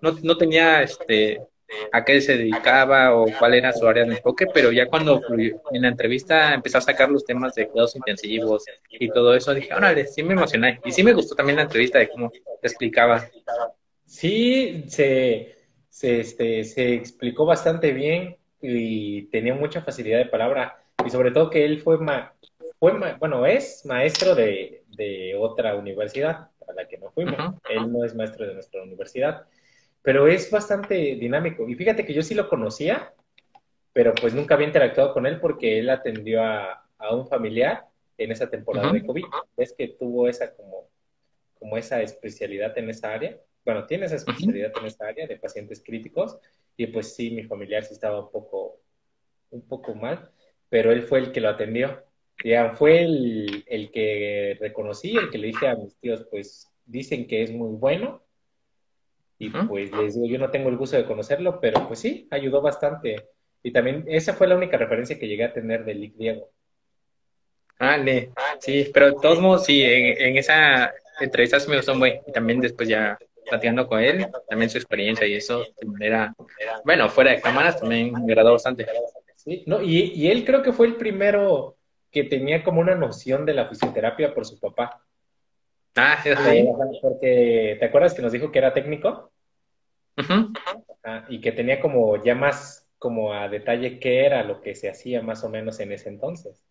no, 0.00 0.18
no 0.22 0.38
tenía, 0.38 0.82
este, 0.82 1.42
a 1.92 2.04
qué 2.04 2.20
se 2.20 2.36
dedicaba 2.36 3.14
o 3.14 3.26
cuál 3.38 3.54
era 3.54 3.72
su 3.72 3.86
área 3.86 4.04
de 4.04 4.16
enfoque, 4.16 4.46
pero 4.52 4.72
ya 4.72 4.86
cuando 4.86 5.20
en 5.72 5.82
la 5.82 5.88
entrevista 5.88 6.54
empezó 6.54 6.78
a 6.78 6.82
sacar 6.82 7.10
los 7.10 7.24
temas 7.24 7.54
de 7.54 7.68
cuidados 7.68 7.96
intensivos 7.96 8.64
y 8.90 9.08
todo 9.08 9.34
eso, 9.34 9.54
dije, 9.54 9.74
órale, 9.74 10.06
sí 10.06 10.22
me 10.22 10.34
emocioné. 10.34 10.80
Y 10.84 10.92
sí 10.92 11.02
me 11.02 11.12
gustó 11.12 11.34
también 11.34 11.56
la 11.56 11.62
entrevista 11.62 11.98
de 11.98 12.08
cómo 12.08 12.32
explicaba. 12.62 13.28
Sí, 14.04 14.84
se, 14.88 15.56
se, 15.88 16.20
este, 16.20 16.64
se 16.64 16.94
explicó 16.94 17.44
bastante 17.44 17.92
bien 17.92 18.36
y 18.60 19.22
tenía 19.26 19.54
mucha 19.54 19.82
facilidad 19.82 20.18
de 20.18 20.26
palabra. 20.26 20.82
Y 21.04 21.10
sobre 21.10 21.30
todo 21.30 21.50
que 21.50 21.64
él 21.64 21.80
fue, 21.80 21.98
fue 22.78 23.14
bueno, 23.18 23.46
es 23.46 23.86
maestro 23.86 24.34
de, 24.34 24.82
de 24.88 25.34
otra 25.38 25.76
universidad 25.76 26.48
a 26.68 26.72
la 26.74 26.86
que 26.86 26.98
no 26.98 27.10
fuimos. 27.10 27.54
Él 27.68 27.90
no 27.90 28.04
es 28.04 28.14
maestro 28.14 28.46
de 28.46 28.54
nuestra 28.54 28.82
universidad, 28.82 29.46
pero 30.02 30.26
es 30.28 30.50
bastante 30.50 30.94
dinámico. 31.16 31.68
Y 31.68 31.74
fíjate 31.74 32.04
que 32.04 32.14
yo 32.14 32.22
sí 32.22 32.34
lo 32.34 32.48
conocía, 32.48 33.12
pero 33.92 34.14
pues 34.14 34.34
nunca 34.34 34.54
había 34.54 34.66
interactuado 34.66 35.12
con 35.12 35.26
él 35.26 35.40
porque 35.40 35.78
él 35.78 35.90
atendió 35.90 36.42
a, 36.42 36.86
a 36.98 37.14
un 37.14 37.26
familiar 37.26 37.84
en 38.18 38.32
esa 38.32 38.48
temporada 38.48 38.92
de 38.92 39.04
COVID. 39.04 39.24
Es 39.56 39.72
que 39.72 39.88
tuvo 39.88 40.28
esa 40.28 40.54
como, 40.54 40.88
como 41.58 41.76
esa 41.76 42.00
especialidad 42.02 42.76
en 42.78 42.90
esa 42.90 43.12
área. 43.12 43.36
Bueno, 43.64 43.86
tiene 43.86 44.06
esa 44.06 44.16
especialidad 44.16 44.72
en 44.78 44.86
esa 44.86 45.06
área 45.06 45.26
de 45.26 45.36
pacientes 45.36 45.82
críticos 45.84 46.38
y 46.76 46.86
pues 46.86 47.14
sí, 47.14 47.30
mi 47.30 47.44
familiar 47.44 47.84
sí 47.84 47.94
estaba 47.94 48.20
un 48.20 48.30
poco, 48.30 48.80
un 49.50 49.62
poco 49.62 49.94
mal, 49.94 50.30
pero 50.68 50.92
él 50.92 51.02
fue 51.02 51.18
el 51.18 51.32
que 51.32 51.40
lo 51.40 51.48
atendió. 51.48 52.02
Ya 52.42 52.70
fue 52.74 53.02
el, 53.02 53.64
el 53.66 53.90
que 53.90 54.56
reconocí, 54.58 55.14
el 55.14 55.30
que 55.30 55.36
le 55.38 55.48
dije 55.48 55.68
a 55.68 55.74
mis 55.74 55.94
tíos, 55.96 56.26
pues 56.30 56.68
dicen 56.86 57.26
que 57.26 57.42
es 57.42 57.52
muy 57.52 57.76
bueno. 57.76 58.22
Y 59.42 59.48
pues 59.48 59.90
les 59.90 60.14
digo, 60.14 60.26
yo 60.26 60.38
no 60.38 60.50
tengo 60.50 60.68
el 60.68 60.76
gusto 60.76 60.98
de 60.98 61.06
conocerlo, 61.06 61.60
pero 61.60 61.88
pues 61.88 61.98
sí, 61.98 62.28
ayudó 62.30 62.60
bastante. 62.60 63.30
Y 63.62 63.72
también 63.72 64.04
esa 64.06 64.34
fue 64.34 64.46
la 64.46 64.54
única 64.54 64.76
referencia 64.76 65.18
que 65.18 65.26
llegué 65.26 65.44
a 65.44 65.52
tener 65.54 65.82
de 65.86 65.94
Lick 65.94 66.14
Diego. 66.16 66.50
Ah, 67.78 67.96
sí, 68.58 68.90
pero 68.92 69.06
de 69.06 69.16
todos 69.22 69.40
modos, 69.40 69.64
sí, 69.64 69.82
en, 69.82 70.36
esa 70.36 70.92
entrevista 71.20 71.58
sí 71.58 71.70
me 71.70 71.76
gustó 71.76 71.94
muy. 71.94 72.20
Y 72.26 72.32
también 72.32 72.60
después 72.60 72.86
ya 72.86 73.18
platicando 73.48 73.86
con 73.86 74.00
él, 74.00 74.26
también 74.46 74.68
su 74.68 74.76
experiencia 74.76 75.26
y 75.26 75.32
eso 75.32 75.64
de 75.80 75.86
manera, 75.86 76.34
bueno, 76.84 77.08
fuera 77.08 77.30
de 77.30 77.40
cámaras 77.40 77.80
también 77.80 78.12
me 78.12 78.18
agradó 78.18 78.52
bastante. 78.52 78.86
Sí, 79.36 79.64
no, 79.66 79.80
y, 79.80 80.12
y 80.16 80.30
él 80.30 80.44
creo 80.44 80.62
que 80.62 80.74
fue 80.74 80.86
el 80.86 80.96
primero 80.96 81.78
que 82.10 82.24
tenía 82.24 82.62
como 82.62 82.82
una 82.82 82.94
noción 82.94 83.46
de 83.46 83.54
la 83.54 83.70
fisioterapia 83.70 84.34
por 84.34 84.44
su 84.44 84.60
papá. 84.60 85.02
Ah, 85.96 86.18
sí, 86.22 86.30
Porque, 87.02 87.76
¿te 87.78 87.84
acuerdas 87.84 88.14
que 88.14 88.22
nos 88.22 88.32
dijo 88.32 88.52
que 88.52 88.58
era 88.58 88.72
técnico? 88.72 89.29
Y 91.28 91.40
que 91.40 91.52
tenía 91.52 91.80
como 91.80 92.22
ya 92.22 92.34
más 92.34 92.88
como 92.98 93.32
a 93.32 93.48
detalle 93.48 93.98
qué 93.98 94.26
era 94.26 94.44
lo 94.44 94.60
que 94.60 94.74
se 94.74 94.90
hacía 94.90 95.22
más 95.22 95.42
o 95.44 95.48
menos 95.48 95.80
en 95.80 95.92
ese 95.92 96.08
entonces. 96.08 96.62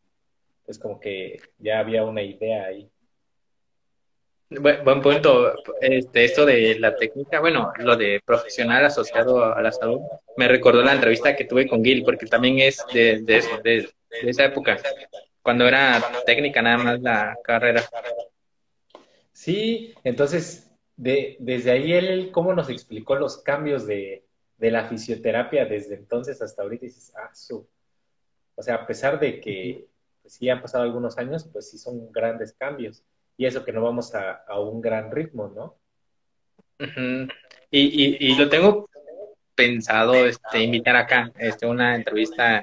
Pues 0.65 0.77
como 0.77 0.99
que 0.99 1.39
ya 1.57 1.79
había 1.79 2.03
una 2.03 2.21
idea 2.21 2.65
ahí. 2.65 2.87
Buen, 4.51 4.83
buen 4.83 5.01
punto. 5.01 5.53
Este, 5.81 6.25
esto 6.25 6.45
de 6.45 6.77
la 6.79 6.95
técnica, 6.95 7.39
bueno, 7.39 7.71
lo 7.79 7.95
de 7.95 8.21
profesional 8.23 8.85
asociado 8.85 9.43
a 9.43 9.61
la 9.61 9.71
salud, 9.71 10.01
me 10.37 10.47
recordó 10.47 10.83
la 10.83 10.93
entrevista 10.93 11.35
que 11.35 11.45
tuve 11.45 11.67
con 11.67 11.83
Gil, 11.83 12.03
porque 12.03 12.27
también 12.27 12.59
es 12.59 12.85
de, 12.93 13.21
de, 13.21 13.41
de 13.63 13.89
esa 14.29 14.45
época 14.45 14.77
cuando 15.41 15.67
era 15.67 15.99
técnica 16.25 16.61
nada 16.61 16.77
más 16.77 17.01
la 17.01 17.35
carrera. 17.43 17.83
Sí, 19.31 19.95
entonces, 20.03 20.68
de, 20.99 21.37
desde 21.39 21.71
ahí 21.71 21.93
él, 21.93 22.29
¿cómo 22.33 22.53
nos 22.53 22.69
explicó 22.69 23.15
los 23.15 23.37
cambios 23.37 23.87
de, 23.87 24.25
la 24.57 24.89
fisioterapia 24.89 25.65
desde 25.65 25.95
entonces 25.95 26.41
hasta 26.41 26.61
ahorita? 26.61 26.85
Y 26.85 26.89
dices, 26.89 27.13
ah, 27.15 27.33
su. 27.33 27.65
O 28.55 28.61
sea, 28.61 28.75
a 28.75 28.85
pesar 28.85 29.17
de 29.17 29.39
que 29.39 29.87
pues, 30.21 30.33
sí 30.33 30.49
han 30.49 30.61
pasado 30.61 30.83
algunos 30.83 31.17
años, 31.17 31.47
pues 31.53 31.71
sí 31.71 31.77
son 31.77 32.11
grandes 32.11 32.51
cambios. 32.51 33.01
Y 33.37 33.45
eso 33.45 33.63
que 33.63 33.71
no 33.71 33.81
vamos 33.81 34.13
a, 34.13 34.43
un 34.59 34.81
gran 34.81 35.09
ritmo, 35.09 35.47
¿no? 35.47 35.77
y, 37.71 37.81
y, 37.81 38.17
y, 38.19 38.35
lo 38.35 38.49
tengo 38.49 38.89
pensado 39.55 40.13
este, 40.25 40.59
invitar 40.59 40.95
acá 40.95 41.31
este, 41.37 41.65
una 41.65 41.95
entrevista 41.95 42.59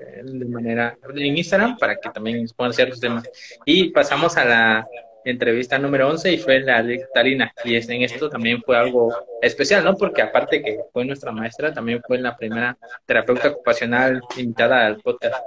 eh, 0.00 0.22
de 0.24 0.44
manera 0.44 0.98
en 1.14 1.36
Instagram 1.36 1.76
para 1.78 1.96
que 1.96 2.10
también 2.10 2.46
puedan 2.56 2.70
hacer 2.70 2.88
los 2.90 3.00
temas. 3.00 3.28
Y 3.64 3.90
pasamos 3.90 4.36
a 4.36 4.44
la 4.44 4.88
entrevista 5.24 5.78
número 5.78 6.08
11 6.08 6.32
y 6.32 6.38
fue 6.38 6.60
la 6.60 6.82
de 6.82 7.06
Talina. 7.12 7.52
Y 7.64 7.76
en 7.76 8.02
esto 8.02 8.28
también 8.28 8.62
fue 8.62 8.76
algo 8.76 9.12
especial, 9.40 9.84
¿no? 9.84 9.96
Porque 9.96 10.22
aparte 10.22 10.62
que 10.62 10.80
fue 10.92 11.04
nuestra 11.04 11.32
maestra, 11.32 11.72
también 11.72 12.02
fue 12.06 12.18
la 12.18 12.36
primera 12.36 12.76
terapeuta 13.06 13.48
ocupacional 13.48 14.20
invitada 14.36 14.86
al 14.86 14.98
podcast. 15.00 15.42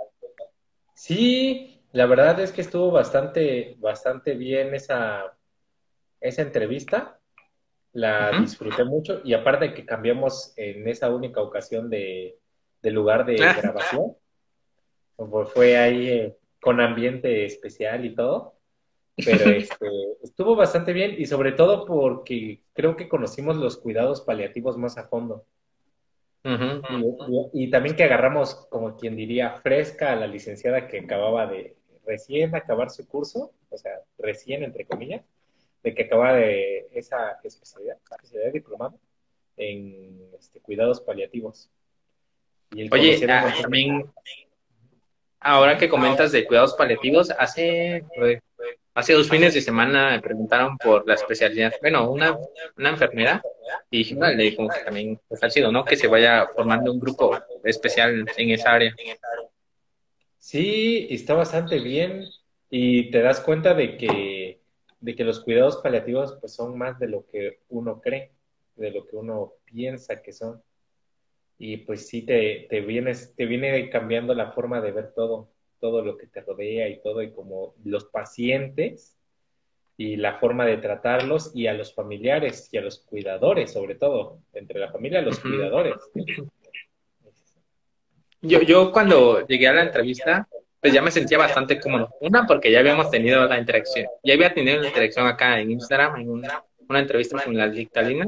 Sí, 0.93 1.81
la 1.91 2.05
verdad 2.05 2.39
es 2.39 2.51
que 2.51 2.61
estuvo 2.61 2.91
bastante, 2.91 3.75
bastante 3.79 4.33
bien 4.33 4.73
esa, 4.73 5.35
esa 6.19 6.41
entrevista 6.41 7.19
la 7.95 8.37
disfruté 8.41 8.83
mucho 8.83 9.21
y 9.23 9.33
aparte 9.33 9.73
que 9.73 9.85
cambiamos 9.85 10.53
en 10.57 10.85
esa 10.85 11.09
única 11.09 11.39
ocasión 11.41 11.89
de, 11.89 12.37
lugar 12.83 13.25
de 13.25 13.41
ah. 13.41 13.53
grabación, 13.53 14.17
pues 15.15 15.49
fue 15.51 15.77
ahí 15.77 16.09
eh, 16.09 16.37
con 16.59 16.81
ambiente 16.81 17.45
especial 17.45 18.03
y 18.03 18.13
todo, 18.13 18.54
pero 19.23 19.49
este, 19.51 19.87
estuvo 20.23 20.55
bastante 20.55 20.93
bien 20.93 21.15
y 21.17 21.25
sobre 21.25 21.53
todo 21.53 21.85
porque 21.85 22.61
creo 22.73 22.95
que 22.95 23.07
conocimos 23.07 23.55
los 23.57 23.77
cuidados 23.77 24.21
paliativos 24.21 24.77
más 24.77 24.97
a 24.97 25.07
fondo. 25.07 25.45
y, 27.53 27.69
también 27.71 27.95
que 27.95 28.03
agarramos, 28.03 28.55
como 28.69 28.97
quien 28.97 29.15
diría, 29.15 29.57
fresca 29.61 30.11
a 30.11 30.15
la 30.15 30.27
licenciada 30.27 30.87
que 30.87 30.99
acababa 30.99 31.47
de 31.47 31.75
recién 32.05 32.55
acabar 32.55 32.91
su 32.91 33.07
curso, 33.07 33.51
o 33.69 33.77
sea, 33.77 33.99
recién 34.17 34.63
entre 34.63 34.85
comillas, 34.85 35.23
de 35.83 35.95
que 35.95 36.03
acaba 36.03 36.33
de 36.33 36.87
esa 36.93 37.39
especialidad, 37.43 37.97
especialidad 38.11 38.53
diplomada 38.53 38.95
en 39.57 40.29
este, 40.37 40.59
cuidados 40.59 41.01
paliativos. 41.01 41.69
Oye, 42.91 43.25
ah, 43.29 43.53
también, 43.61 44.05
ahora 45.39 45.77
que 45.77 45.87
comentas 45.87 46.31
de 46.31 46.45
cuidados 46.45 46.73
paliativos, 46.73 47.29
hace, 47.31 48.03
hace 48.95 49.13
dos 49.13 49.29
fines 49.29 49.53
de 49.53 49.61
semana 49.61 50.11
me 50.11 50.21
preguntaron 50.21 50.77
por 50.77 51.07
la 51.07 51.13
especialidad, 51.13 51.73
bueno, 51.81 52.09
una, 52.09 52.35
una 52.77 52.89
enfermera, 52.89 53.41
y 53.91 53.99
dije, 53.99 54.15
vale, 54.15 54.55
como 54.55 54.69
que 54.69 54.79
también 54.83 55.19
ha 55.41 55.49
sido, 55.49 55.71
¿no? 55.71 55.85
Que 55.85 55.95
se 55.95 56.07
vaya 56.07 56.47
formando 56.55 56.91
un 56.91 56.99
grupo 56.99 57.37
especial 57.63 58.25
en 58.37 58.49
esa 58.49 58.73
área. 58.73 58.95
Sí, 60.39 61.07
está 61.11 61.33
bastante 61.33 61.79
bien 61.79 62.25
y 62.69 63.11
te 63.11 63.21
das 63.21 63.41
cuenta 63.41 63.73
de 63.73 63.97
que 63.97 64.65
de 65.05 65.15
que 65.15 65.23
los 65.23 65.39
cuidados 65.41 65.77
paliativos 65.77 66.35
pues 66.41 66.55
son 66.55 66.77
más 66.79 66.97
de 66.97 67.07
lo 67.07 67.27
que 67.27 67.59
uno 67.69 68.01
cree, 68.01 68.31
de 68.75 68.89
lo 68.89 69.05
que 69.05 69.15
uno 69.15 69.53
piensa 69.63 70.23
que 70.23 70.33
son. 70.33 70.63
Y 71.59 71.77
pues 71.77 72.07
sí 72.07 72.23
te, 72.23 72.65
te, 72.71 72.81
vienes, 72.81 73.35
te 73.35 73.45
viene 73.45 73.87
cambiando 73.91 74.33
la 74.33 74.51
forma 74.51 74.81
de 74.81 74.91
ver 74.91 75.13
todo, 75.13 75.51
todo 75.79 76.01
lo 76.01 76.17
que 76.17 76.27
te 76.27 76.41
rodea 76.41 76.87
y 76.89 77.01
todo, 77.01 77.21
y 77.21 77.31
como 77.31 77.75
los 77.83 78.05
pacientes 78.05 79.17
y 79.97 80.17
la 80.17 80.39
forma 80.39 80.65
de 80.65 80.77
tratarlos 80.77 81.51
y 81.55 81.67
a 81.67 81.73
los 81.73 81.93
familiares 81.93 82.69
y 82.71 82.77
a 82.77 82.81
los 82.81 82.99
cuidadores, 82.99 83.71
sobre 83.71 83.95
todo, 83.95 84.39
entre 84.53 84.79
la 84.79 84.91
familia 84.91 85.21
y 85.21 85.25
los 85.25 85.39
cuidadores. 85.39 85.95
Yo, 88.41 88.61
yo 88.61 88.91
cuando 88.91 89.45
llegué 89.47 89.67
a 89.67 89.73
la 89.73 89.83
entrevista, 89.83 90.47
pues 90.81 90.93
ya 90.93 91.01
me 91.01 91.11
sentía 91.11 91.37
bastante 91.37 91.79
cómodo. 91.79 92.09
Una, 92.19 92.45
porque 92.45 92.71
ya 92.71 92.79
habíamos 92.79 93.09
tenido 93.09 93.43
la 93.45 93.57
interacción, 93.57 94.05
ya 94.23 94.33
había 94.33 94.53
tenido 94.53 94.81
la 94.81 94.87
interacción 94.87 95.25
acá 95.25 95.59
en 95.59 95.71
Instagram, 95.71 96.17
en 96.17 96.29
una, 96.29 96.63
una 96.89 96.99
entrevista 96.99 97.41
con 97.43 97.57
la 97.57 97.69
dictalina. 97.69 98.27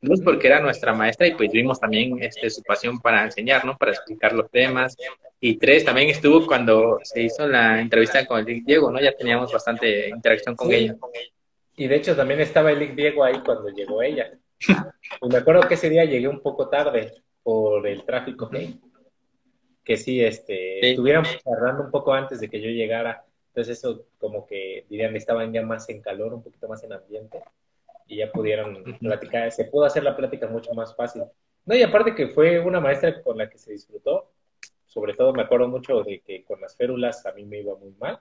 Dos, 0.00 0.20
porque 0.20 0.48
era 0.48 0.60
nuestra 0.60 0.92
maestra 0.92 1.28
y 1.28 1.34
pues 1.34 1.52
vimos 1.52 1.78
también 1.78 2.20
este, 2.20 2.50
su 2.50 2.62
pasión 2.62 3.00
para 3.00 3.22
enseñar, 3.22 3.64
¿no? 3.64 3.76
Para 3.76 3.92
explicar 3.92 4.32
los 4.32 4.50
temas. 4.50 4.96
Y 5.40 5.56
tres, 5.56 5.84
también 5.84 6.08
estuvo 6.08 6.46
cuando 6.46 6.98
se 7.02 7.22
hizo 7.22 7.46
la 7.46 7.80
entrevista 7.80 8.26
con 8.26 8.48
el 8.48 8.64
Diego, 8.64 8.90
¿no? 8.90 9.00
Ya 9.00 9.12
teníamos 9.12 9.52
bastante 9.52 10.08
interacción 10.08 10.56
con 10.56 10.72
ella. 10.72 10.96
Y 11.76 11.86
de 11.86 11.96
hecho 11.96 12.16
también 12.16 12.40
estaba 12.40 12.72
el 12.72 12.96
Diego 12.96 13.22
ahí 13.22 13.40
cuando 13.44 13.68
llegó 13.68 14.02
ella. 14.02 14.32
Y 15.20 15.28
me 15.28 15.38
acuerdo 15.38 15.68
que 15.68 15.74
ese 15.74 15.88
día 15.88 16.04
llegué 16.04 16.26
un 16.26 16.40
poco 16.40 16.68
tarde 16.68 17.12
por 17.42 17.86
el 17.86 18.04
tráfico 18.04 18.50
que 19.84 19.96
sí, 19.96 20.22
este, 20.22 20.90
estuvieran 20.90 21.24
cerrando 21.24 21.84
un 21.84 21.90
poco 21.90 22.12
antes 22.12 22.40
de 22.40 22.48
que 22.48 22.60
yo 22.60 22.70
llegara. 22.70 23.24
Entonces 23.48 23.78
eso 23.78 24.06
como 24.18 24.46
que 24.46 24.84
dirían 24.88 25.14
estaban 25.14 25.52
ya 25.52 25.62
más 25.62 25.88
en 25.88 26.00
calor, 26.00 26.34
un 26.34 26.42
poquito 26.42 26.68
más 26.68 26.82
en 26.84 26.92
ambiente 26.92 27.42
y 28.06 28.18
ya 28.18 28.30
pudieron 28.30 28.82
platicar, 28.98 29.50
se 29.52 29.64
pudo 29.64 29.84
hacer 29.84 30.02
la 30.02 30.16
plática 30.16 30.46
mucho 30.46 30.72
más 30.74 30.94
fácil. 30.94 31.24
No, 31.64 31.74
y 31.74 31.82
aparte 31.82 32.14
que 32.14 32.28
fue 32.28 32.58
una 32.58 32.80
maestra 32.80 33.22
con 33.22 33.38
la 33.38 33.48
que 33.48 33.58
se 33.58 33.72
disfrutó, 33.72 34.30
sobre 34.86 35.14
todo 35.14 35.32
me 35.32 35.42
acuerdo 35.42 35.68
mucho 35.68 36.02
de 36.02 36.20
que 36.20 36.44
con 36.44 36.60
las 36.60 36.76
férulas 36.76 37.24
a 37.24 37.32
mí 37.32 37.44
me 37.44 37.60
iba 37.60 37.74
muy 37.76 37.92
mal. 37.98 38.20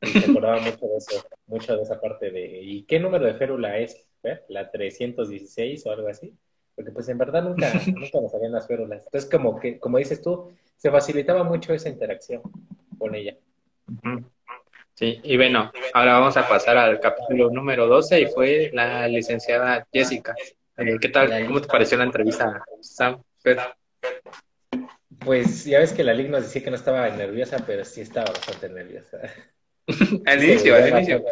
Y 0.00 0.18
me 0.18 0.24
acordaba 0.26 0.60
mucho 0.60 0.86
de 0.86 0.96
eso, 0.96 1.26
mucho 1.46 1.76
de 1.76 1.82
esa 1.82 2.00
parte 2.00 2.30
de, 2.30 2.62
¿y 2.62 2.84
qué 2.84 2.98
número 3.00 3.26
de 3.26 3.34
férula 3.34 3.78
es? 3.78 4.08
¿Eh? 4.22 4.40
¿La 4.48 4.70
316 4.70 5.86
o 5.86 5.90
algo 5.90 6.08
así? 6.08 6.34
Porque 6.74 6.92
pues 6.92 7.08
en 7.08 7.18
verdad 7.18 7.42
nunca, 7.42 7.72
nunca 7.86 8.20
nos 8.20 8.30
sabían 8.30 8.52
las 8.52 8.66
férulas. 8.66 9.04
Entonces, 9.04 9.28
como 9.28 9.58
que, 9.58 9.78
como 9.78 9.98
dices 9.98 10.22
tú, 10.22 10.52
se 10.76 10.90
facilitaba 10.90 11.42
mucho 11.42 11.74
esa 11.74 11.88
interacción 11.88 12.42
con 12.98 13.14
ella. 13.14 13.36
Sí, 14.98 15.20
y 15.22 15.36
bueno, 15.36 15.70
ahora 15.94 16.18
vamos 16.18 16.36
a 16.36 16.48
pasar 16.48 16.76
al 16.76 16.98
capítulo 16.98 17.50
número 17.50 17.86
12 17.86 18.20
y 18.20 18.26
fue 18.26 18.72
la 18.74 19.06
licenciada 19.06 19.86
Jessica. 19.92 20.34
Eh, 20.76 20.96
¿Qué 21.00 21.08
tal? 21.08 21.46
¿Cómo 21.46 21.60
te 21.60 21.68
pareció 21.68 21.96
la 21.98 22.02
entrevista, 22.02 22.64
Sam? 22.80 23.22
Pues 25.20 25.66
ya 25.66 25.78
ves 25.78 25.92
que 25.92 26.02
la 26.02 26.12
Liga 26.12 26.30
nos 26.30 26.42
decía 26.42 26.64
que 26.64 26.70
no 26.70 26.74
estaba 26.74 27.08
nerviosa, 27.10 27.62
pero 27.64 27.84
sí 27.84 28.00
estaba 28.00 28.26
bastante 28.32 28.68
nerviosa. 28.70 29.18
al 30.26 30.42
inicio, 30.42 30.74
al 30.74 30.88
inicio. 30.88 31.24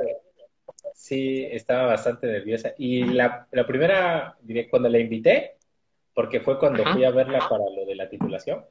Sí, 0.94 1.48
estaba 1.50 1.86
bastante 1.86 2.28
nerviosa. 2.28 2.72
Y 2.78 3.02
la, 3.02 3.48
la 3.50 3.66
primera, 3.66 4.36
diré, 4.42 4.68
cuando 4.68 4.88
la 4.88 5.00
invité, 5.00 5.56
porque 6.14 6.38
fue 6.38 6.56
cuando 6.60 6.84
fui 6.84 7.02
a 7.02 7.10
verla 7.10 7.40
para 7.48 7.64
lo 7.64 7.84
de 7.84 7.96
la 7.96 8.08
titulación, 8.08 8.64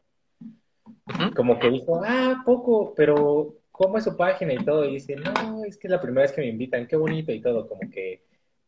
como 1.36 1.60
que 1.60 1.70
dijo, 1.70 2.02
ah, 2.02 2.44
poco, 2.46 2.94
pero 2.96 3.58
¿cómo 3.78 3.98
es 3.98 4.06
su 4.06 4.16
página 4.16 4.54
y 4.54 4.64
todo? 4.64 4.86
Y 4.86 4.94
dice, 4.94 5.18
no, 5.18 5.66
es 5.66 5.78
que 5.78 5.88
es 5.88 5.92
la 5.92 6.00
primera 6.00 6.22
vez 6.22 6.32
que 6.32 6.42
me 6.42 6.48
invitan, 6.48 6.88
qué 6.88 6.96
bonito 6.96 7.34
y 7.34 7.42
todo, 7.42 7.68
como 7.68 7.90
que, 7.92 8.24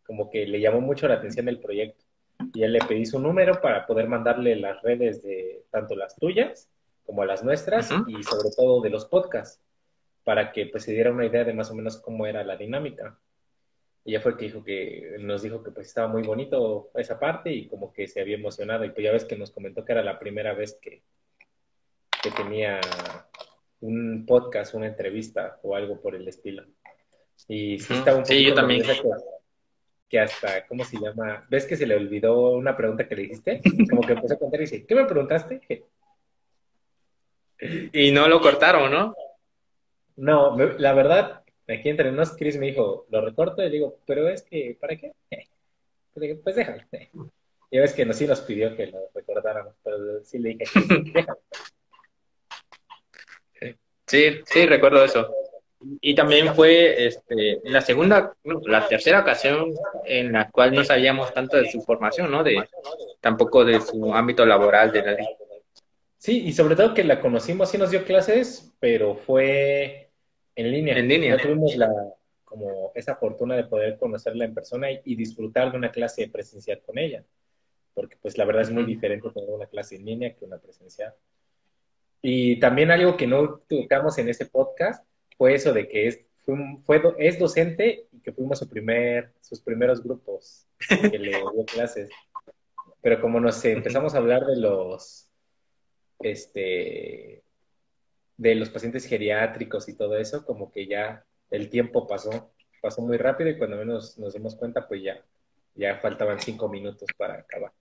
como 0.05 0.29
que 0.29 0.45
le 0.45 0.59
llamó 0.59 0.81
mucho 0.81 1.07
la 1.07 1.15
atención 1.15 1.47
el 1.47 1.59
proyecto. 1.59 2.03
Y 2.53 2.63
él 2.63 2.73
le 2.73 2.79
pedí 2.79 3.05
su 3.05 3.17
número 3.17 3.61
para 3.61 3.87
poder 3.87 4.07
mandarle 4.07 4.55
las 4.57 4.81
redes 4.81 5.23
de 5.23 5.63
tanto 5.71 5.95
las 5.95 6.15
tuyas 6.17 6.69
como 7.05 7.23
las 7.23 7.41
nuestras 7.41 7.89
y 7.89 8.21
sobre 8.21 8.49
todo 8.55 8.81
de 8.81 8.89
los 8.89 9.05
podcasts, 9.05 9.61
para 10.25 10.51
que 10.51 10.65
pues 10.65 10.83
se 10.83 10.91
diera 10.91 11.11
una 11.11 11.25
idea 11.25 11.45
de 11.45 11.53
más 11.53 11.71
o 11.71 11.75
menos 11.75 11.97
cómo 11.97 12.27
era 12.27 12.43
la 12.43 12.57
dinámica. 12.57 13.17
Y 14.03 14.11
ya 14.11 14.19
fue 14.19 14.31
el 14.31 14.37
que 14.37 14.45
dijo 14.45 14.63
que 14.63 15.15
nos 15.19 15.41
dijo 15.41 15.63
que 15.63 15.71
pues 15.71 15.87
estaba 15.87 16.09
muy 16.09 16.23
bonito 16.23 16.89
esa 16.95 17.17
parte 17.17 17.49
y 17.49 17.67
como 17.67 17.93
que 17.93 18.07
se 18.07 18.19
había 18.19 18.35
emocionado. 18.35 18.83
Y 18.83 18.89
pues 18.89 19.05
ya 19.05 19.13
ves 19.13 19.23
que 19.23 19.37
nos 19.37 19.51
comentó 19.51 19.85
que 19.85 19.93
era 19.93 20.03
la 20.03 20.19
primera 20.19 20.53
vez 20.53 20.77
que, 20.81 21.01
que 22.21 22.31
tenía 22.31 22.81
un 23.81 24.25
podcast, 24.25 24.73
una 24.73 24.87
entrevista 24.87 25.59
o 25.63 25.75
algo 25.75 26.01
por 26.01 26.15
el 26.15 26.27
estilo. 26.27 26.63
Y 27.47 27.79
sí, 27.79 27.93
está 27.93 28.15
un 28.15 28.25
sí 28.25 28.43
yo 28.43 28.53
también. 28.53 28.83
Que, 30.09 30.21
hasta, 30.21 30.65
¿cómo 30.67 30.85
se 30.85 30.97
llama? 30.97 31.45
¿Ves 31.49 31.65
que 31.65 31.75
se 31.75 31.85
le 31.85 31.95
olvidó 31.95 32.51
una 32.51 32.77
pregunta 32.77 33.07
que 33.07 33.15
le 33.15 33.23
dijiste? 33.23 33.61
Como 33.89 34.01
que 34.01 34.13
empezó 34.13 34.35
a 34.35 34.39
contar 34.39 34.61
y 34.61 34.63
dice, 34.63 34.85
¿qué 34.85 34.95
me 34.95 35.05
preguntaste? 35.05 35.85
Y 37.91 38.11
no 38.11 38.27
lo 38.27 38.39
cortaron, 38.39 38.89
¿no? 38.89 39.13
No, 40.15 40.57
la 40.57 40.93
verdad, 40.93 41.43
aquí 41.67 41.89
entre 41.89 42.11
nos, 42.11 42.35
Chris 42.37 42.57
me 42.57 42.67
dijo, 42.67 43.05
lo 43.09 43.21
recorto 43.21 43.63
y 43.63 43.69
digo, 43.69 43.99
pero 44.05 44.29
es 44.29 44.43
que, 44.43 44.77
¿para 44.79 44.95
qué? 44.95 45.13
Pues 46.43 46.55
déjalo. 46.55 46.83
Ya 47.69 47.81
ves 47.81 47.91
que 47.91 48.05
no, 48.05 48.13
sí 48.13 48.25
nos 48.25 48.39
pidió 48.39 48.77
que 48.77 48.87
lo 48.87 49.09
recordáramos, 49.13 49.75
pero 49.83 50.23
sí 50.23 50.39
le 50.39 50.55
dije, 50.55 50.63
déjalo. 51.13 51.37
Sí, 54.07 54.41
sí, 54.45 54.65
recuerdo 54.65 55.03
eso. 55.03 55.29
Y 56.01 56.15
también 56.15 56.55
fue 56.55 57.05
este, 57.05 57.61
la 57.65 57.81
segunda, 57.81 58.33
la 58.43 58.87
tercera 58.87 59.19
ocasión 59.19 59.73
en 60.05 60.31
la 60.31 60.49
cual 60.49 60.73
no 60.73 60.83
sabíamos 60.83 61.33
tanto 61.33 61.57
de 61.57 61.69
su 61.69 61.81
formación, 61.81 62.31
¿no? 62.31 62.43
De, 62.43 62.67
tampoco 63.21 63.63
de 63.63 63.79
su 63.79 64.13
ámbito 64.13 64.45
laboral 64.45 64.91
de 64.91 65.01
la 65.03 65.11
ley. 65.11 65.27
Sí, 66.17 66.43
y 66.45 66.53
sobre 66.53 66.75
todo 66.75 66.95
que 66.95 67.03
la 67.03 67.21
conocimos, 67.21 67.69
sí 67.69 67.77
nos 67.77 67.91
dio 67.91 68.03
clases, 68.03 68.73
pero 68.79 69.15
fue 69.15 70.09
en 70.55 70.71
línea. 70.71 70.97
En 70.97 71.07
línea. 71.07 71.35
No 71.35 71.41
tuvimos 71.41 71.75
la, 71.75 71.91
como 72.43 72.91
esa 72.95 73.15
fortuna 73.15 73.55
de 73.55 73.65
poder 73.65 73.97
conocerla 73.97 74.45
en 74.45 74.53
persona 74.53 74.87
y, 74.89 75.15
disfrutar 75.15 75.71
de 75.71 75.77
una 75.77 75.91
clase 75.91 76.27
presencial 76.27 76.81
con 76.81 76.97
ella. 76.97 77.23
Porque 77.93 78.17
pues 78.21 78.37
la 78.37 78.45
verdad 78.45 78.63
es 78.63 78.71
muy 78.71 78.83
diferente 78.83 79.29
tener 79.29 79.49
una 79.49 79.67
clase 79.67 79.95
en 79.95 80.05
línea 80.05 80.33
que 80.33 80.45
una 80.45 80.57
presencial. 80.57 81.13
Y 82.29 82.59
también 82.59 82.91
algo 82.91 83.15
que 83.15 83.25
no 83.25 83.59
tocamos 83.69 84.17
en 84.17 84.27
ese 84.27 84.45
podcast 84.45 85.01
fue 85.37 85.53
eso 85.53 85.71
de 85.71 85.87
que 85.87 86.07
es, 86.07 86.19
fue, 86.83 87.01
es 87.19 87.39
docente 87.39 88.09
y 88.11 88.19
que 88.19 88.33
fuimos 88.33 88.59
su 88.59 88.67
primer, 88.67 89.31
sus 89.39 89.61
primeros 89.61 90.03
grupos 90.03 90.67
que 91.09 91.17
le 91.17 91.29
dio 91.29 91.65
clases. 91.65 92.09
Pero 93.01 93.21
como 93.21 93.39
nos 93.39 93.63
empezamos 93.63 94.13
a 94.13 94.17
hablar 94.17 94.45
de 94.45 94.57
los, 94.57 95.29
este, 96.19 97.43
de 98.35 98.55
los 98.55 98.69
pacientes 98.71 99.05
geriátricos 99.05 99.87
y 99.87 99.95
todo 99.95 100.17
eso, 100.17 100.45
como 100.45 100.69
que 100.69 100.85
ya 100.85 101.23
el 101.49 101.69
tiempo 101.69 102.07
pasó, 102.07 102.51
pasó 102.81 103.01
muy 103.03 103.15
rápido 103.15 103.51
y 103.51 103.57
cuando 103.57 103.77
menos 103.77 104.17
nos 104.17 104.33
dimos 104.33 104.57
cuenta, 104.57 104.85
pues 104.85 105.01
ya, 105.01 105.23
ya 105.75 105.95
faltaban 105.99 106.41
cinco 106.41 106.67
minutos 106.67 107.07
para 107.17 107.35
acabar. 107.35 107.71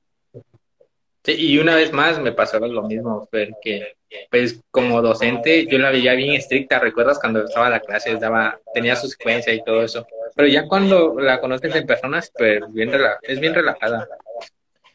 Sí, 1.26 1.34
y 1.36 1.58
una 1.58 1.74
vez 1.74 1.92
más 1.92 2.20
me 2.20 2.30
pasó 2.30 2.60
lo 2.60 2.84
mismo, 2.84 3.26
Fer, 3.32 3.50
que 3.60 3.96
pues 4.30 4.62
como 4.70 5.02
docente 5.02 5.66
yo 5.66 5.76
la 5.76 5.90
veía 5.90 6.14
bien 6.14 6.34
estricta, 6.34 6.78
¿recuerdas 6.78 7.18
cuando 7.18 7.42
estaba 7.42 7.68
la 7.68 7.80
clase, 7.80 8.14
daba, 8.14 8.60
tenía 8.72 8.94
su 8.94 9.08
secuencia 9.08 9.52
y 9.52 9.64
todo 9.64 9.82
eso? 9.82 10.06
Pero 10.36 10.46
ya 10.46 10.68
cuando 10.68 11.18
la 11.18 11.40
conoces 11.40 11.74
en 11.74 11.84
personas, 11.84 12.32
pues 12.32 12.60
bien 12.72 12.92
es 13.22 13.40
bien 13.40 13.54
relajada. 13.54 14.06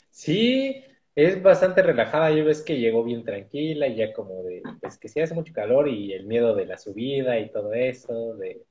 Sí, 0.09 0.81
es 1.15 1.43
bastante 1.43 1.83
relajada, 1.83 2.31
yo 2.31 2.45
ves 2.45 2.61
que 2.61 2.79
llegó 2.79 3.03
bien 3.03 3.25
tranquila 3.25 3.87
y 3.87 3.97
ya 3.97 4.13
como 4.13 4.41
de, 4.43 4.61
pues 4.79 4.97
que 4.97 5.09
sí 5.09 5.19
hace 5.19 5.33
mucho 5.33 5.51
calor 5.51 5.89
y 5.89 6.13
el 6.13 6.27
miedo 6.27 6.55
de 6.55 6.65
la 6.65 6.77
subida 6.77 7.37
y 7.39 7.51
todo 7.51 7.73
eso, 7.73 8.35
de 8.35 8.61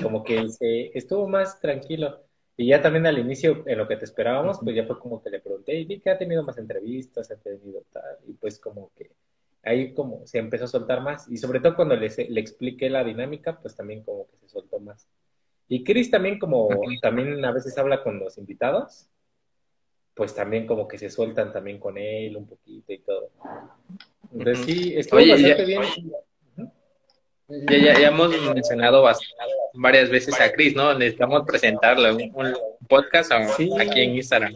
como 0.00 0.22
que 0.22 0.48
se, 0.48 0.96
estuvo 0.96 1.26
más 1.26 1.58
tranquilo. 1.58 2.23
Y 2.56 2.68
ya 2.68 2.80
también 2.80 3.06
al 3.06 3.18
inicio, 3.18 3.64
en 3.66 3.78
lo 3.78 3.88
que 3.88 3.96
te 3.96 4.04
esperábamos, 4.04 4.60
pues 4.62 4.76
ya 4.76 4.84
fue 4.84 4.98
como 4.98 5.22
que 5.22 5.30
le 5.30 5.40
pregunté, 5.40 5.74
y 5.74 5.84
vi 5.84 6.00
que 6.00 6.10
ha 6.10 6.18
tenido 6.18 6.42
más 6.44 6.56
entrevistas, 6.58 7.30
ha 7.30 7.36
tenido 7.36 7.82
tal, 7.92 8.18
y 8.28 8.32
pues 8.34 8.60
como 8.60 8.90
que 8.96 9.10
ahí 9.64 9.92
como 9.92 10.26
se 10.26 10.38
empezó 10.38 10.64
a 10.64 10.68
soltar 10.68 11.00
más, 11.02 11.28
y 11.28 11.36
sobre 11.36 11.60
todo 11.60 11.74
cuando 11.74 11.96
le, 11.96 12.08
le 12.28 12.40
expliqué 12.40 12.88
la 12.90 13.02
dinámica, 13.02 13.58
pues 13.60 13.74
también 13.74 14.04
como 14.04 14.26
que 14.28 14.36
se 14.38 14.48
soltó 14.48 14.78
más. 14.78 15.08
Y 15.68 15.82
Chris 15.82 16.10
también 16.10 16.38
como, 16.38 16.68
también 17.00 17.44
a 17.44 17.52
veces 17.52 17.76
habla 17.78 18.02
con 18.02 18.18
los 18.20 18.38
invitados, 18.38 19.08
pues 20.14 20.34
también 20.34 20.66
como 20.66 20.86
que 20.86 20.98
se 20.98 21.10
sueltan 21.10 21.52
también 21.52 21.78
con 21.78 21.98
él 21.98 22.36
un 22.36 22.46
poquito 22.46 22.92
y 22.92 22.98
todo. 22.98 23.30
Entonces 24.32 24.64
sí, 24.64 24.94
estuvo 24.96 25.20
bastante 25.20 25.64
bien. 25.64 25.82
Ya, 27.48 27.76
ya, 27.76 28.00
ya, 28.00 28.08
hemos 28.08 28.30
mencionado 28.54 29.04
varias 29.74 30.08
veces 30.08 30.40
a 30.40 30.50
Chris, 30.50 30.74
¿no? 30.74 30.94
Necesitamos 30.94 31.42
presentarle 31.46 32.12
un, 32.12 32.54
podcast 32.88 33.32
aquí 33.32 33.70
en 33.70 34.16
Instagram. 34.16 34.54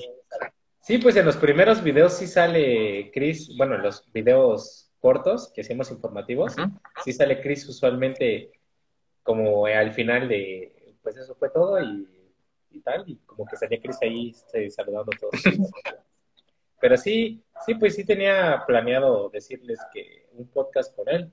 Sí, 0.81 0.97
pues 0.97 1.17
en 1.17 1.27
los 1.27 1.37
primeros 1.37 1.83
videos 1.83 2.15
sí 2.15 2.27
sale 2.27 3.11
Chris, 3.13 3.55
bueno, 3.59 3.75
en 3.75 3.83
los 3.83 4.11
videos 4.13 4.91
cortos 5.01 5.53
que 5.55 5.61
hacemos 5.61 5.91
informativos, 5.91 6.57
sí 7.05 7.13
sale 7.13 7.43
Chris 7.43 7.69
usualmente 7.69 8.53
como 9.23 9.67
al 9.67 9.93
final 9.93 10.27
de, 10.27 10.97
pues 11.03 11.19
eso 11.19 11.35
fue 11.35 11.51
todo 11.51 11.79
y, 11.83 12.81
tal, 12.83 13.05
y 13.07 13.17
como 13.27 13.45
que 13.45 13.57
salía 13.57 13.81
Chris 13.83 13.99
ahí 14.01 14.31
este, 14.31 14.71
saludando 14.71 15.13
a 15.15 15.19
todos. 15.19 15.35
Pero 16.81 16.97
sí, 16.97 17.43
sí, 17.67 17.75
pues 17.75 17.97
sí 17.97 18.05
tenía 18.05 18.63
planeado 18.67 19.29
decirles 19.29 19.79
que 19.93 20.27
un 20.33 20.49
podcast 20.49 20.95
con 20.97 21.09
él, 21.09 21.31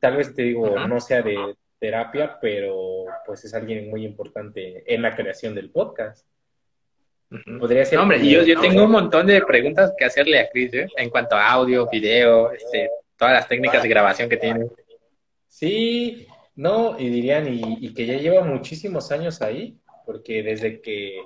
tal 0.00 0.16
vez 0.16 0.34
te 0.34 0.42
digo, 0.42 0.78
no 0.88 1.00
sea 1.00 1.22
de 1.22 1.54
terapia, 1.78 2.38
pero 2.40 3.04
pues 3.24 3.44
es 3.44 3.54
alguien 3.54 3.88
muy 3.90 4.04
importante 4.04 4.82
en 4.92 5.02
la 5.02 5.14
creación 5.14 5.54
del 5.54 5.70
podcast. 5.70 6.26
Podría 7.60 7.84
ser. 7.84 7.98
hombre, 7.98 8.26
yo, 8.28 8.42
yo 8.42 8.60
tengo 8.60 8.84
un 8.84 8.90
montón 8.90 9.26
de 9.28 9.40
preguntas 9.42 9.92
que 9.96 10.04
hacerle 10.04 10.40
a 10.40 10.50
Chris, 10.50 10.74
¿eh? 10.74 10.88
en 10.96 11.10
cuanto 11.10 11.36
a 11.36 11.48
audio, 11.48 11.88
video, 11.88 12.50
este, 12.50 12.90
todas 13.16 13.34
las 13.34 13.46
técnicas 13.46 13.82
de 13.82 13.88
grabación 13.88 14.28
que 14.28 14.36
tiene. 14.36 14.68
Sí, 15.46 16.26
no, 16.56 16.98
y 16.98 17.08
dirían, 17.08 17.46
y, 17.48 17.94
que 17.94 18.06
ya 18.06 18.16
lleva 18.16 18.42
muchísimos 18.42 19.12
años 19.12 19.42
ahí, 19.42 19.78
porque 20.04 20.42
desde 20.42 20.80
que 20.80 21.22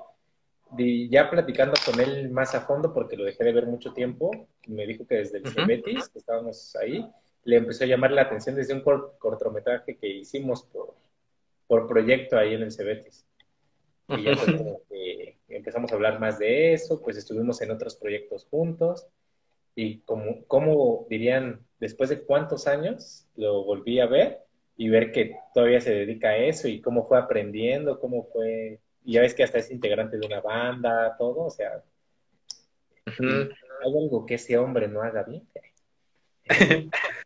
ya 1.08 1.30
platicando 1.30 1.74
con 1.86 2.00
él 2.00 2.30
más 2.30 2.54
a 2.54 2.62
fondo, 2.62 2.92
porque 2.92 3.16
lo 3.16 3.24
dejé 3.24 3.44
de 3.44 3.52
ver 3.52 3.66
mucho 3.66 3.92
tiempo, 3.92 4.30
me 4.66 4.86
dijo 4.86 5.06
que 5.06 5.16
desde 5.16 5.38
el 5.38 5.48
Cebetis, 5.48 6.08
que 6.08 6.18
estábamos 6.18 6.76
ahí, 6.76 7.06
le 7.44 7.56
empezó 7.56 7.84
a 7.84 7.86
llamar 7.86 8.12
la 8.12 8.22
atención 8.22 8.54
desde 8.54 8.74
un 8.74 8.80
cortometraje 8.80 9.96
que 9.96 10.08
hicimos 10.08 10.62
por, 10.64 10.94
por 11.66 11.86
proyecto 11.86 12.36
ahí 12.36 12.54
en 12.54 12.62
el 12.62 12.72
Cebetis. 12.72 13.26
Y 14.08 14.24
ya 14.24 14.32
empezamos 15.48 15.92
a 15.92 15.94
hablar 15.94 16.20
más 16.20 16.38
de 16.38 16.72
eso, 16.72 17.00
pues 17.02 17.16
estuvimos 17.16 17.60
en 17.62 17.70
otros 17.70 17.96
proyectos 17.96 18.46
juntos. 18.50 19.06
Y 19.74 19.98
como, 20.00 20.44
como 20.46 21.06
dirían, 21.08 21.60
después 21.80 22.10
de 22.10 22.22
cuántos 22.22 22.66
años 22.66 23.26
lo 23.36 23.64
volví 23.64 24.00
a 24.00 24.06
ver 24.06 24.40
y 24.76 24.88
ver 24.88 25.12
que 25.12 25.36
todavía 25.52 25.80
se 25.80 25.94
dedica 25.94 26.30
a 26.30 26.36
eso 26.36 26.68
y 26.68 26.80
cómo 26.80 27.06
fue 27.06 27.18
aprendiendo, 27.18 28.00
cómo 28.00 28.24
fue, 28.32 28.80
y 29.04 29.12
ya 29.12 29.20
ves 29.20 29.34
que 29.34 29.44
hasta 29.44 29.58
es 29.58 29.70
integrante 29.70 30.18
de 30.18 30.26
una 30.26 30.40
banda, 30.40 31.16
todo, 31.16 31.44
o 31.44 31.50
sea, 31.50 31.82
hay 33.06 33.98
algo 33.98 34.26
que 34.26 34.34
ese 34.34 34.56
hombre 34.58 34.88
no 34.88 35.02
haga 35.02 35.22
bien. 35.24 35.46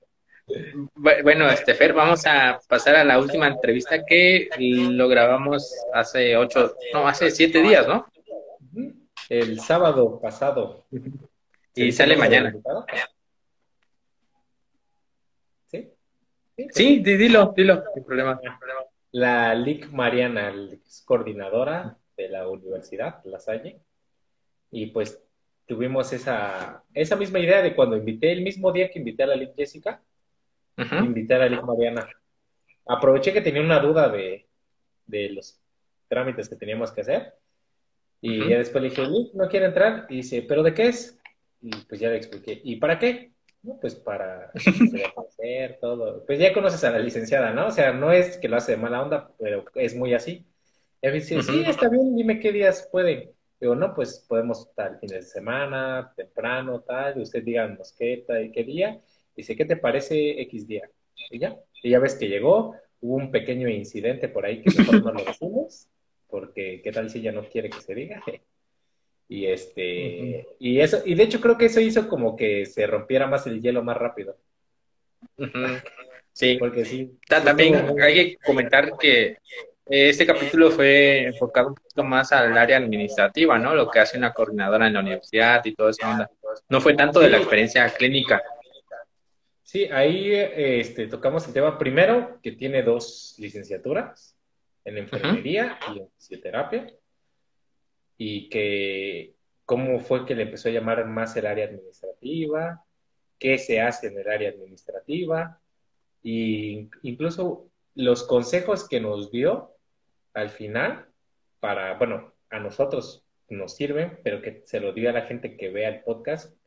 Bueno, 0.95 1.49
Estefer, 1.49 1.93
vamos 1.93 2.27
a 2.27 2.59
pasar 2.69 2.97
a 2.97 3.05
la 3.05 3.19
última 3.19 3.49
entrevista 3.49 4.05
que 4.05 4.49
lo 4.59 5.09
grabamos 5.09 5.75
hace 5.93 6.37
ocho, 6.37 6.75
no, 6.93 7.07
hace 7.07 7.31
siete 7.31 7.61
días, 7.61 7.87
¿no? 7.87 8.07
el 9.29 9.61
sábado 9.61 10.21
pasado. 10.21 10.87
Y 11.75 11.93
sale 11.93 12.17
mañana. 12.17 12.53
¿Sí? 15.67 15.93
Sí, 16.71 16.99
dilo, 17.01 17.53
dilo, 17.57 17.85
sin 17.95 18.05
problema. 18.05 18.41
La 19.13 19.55
LIC 19.55 19.91
Mariana, 19.93 20.53
es 20.87 21.03
coordinadora 21.05 21.97
de 22.17 22.29
la 22.29 22.49
Universidad 22.49 23.23
La 23.25 23.39
Salle, 23.39 23.81
y 24.71 24.87
pues 24.87 25.23
tuvimos 25.67 26.13
esa, 26.13 26.83
esa 26.95 27.17
misma 27.17 27.39
idea 27.39 27.63
de 27.63 27.75
cuando 27.75 27.97
invité, 27.97 28.33
el 28.33 28.43
mismo 28.43 28.73
día 28.73 28.91
que 28.91 28.99
invité 28.99 29.23
a 29.23 29.29
la 29.29 29.37
LIC 29.37 29.55
Jessica, 29.55 30.03
invité 30.79 31.35
a 31.35 31.39
la 31.39 31.47
LIC 31.47 31.63
Mariana. 31.63 32.09
Aproveché 32.87 33.33
que 33.33 33.41
tenía 33.41 33.63
una 33.63 33.81
duda 33.81 34.09
de, 34.09 34.47
de 35.07 35.31
los 35.31 35.61
trámites 36.09 36.49
que 36.49 36.57
teníamos 36.57 36.93
que 36.93 37.03
hacer, 37.03 37.35
y 38.21 38.49
ya 38.49 38.59
después 38.59 38.83
le 38.83 38.91
dije, 38.91 39.03
LIC, 39.03 39.35
no 39.35 39.49
quiere 39.49 39.67
entrar, 39.67 40.07
y 40.09 40.17
dice, 40.17 40.43
¿pero 40.43 40.63
de 40.63 40.75
qué 40.75 40.89
es? 40.89 41.19
Y 41.61 41.71
pues 41.89 42.01
ya 42.01 42.09
le 42.09 42.17
expliqué, 42.17 42.61
¿y 42.65 42.77
para 42.77 42.99
qué? 42.99 43.33
pues 43.81 43.95
para 43.95 44.53
hacer 45.17 45.79
todo. 45.81 46.25
Pues 46.27 46.39
ya 46.39 46.53
conoces 46.53 46.83
a 46.85 46.91
la 46.91 46.99
licenciada, 46.99 47.53
¿no? 47.53 47.67
O 47.69 47.71
sea, 47.71 47.93
no 47.93 48.13
es 48.13 48.39
que 48.39 48.49
lo 48.49 48.57
hace 48.57 48.73
de 48.73 48.79
mala 48.79 49.03
onda, 49.03 49.31
pero 49.39 49.65
es 49.75 49.95
muy 49.95 50.15
así. 50.15 50.47
Y 51.03 51.07
me 51.07 51.13
dice, 51.13 51.43
sí, 51.43 51.65
está 51.67 51.89
bien, 51.89 52.17
dime 52.17 52.41
qué 52.41 52.53
días 52.53 52.89
pueden. 52.91 53.31
Digo, 53.61 53.75
no, 53.75 53.95
pues 53.95 54.25
podemos 54.29 54.73
tal 54.75 54.99
fin 55.01 55.11
de 55.11 55.23
semana, 55.23 56.13
temprano, 56.17 56.81
tal, 56.81 57.21
usted 57.21 57.43
díganos 57.43 57.93
qué, 57.93 58.25
tal, 58.27 58.51
qué 58.53 58.65
día. 58.65 59.01
Dice, 59.39 59.55
¿qué 59.55 59.65
te 59.65 59.77
parece 59.77 60.41
X 60.43 60.67
día? 60.67 60.91
Y 61.31 61.39
ya, 61.39 61.57
y 61.81 61.91
ya 61.91 62.01
ves 62.01 62.17
que 62.17 62.29
llegó, 62.29 62.75
hubo 63.01 63.15
un 63.15 63.31
pequeño 63.31 63.69
incidente 63.69 64.29
por 64.29 64.45
ahí 64.45 64.63
que 64.63 64.77
mejor 64.77 65.05
no 65.05 65.13
lo 65.13 65.25
decimos, 65.25 65.87
porque 66.29 66.81
qué 66.83 66.91
tal 66.91 67.09
si 67.09 67.23
ya 67.23 67.31
no 67.31 67.49
quiere 67.49 67.71
que 67.71 67.81
se 67.81 67.95
diga. 67.95 68.23
Y 69.31 69.45
este, 69.45 70.47
y 70.59 70.81
eso, 70.81 71.03
y 71.05 71.15
de 71.15 71.23
hecho 71.23 71.39
creo 71.39 71.59
que 71.59 71.67
eso 71.67 71.81
hizo 71.81 72.09
como 72.09 72.35
que 72.35 72.65
se 72.65 72.87
rompiera 72.87 73.27
más 73.27 73.47
el 73.47 73.61
hielo 73.61 73.83
más 73.85 73.97
rápido. 73.97 74.37
Sí. 76.33 76.57
Porque 76.59 76.85
sí. 76.85 77.19
También 77.29 77.75
hay 78.01 78.15
que 78.15 78.37
comentar 78.37 78.97
que 78.97 79.39
este 79.85 80.25
capítulo 80.25 80.71
fue 80.71 81.25
enfocado 81.25 81.69
un 81.69 81.75
poquito 81.75 82.05
más 82.05 82.31
al 82.31 82.57
área 82.57 82.77
administrativa, 82.77 83.59
¿no? 83.59 83.75
Lo 83.75 83.91
que 83.91 83.99
hace 83.99 84.17
una 84.17 84.33
coordinadora 84.33 84.87
en 84.87 84.93
la 84.93 85.01
universidad 85.01 85.65
y 85.65 85.75
toda 85.75 85.91
esa 85.91 86.09
onda. 86.09 86.31
No 86.69 86.81
fue 86.81 86.95
tanto 86.95 87.19
de 87.19 87.31
la 87.31 87.39
experiencia 87.39 87.89
clínica. 87.91 88.41
Sí, 89.69 89.85
ahí 89.93 90.33
este, 90.33 91.09
tocamos 91.09 91.47
el 91.47 91.53
tema 91.53 91.77
primero, 91.77 92.41
que 92.43 92.53
tiene 92.53 92.83
dos 92.83 93.35
licenciaturas 93.37 94.35
en 94.83 94.97
enfermería 94.97 95.79
y 95.93 95.99
en 95.99 96.09
fisioterapia 96.17 96.91
y 98.17 98.49
que 98.49 99.35
cómo 99.67 100.01
fue 100.01 100.25
que 100.25 100.35
le 100.35 100.45
empezó 100.45 100.71
a 100.71 100.73
llamar 100.73 101.05
más 101.05 101.37
el 101.37 101.45
área 101.45 101.67
administrativa, 101.67 102.83
qué 103.39 103.59
se 103.59 103.83
hace 103.83 104.07
en 104.07 104.19
el 104.19 104.31
área 104.31 104.49
administrativa, 104.49 105.61
e 106.25 106.89
incluso 107.03 107.69
los 107.95 108.23
consejos 108.23 108.89
que 108.89 109.01
nos 109.01 109.31
dio 109.31 109.77
al 110.33 110.49
final 110.49 111.09
para, 111.61 111.99
bueno, 111.99 112.33
a 112.49 112.59
nosotros 112.59 113.23
nos 113.51 113.77
sirven, 113.77 114.19
pero 114.25 114.41
que 114.41 114.63
se 114.65 114.81
lo 114.81 114.95
diga 114.95 115.11
a 115.11 115.21
la 115.21 115.27
gente 115.27 115.59
que 115.59 115.69
vea 115.69 115.91
el 115.91 116.01
podcast, 116.05 116.58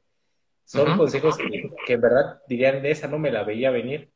son 0.66 0.98
consejos 0.98 1.38
que, 1.38 1.94
en 1.94 2.02
verdad 2.02 2.42
dirían, 2.48 2.82
de 2.82 2.92
esa 2.92 3.08
no 3.08 3.20
me 3.20 3.32
la 3.32 3.44
veía 3.44 3.72
venir, 3.72 4.12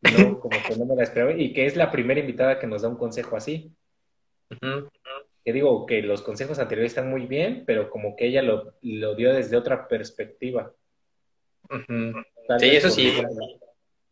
no, 0.00 0.38
como 0.40 0.56
que 0.66 0.76
no 0.76 0.84
me 0.84 0.94
la 0.94 1.02
esperaba, 1.02 1.32
y 1.32 1.52
que 1.52 1.66
es 1.66 1.76
la 1.76 1.90
primera 1.90 2.20
invitada 2.20 2.58
que 2.58 2.66
nos 2.66 2.82
da 2.82 2.88
un 2.88 2.96
consejo 2.96 3.36
así 3.36 3.74
que 5.48 5.52
digo 5.54 5.86
que 5.86 6.02
los 6.02 6.20
consejos 6.20 6.58
anteriores 6.58 6.92
están 6.92 7.08
muy 7.08 7.26
bien, 7.26 7.64
pero 7.66 7.88
como 7.88 8.16
que 8.16 8.26
ella 8.26 8.42
lo, 8.42 8.74
dio 8.82 9.32
desde 9.32 9.56
otra 9.56 9.88
perspectiva. 9.88 10.74
Sí, 12.58 12.66
eso 12.76 12.90
sí. 12.90 13.14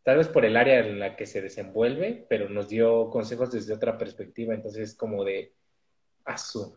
tal 0.03 0.19
vez 0.19 0.29
por 0.29 0.45
el 0.45 0.57
área 0.57 0.79
en 0.81 0.99
la 0.99 1.15
que 1.15 1.27
se 1.27 1.43
desenvuelve, 1.43 2.27
pero 2.29 2.49
nos 2.49 2.69
dio 2.69 3.11
consejos 3.11 3.51
desde 3.51 3.75
otra 3.75 3.99
perspectiva. 3.99 4.55
Entonces, 4.55 4.95
como 4.95 5.25
de, 5.25 5.53
asu, 6.25 6.77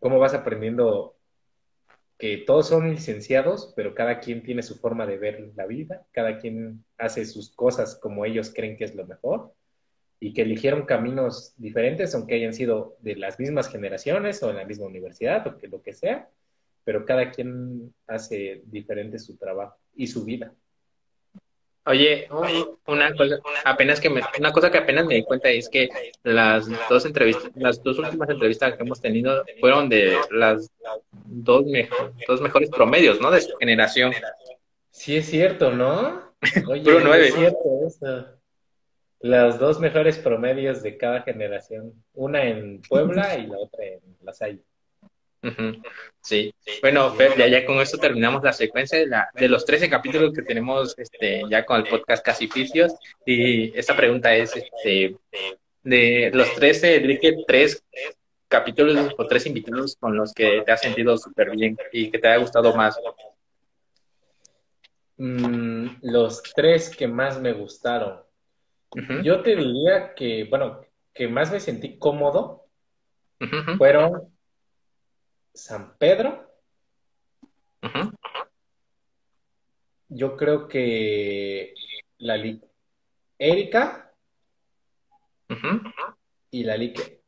¿cómo 0.00 0.18
vas 0.18 0.34
aprendiendo 0.34 1.16
todos 2.46 2.68
son 2.68 2.90
licenciados, 2.90 3.72
pero 3.76 3.94
cada 3.94 4.20
quien 4.20 4.42
tiene 4.42 4.62
su 4.62 4.76
forma 4.76 5.06
de 5.06 5.18
ver 5.18 5.52
la 5.56 5.66
vida, 5.66 6.06
cada 6.12 6.38
quien 6.38 6.84
hace 6.98 7.24
sus 7.24 7.50
cosas 7.54 7.96
como 8.00 8.24
ellos 8.24 8.52
creen 8.54 8.76
que 8.76 8.84
es 8.84 8.94
lo 8.94 9.06
mejor? 9.06 9.52
y 10.24 10.32
que 10.32 10.40
eligieron 10.40 10.86
caminos 10.86 11.52
diferentes, 11.58 12.14
aunque 12.14 12.36
hayan 12.36 12.54
sido 12.54 12.96
de 13.00 13.14
las 13.16 13.38
mismas 13.38 13.68
generaciones 13.68 14.42
o 14.42 14.48
en 14.48 14.56
la 14.56 14.64
misma 14.64 14.86
universidad 14.86 15.46
o 15.46 15.58
que 15.58 15.68
lo 15.68 15.82
que 15.82 15.92
sea, 15.92 16.30
pero 16.82 17.04
cada 17.04 17.30
quien 17.30 17.94
hace 18.06 18.62
diferente 18.64 19.18
su 19.18 19.36
trabajo 19.36 19.76
y 19.94 20.06
su 20.06 20.24
vida. 20.24 20.54
Oye, 21.86 22.28
una 22.86 23.14
cosa, 23.14 23.38
apenas 23.64 24.00
que 24.00 24.08
una 24.08 24.52
cosa 24.52 24.70
que 24.70 24.78
apenas 24.78 25.04
me 25.04 25.16
di 25.16 25.24
cuenta 25.24 25.50
es 25.50 25.68
que 25.68 25.88
las 26.22 26.66
dos 26.88 27.04
entrevistas, 27.04 27.50
las 27.54 27.82
dos 27.82 27.98
últimas 27.98 28.28
entrevistas 28.30 28.74
que 28.74 28.82
hemos 28.82 29.00
tenido 29.00 29.44
fueron 29.60 29.88
de 29.88 30.16
las 30.30 30.70
dos, 31.26 31.64
dos 32.26 32.40
mejores 32.40 32.70
promedios, 32.70 33.20
¿no? 33.20 33.30
De 33.30 33.42
su 33.42 33.54
generación. 33.56 34.12
Sí 34.90 35.16
es 35.16 35.26
cierto, 35.26 35.72
¿no? 35.72 36.34
Oye, 36.68 36.82
nueve. 37.02 37.28
Es 37.28 37.34
cierto 37.34 37.58
eso 37.86 38.34
las 39.24 39.58
dos 39.58 39.80
mejores 39.80 40.18
promedios 40.18 40.82
de 40.82 40.98
cada 40.98 41.22
generación, 41.22 41.94
una 42.12 42.44
en 42.44 42.82
Puebla 42.82 43.38
y 43.38 43.46
la 43.46 43.56
otra 43.56 43.82
en 43.82 44.00
La 44.20 44.34
Salle. 44.34 44.62
Sí. 46.20 46.54
Bueno, 46.80 47.12
Fer, 47.14 47.36
ya, 47.36 47.66
con 47.66 47.80
esto 47.80 47.98
terminamos 47.98 48.42
la 48.42 48.52
secuencia 48.52 48.98
de, 48.98 49.06
la, 49.06 49.28
de 49.34 49.48
los 49.48 49.64
13 49.64 49.90
capítulos 49.90 50.32
que 50.32 50.42
tenemos 50.42 50.94
este, 50.98 51.42
ya 51.50 51.64
con 51.66 51.80
el 51.80 51.86
podcast 51.86 52.24
Casi 52.24 52.48
Ficios. 52.48 52.94
Y 53.26 53.76
esta 53.78 53.96
pregunta 53.96 54.34
es, 54.34 54.56
este, 54.56 55.16
de 55.82 56.30
los 56.32 56.54
13, 56.54 56.96
elige 56.96 57.44
tres 57.46 57.84
capítulos 58.48 59.14
o 59.18 59.26
tres 59.26 59.46
invitados 59.46 59.96
con 59.96 60.16
los 60.16 60.32
que 60.32 60.62
te 60.64 60.72
has 60.72 60.80
sentido 60.80 61.16
súper 61.18 61.50
bien 61.50 61.76
y 61.92 62.10
que 62.10 62.18
te 62.18 62.28
haya 62.28 62.38
gustado 62.38 62.74
más. 62.74 62.98
Mm, 65.16 65.86
los 66.02 66.42
tres 66.54 66.94
que 66.94 67.06
más 67.06 67.40
me 67.40 67.52
gustaron. 67.52 68.20
Yo 69.24 69.42
te 69.42 69.56
diría 69.56 70.14
que, 70.14 70.44
bueno, 70.44 70.86
que 71.12 71.26
más 71.26 71.50
me 71.50 71.58
sentí 71.58 71.98
cómodo 71.98 72.66
fueron 73.76 74.33
San 75.54 75.96
Pedro. 75.96 76.50
Yo 80.08 80.36
creo 80.36 80.68
que 80.68 81.74
la 82.18 82.36
Erika 83.38 84.12
y 86.50 86.64
la 86.64 86.76
Lique. 86.76 87.22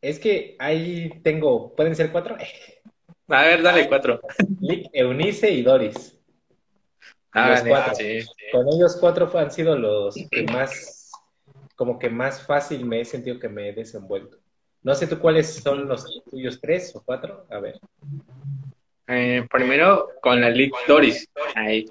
Es 0.00 0.18
que 0.18 0.56
ahí 0.58 1.20
tengo, 1.22 1.74
¿pueden 1.74 1.96
ser 1.96 2.12
cuatro? 2.12 2.36
A 3.28 3.42
ver, 3.42 3.62
dale 3.62 3.88
cuatro. 3.88 4.20
Lick, 4.60 4.88
Eunice 4.92 5.50
y 5.50 5.62
Doris. 5.62 6.16
Ah, 7.32 7.60
Con 8.52 8.68
ellos 8.68 8.96
cuatro 9.00 9.30
han 9.36 9.50
sido 9.50 9.76
los 9.76 10.14
que 10.30 10.44
más, 10.44 11.10
como 11.74 11.98
que 11.98 12.08
más 12.08 12.46
fácil 12.46 12.86
me 12.86 13.00
he 13.00 13.04
sentido 13.04 13.38
que 13.38 13.48
me 13.48 13.68
he 13.68 13.72
desenvuelto. 13.72 14.38
No 14.86 14.94
sé 14.94 15.08
tú 15.08 15.18
cuáles 15.18 15.52
son 15.52 15.88
los 15.88 16.22
tuyos 16.30 16.60
tres 16.60 16.94
o 16.94 17.02
cuatro, 17.04 17.44
a 17.50 17.58
ver. 17.58 17.80
Eh, 19.08 19.44
primero 19.50 20.10
con 20.22 20.40
la 20.40 20.48
League 20.48 20.70
Doris, 20.86 21.28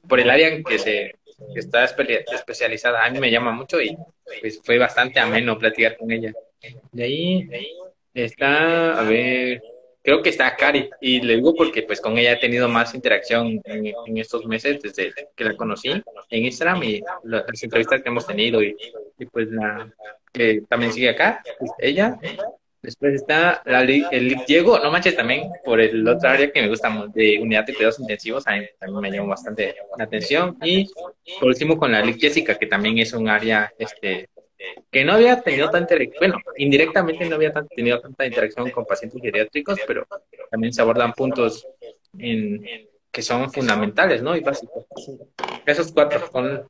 por 0.08 0.22
el 0.22 0.30
área 0.30 0.64
que 0.64 0.80
se 0.80 1.14
está 1.56 1.84
especializada, 1.84 3.04
a 3.04 3.10
mí 3.10 3.20
me 3.20 3.30
llama 3.30 3.52
mucho 3.52 3.82
y 3.82 3.98
pues 4.40 4.62
fue 4.64 4.78
bastante 4.78 5.20
ameno 5.20 5.60
platicar 5.60 5.98
con 5.98 6.10
ella. 6.10 6.32
De 6.94 7.04
ahí 7.04 7.50
está, 8.14 8.98
a 8.98 9.04
ver, 9.04 9.62
creo 10.02 10.22
que 10.22 10.30
está 10.30 10.56
Cari, 10.56 10.90
y 11.02 11.20
le 11.20 11.36
digo 11.36 11.54
porque 11.54 11.84
pues 11.84 12.00
con 12.00 12.18
ella 12.18 12.32
he 12.32 12.38
tenido 12.38 12.70
más 12.70 12.96
interacción 12.96 13.62
en, 13.66 14.18
estos 14.18 14.46
meses 14.46 14.82
desde 14.82 15.14
que 15.36 15.44
la 15.44 15.58
conocí 15.58 15.90
en 16.30 16.46
Instagram 16.46 16.82
y 16.84 17.02
las 17.24 17.62
entrevistas 17.62 18.02
que 18.02 18.08
hemos 18.08 18.26
tenido 18.26 18.64
y, 18.64 18.74
pues 19.34 19.50
la 19.50 19.94
que 20.32 20.62
también 20.70 20.94
sigue 20.94 21.10
acá, 21.10 21.44
pues, 21.60 21.72
ella. 21.80 22.18
Después 22.86 23.16
está 23.16 23.62
la, 23.66 23.82
el 23.82 24.36
Diego, 24.48 24.80
no 24.80 24.92
manches 24.92 25.16
también 25.16 25.50
por 25.64 25.82
el 25.82 26.08
otro 26.08 26.30
área 26.30 26.52
que 26.52 26.62
me 26.62 26.70
gusta 26.70 26.90
de 27.14 27.40
unidad 27.42 27.66
de 27.66 27.74
cuidados 27.74 28.00
intensivos, 28.00 28.48
a 28.48 28.56
mí 28.56 28.66
también 28.80 29.02
me 29.02 29.12
llamó 29.12 29.30
bastante 29.30 29.76
la 29.98 30.04
atención. 30.04 30.58
Y 30.64 30.90
por 31.40 31.50
último 31.50 31.78
con 31.78 31.92
la 31.92 32.02
Lic 32.02 32.20
Jessica, 32.20 32.56
que 32.58 32.68
también 32.68 32.98
es 33.00 33.14
un 33.14 33.28
área 33.28 33.72
este, 33.78 34.30
que 34.92 35.04
no 35.04 35.14
había 35.14 35.42
tenido 35.42 35.70
tanta, 35.70 35.96
bueno, 36.20 36.38
indirectamente 36.58 37.26
no 37.26 37.36
había 37.36 37.52
tenido 37.76 38.00
tanta 38.00 38.26
interacción 38.26 38.70
con 38.72 38.86
pacientes 38.86 39.22
geriátricos, 39.22 39.80
pero 39.88 40.08
también 40.50 40.74
se 40.74 40.82
abordan 40.82 41.14
puntos 41.14 41.68
en, 42.18 42.64
que 43.12 43.22
son 43.22 43.52
fundamentales, 43.52 44.22
¿no? 44.22 44.36
Y 44.36 44.42
básicos. 44.42 44.86
Esos 45.66 45.92
cuatro 45.92 46.30
son 46.32 46.68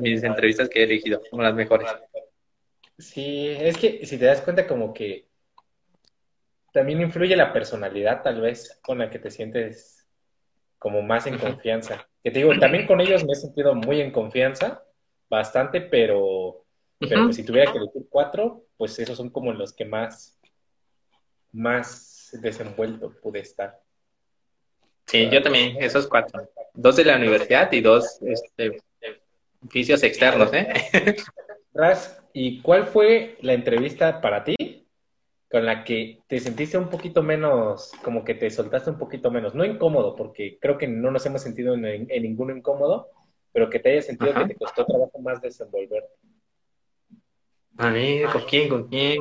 mis 0.00 0.22
entrevistas 0.22 0.68
que 0.68 0.80
he 0.80 0.84
elegido 0.84 1.20
como 1.30 1.42
las 1.42 1.54
mejores. 1.54 1.90
Sí, 2.98 3.48
es 3.48 3.76
que 3.76 4.04
si 4.06 4.18
te 4.18 4.24
das 4.24 4.40
cuenta 4.40 4.66
como 4.66 4.92
que 4.92 5.27
también 6.78 7.00
influye 7.00 7.34
la 7.34 7.52
personalidad, 7.52 8.22
tal 8.22 8.40
vez, 8.40 8.78
con 8.82 8.98
la 8.98 9.10
que 9.10 9.18
te 9.18 9.32
sientes 9.32 10.06
como 10.78 11.02
más 11.02 11.26
en 11.26 11.36
confianza. 11.36 12.08
Que 12.22 12.30
te 12.30 12.38
digo, 12.38 12.56
también 12.60 12.86
con 12.86 13.00
ellos 13.00 13.24
me 13.24 13.32
he 13.32 13.34
sentido 13.34 13.74
muy 13.74 14.00
en 14.00 14.12
confianza, 14.12 14.84
bastante, 15.28 15.80
pero, 15.80 16.64
pero 17.00 17.24
pues, 17.24 17.34
si 17.34 17.42
tuviera 17.42 17.72
que 17.72 17.78
elegir 17.78 18.06
cuatro, 18.08 18.62
pues 18.76 18.96
esos 19.00 19.16
son 19.16 19.30
como 19.30 19.52
los 19.52 19.72
que 19.72 19.86
más, 19.86 20.38
más 21.50 22.30
desenvuelto 22.40 23.12
pude 23.20 23.40
estar. 23.40 23.80
Sí, 25.06 25.28
yo 25.32 25.42
también, 25.42 25.82
esos 25.82 26.06
cuatro. 26.06 26.48
Dos 26.74 26.94
de 26.94 27.06
la 27.06 27.16
universidad 27.16 27.72
y 27.72 27.80
dos 27.80 28.20
este, 28.22 28.80
oficios 29.66 30.04
externos, 30.04 30.54
¿eh? 30.54 30.68
¿y 32.32 32.62
cuál 32.62 32.86
fue 32.86 33.36
la 33.40 33.54
entrevista 33.54 34.20
para 34.20 34.44
ti 34.44 34.54
con 35.50 35.64
la 35.64 35.82
que 35.82 36.20
te 36.26 36.40
sentiste 36.40 36.76
un 36.76 36.90
poquito 36.90 37.22
menos, 37.22 37.92
como 38.02 38.22
que 38.24 38.34
te 38.34 38.50
soltaste 38.50 38.90
un 38.90 38.98
poquito 38.98 39.30
menos? 39.30 39.54
No 39.54 39.64
incómodo, 39.64 40.14
porque 40.14 40.58
creo 40.60 40.76
que 40.76 40.86
no 40.86 41.10
nos 41.10 41.24
hemos 41.26 41.42
sentido 41.42 41.74
en, 41.74 41.84
en 41.84 42.22
ninguno 42.22 42.54
incómodo, 42.54 43.08
pero 43.52 43.70
que 43.70 43.78
te 43.78 43.92
haya 43.92 44.02
sentido 44.02 44.34
que 44.34 44.46
te 44.46 44.54
costó 44.54 44.84
trabajo 44.84 45.18
más 45.20 45.40
desenvolverte. 45.40 46.10
A 47.78 47.90
mí, 47.90 48.22
¿con 48.30 48.42
quién? 48.42 48.68
¿Con 48.68 48.88
quién? 48.88 49.20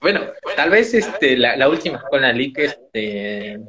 Bueno, 0.00 0.20
tal 0.56 0.70
vez 0.70 0.92
este, 0.92 1.36
la, 1.36 1.56
la 1.56 1.68
última 1.68 2.02
con 2.02 2.20
la 2.20 2.32
link, 2.32 2.58
este, 2.58 3.60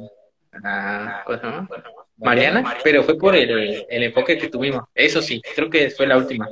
Mariana, 2.18 2.78
pero 2.84 3.04
fue 3.04 3.18
por 3.18 3.36
el, 3.36 3.86
el, 3.88 4.04
enfoque 4.04 4.38
que 4.38 4.50
tuvimos. 4.50 4.84
Eso 4.96 5.22
sí, 5.22 5.42
creo 5.56 5.70
que 5.70 5.92
fue 5.92 6.08
la 6.08 6.18
última. 6.18 6.50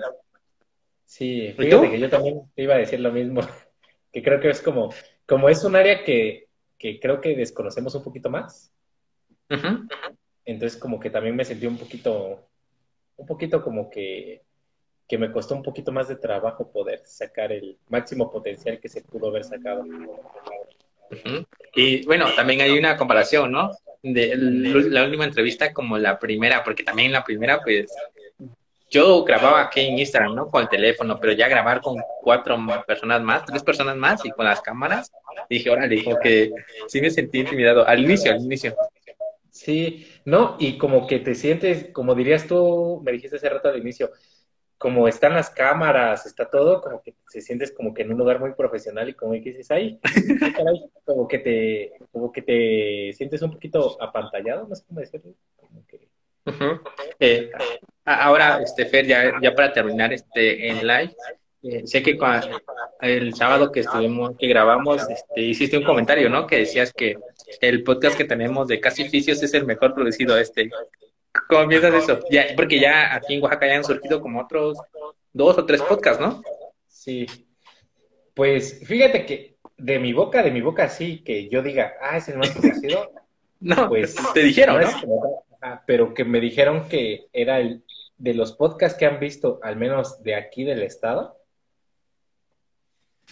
Sí, 1.04 1.54
fíjate 1.58 1.90
que 1.90 2.00
yo 2.00 2.10
también 2.10 2.42
te 2.56 2.62
iba 2.62 2.76
a 2.76 2.78
decir 2.78 3.00
lo 3.00 3.12
mismo, 3.12 3.42
que 4.12 4.22
creo 4.22 4.40
que 4.40 4.50
es 4.50 4.62
como, 4.62 4.94
como 5.26 5.50
es 5.50 5.64
un 5.64 5.76
área 5.76 6.04
que, 6.04 6.48
que 6.78 7.00
creo 7.00 7.22
que 7.22 7.36
desconocemos 7.36 7.96
un 7.96 8.04
poquito 8.04 8.30
más. 8.30 8.72
Entonces 10.46 10.80
como 10.80 11.00
que 11.00 11.10
también 11.10 11.36
me 11.36 11.46
sentí 11.46 11.68
un 11.68 11.78
poquito, 11.78 12.48
un 13.18 13.26
poquito 13.26 13.62
como 13.62 13.90
que, 13.90 14.42
que 15.08 15.18
me 15.18 15.32
costó 15.32 15.56
un 15.56 15.64
poquito 15.64 15.92
más 15.92 16.08
de 16.08 16.16
trabajo 16.16 16.72
poder 16.72 17.02
sacar 17.06 17.52
el 17.52 17.78
máximo 17.90 18.32
potencial 18.32 18.80
que 18.80 18.90
se 18.90 19.02
pudo 19.02 19.28
haber 19.28 19.44
sacado. 19.44 19.86
Y 21.76 22.06
bueno, 22.06 22.28
también 22.36 22.62
hay 22.62 22.78
una 22.78 22.98
comparación, 22.98 23.52
¿no? 23.52 23.72
De 24.02 24.36
la 24.36 25.04
última 25.04 25.26
entrevista 25.26 25.74
como 25.74 25.98
la 25.98 26.18
primera, 26.18 26.64
porque 26.64 26.84
también 26.84 27.12
la 27.12 27.24
primera, 27.24 27.62
pues, 27.62 27.94
yo 28.92 29.24
grababa 29.24 29.62
aquí 29.62 29.80
en 29.80 29.98
Instagram, 29.98 30.36
¿no? 30.36 30.48
Con 30.48 30.64
el 30.64 30.70
teléfono, 30.70 31.18
pero 31.20 31.32
ya 31.32 31.48
grabar 31.48 31.82
con 31.82 31.96
cuatro 32.22 32.58
personas 32.86 33.22
más, 33.22 33.46
tres 33.46 33.64
personas 33.64 33.96
más 33.96 34.24
y 34.26 34.32
con 34.32 34.46
las 34.46 34.62
cámaras, 34.62 35.12
dije, 35.50 35.70
órale, 35.70 36.04
como 36.04 36.20
que 36.20 36.52
sí 36.88 37.00
me 37.02 37.10
sentí 37.10 37.40
intimidado 37.40 37.88
al 37.88 38.04
inicio, 38.04 38.34
al 38.34 38.42
inicio. 38.42 38.76
Sí, 39.50 40.08
no, 40.26 40.58
y 40.60 40.78
como 40.78 41.08
que 41.08 41.20
te 41.20 41.36
sientes, 41.36 41.90
como 41.94 42.16
dirías 42.16 42.46
tú, 42.48 43.02
me 43.04 43.14
dijiste 43.14 43.38
hace 43.38 43.50
rato 43.50 43.70
al 43.70 43.80
inicio, 43.80 44.12
como 44.78 45.08
están 45.08 45.36
las 45.36 45.50
cámaras, 45.50 46.26
está 46.26 46.50
todo, 46.50 46.82
como 46.82 47.02
que 47.02 47.14
se 47.28 47.40
sientes 47.40 47.72
como 47.72 47.94
que 47.94 48.02
en 48.02 48.12
un 48.12 48.18
lugar 48.18 48.40
muy 48.40 48.54
profesional 48.54 49.08
y 49.08 49.14
como 49.14 49.34
que 49.34 49.40
dices, 49.40 49.70
ay, 49.72 50.00
como 51.06 51.28
que 51.28 51.38
te, 51.38 51.94
como 52.12 52.32
que 52.32 52.42
te 52.42 53.14
sientes 53.14 53.42
un 53.42 53.52
poquito 53.52 54.02
apantallado, 54.02 54.68
no 54.68 54.76
sé 54.76 54.84
cómo 54.88 55.00
decirlo. 55.00 55.34
Como 55.56 55.86
que... 55.86 56.10
eh, 57.20 57.52
ahora, 58.06 58.62
este 58.62 58.86
Fer, 58.86 59.06
ya, 59.06 59.34
ya 59.42 59.54
para 59.54 59.74
terminar 59.74 60.14
este 60.14 60.70
en 60.70 60.86
live, 60.86 61.16
eh, 61.64 61.86
sé 61.86 62.02
que 62.02 62.18
el 63.02 63.36
sábado 63.36 63.72
que 63.72 63.82
estuvimos, 63.82 64.36
que 64.38 64.48
grabamos, 64.48 65.08
este, 65.08 65.42
hiciste 65.42 65.78
un 65.78 65.84
comentario, 65.84 66.28
¿no? 66.30 66.48
Que 66.48 66.60
decías 66.60 66.92
que 66.92 67.18
el 67.60 67.84
podcast 67.84 68.18
que 68.18 68.26
tenemos 68.26 68.68
de 68.68 68.80
Casi 68.80 69.04
Oficios 69.04 69.44
es 69.44 69.54
el 69.54 69.66
mejor 69.66 69.94
producido 69.94 70.38
este. 70.38 70.72
¿Cómo 71.48 71.68
piensas 71.68 71.94
eso? 71.94 72.20
Ya, 72.32 72.48
porque 72.56 72.80
ya 72.80 73.14
aquí 73.16 73.36
en 73.36 73.44
Oaxaca 73.44 73.68
ya 73.68 73.76
han 73.76 73.84
surgido 73.84 74.22
como 74.22 74.42
otros 74.42 74.80
dos 75.34 75.58
o 75.58 75.66
tres 75.66 75.82
podcasts, 75.84 76.22
¿no? 76.22 76.42
Sí. 76.88 77.28
Pues 78.34 78.82
fíjate 78.86 79.26
que 79.26 79.56
de 79.78 80.00
mi 80.00 80.14
boca, 80.14 80.42
de 80.42 80.52
mi 80.52 80.62
boca 80.62 80.90
sí, 80.90 81.22
que 81.24 81.48
yo 81.48 81.62
diga, 81.62 81.94
ah, 82.02 82.18
es 82.18 82.28
el 82.28 82.38
más 82.38 82.52
conocido. 82.52 83.12
no, 83.60 83.88
pues 83.88 84.16
te 84.34 84.42
dijeron, 84.42 84.84
pero 85.86 86.14
que 86.14 86.26
me 86.26 86.40
dijeron 86.40 86.88
que 86.90 87.28
era 87.32 87.60
el 87.60 87.84
de 88.22 88.36
los 88.36 88.54
podcasts 88.54 89.00
que 89.00 89.08
han 89.08 89.20
visto, 89.20 89.60
al 89.64 89.78
menos 89.78 90.22
de 90.22 90.36
aquí 90.36 90.64
del 90.64 90.84
estado, 90.84 91.38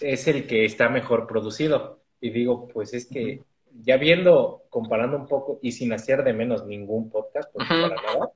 es 0.00 0.26
el 0.26 0.48
que 0.48 0.64
está 0.64 0.88
mejor 0.88 1.28
producido. 1.28 2.00
Y 2.20 2.30
digo, 2.30 2.66
pues 2.66 2.92
es 2.92 3.06
que 3.06 3.44
ya 3.84 3.98
viendo, 3.98 4.64
comparando 4.68 5.16
un 5.16 5.28
poco 5.28 5.60
y 5.62 5.70
sin 5.72 5.92
hacer 5.92 6.24
de 6.24 6.32
menos 6.32 6.66
ningún 6.66 7.08
podcast, 7.08 7.54
para 7.54 7.88
nada, 7.88 8.32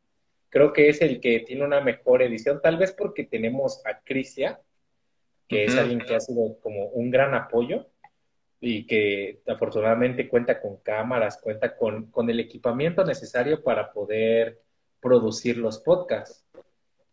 creo 0.49 0.73
que 0.73 0.89
es 0.89 1.03
el 1.03 1.21
que 1.21 1.41
tiene 1.41 1.65
una 1.65 1.81
mejor 1.81 2.23
edición, 2.23 2.61
tal 2.63 2.77
vez 2.77 2.93
porque 2.93 3.25
tenemos 3.25 3.85
a 3.85 3.99
Crisia, 4.05 4.61
que 5.49 5.65
es 5.65 5.77
alguien 5.77 5.99
que 5.99 6.15
ha 6.15 6.21
sido 6.21 6.61
como 6.61 6.87
un 6.87 7.11
gran 7.11 7.35
apoyo 7.35 7.89
y 8.61 8.87
que 8.87 9.43
afortunadamente 9.49 10.29
cuenta 10.29 10.61
con 10.61 10.77
cámaras, 10.77 11.41
cuenta 11.43 11.77
con, 11.77 12.13
con 12.13 12.31
el 12.31 12.39
equipamiento 12.39 13.05
necesario 13.05 13.61
para 13.65 13.93
poder 13.93 14.63
producir 15.01 15.59
los 15.59 15.81
podcasts 15.81 16.44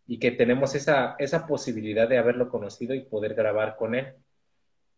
y 0.06 0.18
que 0.18 0.30
tenemos 0.32 0.74
esa, 0.74 1.16
esa 1.18 1.46
posibilidad 1.46 2.08
de 2.08 2.18
haberlo 2.18 2.48
conocido 2.48 2.94
y 2.94 3.00
poder 3.00 3.34
grabar 3.34 3.76
con 3.76 3.94
él. 3.94 4.14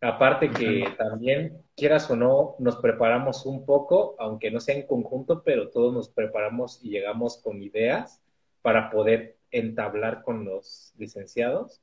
Aparte 0.00 0.50
que 0.50 0.84
también, 0.98 1.62
quieras 1.76 2.10
o 2.10 2.16
no, 2.16 2.56
nos 2.58 2.76
preparamos 2.76 3.46
un 3.46 3.64
poco, 3.64 4.16
aunque 4.18 4.50
no 4.50 4.60
sea 4.60 4.74
en 4.74 4.86
conjunto, 4.86 5.42
pero 5.42 5.70
todos 5.70 5.94
nos 5.94 6.08
preparamos 6.08 6.78
y 6.82 6.90
llegamos 6.90 7.38
con 7.38 7.62
ideas 7.62 8.20
para 8.60 8.90
poder 8.90 9.36
entablar 9.50 10.22
con 10.22 10.44
los 10.44 10.92
licenciados. 10.98 11.80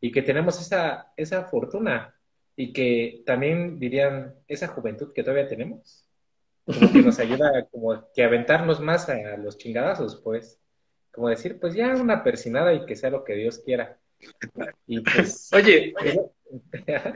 Y 0.00 0.12
que 0.12 0.22
tenemos 0.22 0.60
esa, 0.60 1.12
esa 1.16 1.44
fortuna 1.44 2.14
y 2.56 2.72
que 2.72 3.22
también 3.24 3.78
dirían 3.78 4.34
esa 4.48 4.68
juventud 4.68 5.12
que 5.12 5.22
todavía 5.22 5.48
tenemos, 5.48 6.06
como 6.64 6.92
que 6.92 7.02
nos 7.02 7.18
ayuda 7.20 7.66
como 7.70 8.10
que 8.12 8.24
aventarnos 8.24 8.80
más 8.80 9.08
a 9.08 9.36
los 9.36 9.56
chingadazos, 9.56 10.16
pues, 10.16 10.60
como 11.16 11.28
decir, 11.28 11.58
pues 11.58 11.74
ya 11.74 11.88
una 11.96 12.22
persinada 12.22 12.72
y 12.72 12.86
que 12.86 12.94
sea 12.94 13.10
lo 13.10 13.24
que 13.24 13.34
Dios 13.34 13.58
quiera. 13.58 13.98
Y 14.86 15.00
pues, 15.00 15.50
Oye, 15.54 15.92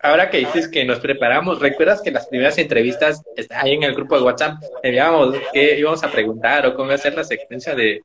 Ahora 0.00 0.30
que 0.30 0.38
dices 0.38 0.68
que 0.68 0.84
nos 0.84 1.00
preparamos, 1.00 1.60
¿recuerdas 1.60 2.00
que 2.00 2.10
las 2.10 2.26
primeras 2.26 2.56
entrevistas 2.58 3.22
ahí 3.50 3.72
en 3.74 3.82
el 3.82 3.94
grupo 3.94 4.16
de 4.16 4.22
WhatsApp 4.22 4.62
veíamos 4.82 5.36
qué 5.52 5.78
íbamos 5.78 6.02
a 6.02 6.10
preguntar 6.10 6.66
o 6.66 6.74
cómo 6.74 6.96
ser 6.96 7.14
la 7.14 7.24
secuencia 7.24 7.74
de, 7.74 8.02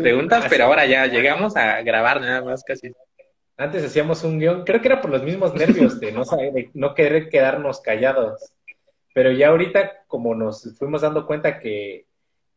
preguntas? 0.00 0.46
Pero 0.48 0.66
ahora 0.66 0.86
ya 0.86 1.06
llegamos 1.06 1.56
a 1.56 1.82
grabar 1.82 2.20
nada 2.20 2.42
más 2.42 2.62
casi. 2.62 2.92
Antes 3.56 3.84
hacíamos 3.84 4.22
un 4.24 4.38
guion, 4.38 4.64
creo 4.64 4.80
que 4.80 4.88
era 4.88 5.00
por 5.00 5.10
los 5.10 5.22
mismos 5.22 5.54
nervios 5.54 5.98
de 6.00 6.12
no, 6.12 6.24
saber, 6.24 6.70
no 6.74 6.94
querer 6.94 7.28
quedarnos 7.28 7.80
callados. 7.80 8.52
Pero 9.12 9.30
ya 9.30 9.48
ahorita, 9.48 10.04
como 10.08 10.34
nos 10.34 10.76
fuimos 10.76 11.02
dando 11.02 11.26
cuenta 11.26 11.60
que, 11.60 12.06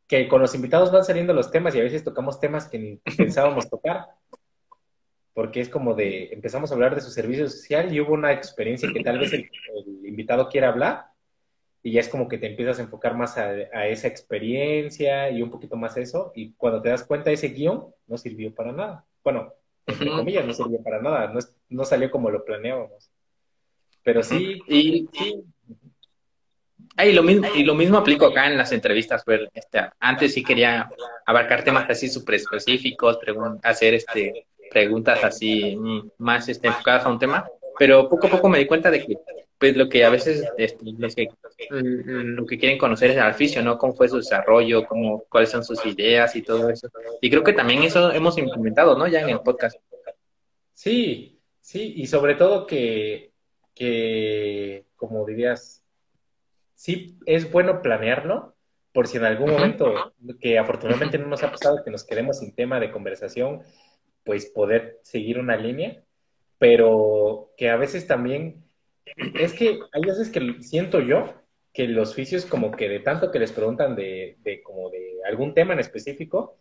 que 0.08 0.28
con 0.28 0.42
los 0.42 0.56
invitados 0.56 0.92
van 0.92 1.04
saliendo 1.04 1.34
los 1.34 1.52
temas 1.52 1.76
y 1.76 1.80
a 1.80 1.84
veces 1.84 2.04
tocamos 2.04 2.40
temas 2.40 2.68
que 2.68 2.80
ni 2.80 2.98
pensábamos 3.18 3.70
tocar, 3.70 4.06
porque 5.34 5.62
es 5.62 5.70
como 5.70 5.94
de, 5.94 6.30
empezamos 6.32 6.72
a 6.72 6.74
hablar 6.74 6.96
de 6.96 7.02
su 7.02 7.12
servicio 7.12 7.48
social 7.50 7.94
y 7.94 8.00
hubo 8.00 8.14
una 8.14 8.32
experiencia 8.32 8.90
que 8.92 9.04
tal 9.04 9.20
vez 9.20 9.34
el, 9.34 9.50
invitado 10.04 10.50
quiera 10.50 10.70
hablar 10.70 11.08
y 11.84 11.92
ya 11.92 12.00
es 12.00 12.10
como 12.10 12.28
que 12.28 12.38
te 12.38 12.48
empiezas 12.48 12.80
a 12.80 12.82
enfocar 12.82 13.16
más 13.16 13.38
a, 13.38 13.88
esa 13.88 14.08
experiencia 14.08 15.30
y 15.30 15.44
un 15.44 15.52
poquito 15.52 15.76
más 15.76 15.96
a 15.98 16.02
eso 16.02 16.32
y 16.34 16.54
cuando 16.54 16.82
te 16.82 16.90
das 16.90 17.04
cuenta 17.04 17.30
ese 17.30 17.50
guion 17.50 17.94
no 18.08 18.18
sirvió 18.18 18.54
para 18.56 18.72
nada. 18.72 19.06
Bueno, 19.24 19.54
entre 19.86 20.10
comillas 20.10 20.46
no 20.46 20.54
sirvió 20.54 20.82
para 20.82 21.02
nada, 21.02 21.28
no, 21.28 21.40
no 21.70 21.86
salió 21.86 22.10
como 22.10 22.32
lo 22.32 22.44
planeábamos. 22.44 23.12
Pero 24.04 24.24
sí, 24.24 24.62
y, 24.68 25.08
sí. 25.14 25.44
Y 27.06 27.12
lo 27.12 27.24
mismo, 27.24 27.48
y 27.54 27.64
lo 27.64 27.76
mismo 27.76 27.98
aplico 27.98 28.26
acá 28.26 28.48
en 28.48 28.58
las 28.58 28.72
entrevistas, 28.72 29.24
este, 29.54 29.80
antes 30.00 30.34
sí 30.34 30.44
quería 30.44 30.90
abarcar 31.26 31.64
temas 31.64 31.90
así 31.90 32.10
súper 32.10 32.36
específicos, 32.36 33.20
hacer 33.64 33.94
este 33.94 34.48
preguntas 34.70 35.24
así 35.24 35.76
mm, 35.76 36.12
más 36.20 36.50
este, 36.50 36.68
enfocadas 36.68 37.06
a 37.06 37.10
un 37.10 37.20
tema, 37.20 37.48
pero 37.78 38.10
poco 38.10 38.28
a 38.28 38.32
poco 38.32 38.50
me 38.50 38.60
di 38.60 38.66
cuenta 38.66 38.92
de 38.92 39.06
que 39.06 39.18
pues 39.58 39.76
lo 39.76 39.90
que 39.90 40.06
a 40.06 40.10
veces 40.10 40.44
este, 40.58 40.86
mm, 41.72 42.36
lo 42.36 42.46
que 42.46 42.60
quieren 42.60 42.78
conocer 42.78 43.12
es 43.12 43.18
el 43.18 43.28
oficio, 43.28 43.64
¿no? 43.64 43.78
Cómo 43.78 43.94
fue 43.94 44.08
su 44.08 44.18
desarrollo, 44.18 44.86
cómo, 44.86 45.24
cuáles 45.30 45.50
son 45.50 45.64
sus 45.64 45.84
ideas 45.86 46.36
y 46.36 46.44
todo 46.44 46.70
eso. 46.70 46.90
Y 47.22 47.30
creo 47.30 47.44
que 47.44 47.54
también 47.54 47.82
eso 47.82 48.12
hemos 48.12 48.38
implementado, 48.38 48.96
¿no? 48.96 49.08
Ya 49.08 49.22
en 49.22 49.30
el 49.30 49.40
podcast. 49.40 49.78
Sí, 50.74 51.40
sí, 51.60 51.94
y 51.98 52.06
sobre 52.06 52.36
todo 52.36 52.68
que, 52.68 53.32
que 53.74 54.86
como 54.96 55.26
dirías, 55.26 55.82
sí 56.78 57.18
es 57.26 57.52
bueno 57.52 57.82
planearlo, 57.82 58.56
por 58.94 59.08
si 59.08 59.18
en 59.18 59.26
algún 59.26 59.52
momento, 59.52 60.14
que 60.40 60.58
afortunadamente 60.58 61.18
no 61.18 61.28
nos 61.28 61.44
ha 61.44 61.52
pasado 61.52 61.84
que 61.84 61.92
nos 61.92 62.04
quedemos 62.04 62.40
sin 62.40 62.56
tema 62.56 62.80
de 62.80 62.92
conversación, 62.92 63.62
pues 64.24 64.46
poder 64.46 65.00
seguir 65.04 65.40
una 65.40 65.58
línea, 65.58 66.04
pero 66.60 67.52
que 67.58 67.70
a 67.70 67.78
veces 67.78 68.08
también 68.08 68.64
es 69.40 69.54
que 69.54 69.80
hay 69.92 70.02
veces 70.02 70.30
que 70.30 70.62
siento 70.62 71.00
yo 71.00 71.34
que 71.74 71.88
los 71.88 72.14
fisios 72.14 72.46
como 72.46 72.72
que 72.72 72.90
de 72.90 73.00
tanto 73.00 73.32
que 73.32 73.40
les 73.40 73.52
preguntan 73.52 73.96
de, 73.96 74.38
de 74.44 74.62
como 74.64 74.90
de 74.90 75.20
algún 75.28 75.54
tema 75.54 75.74
en 75.74 75.80
específico, 75.80 76.58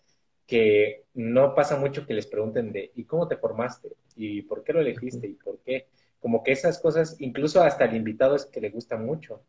que 0.46 1.04
no 1.14 1.54
pasa 1.54 1.76
mucho 1.76 2.06
que 2.06 2.14
les 2.14 2.26
pregunten 2.26 2.72
de 2.72 2.90
¿y 2.94 3.04
cómo 3.04 3.28
te 3.28 3.36
formaste? 3.36 3.92
¿y 4.14 4.42
por 4.42 4.64
qué 4.64 4.72
lo 4.72 4.80
elegiste? 4.80 5.26
¿y 5.26 5.34
por 5.34 5.58
qué? 5.60 5.88
Como 6.20 6.42
que 6.42 6.52
esas 6.52 6.78
cosas, 6.80 7.16
incluso 7.18 7.62
hasta 7.62 7.84
el 7.84 7.96
invitado 7.96 8.36
es 8.36 8.46
que 8.46 8.60
le 8.60 8.70
gusta 8.70 8.96
mucho, 8.96 9.42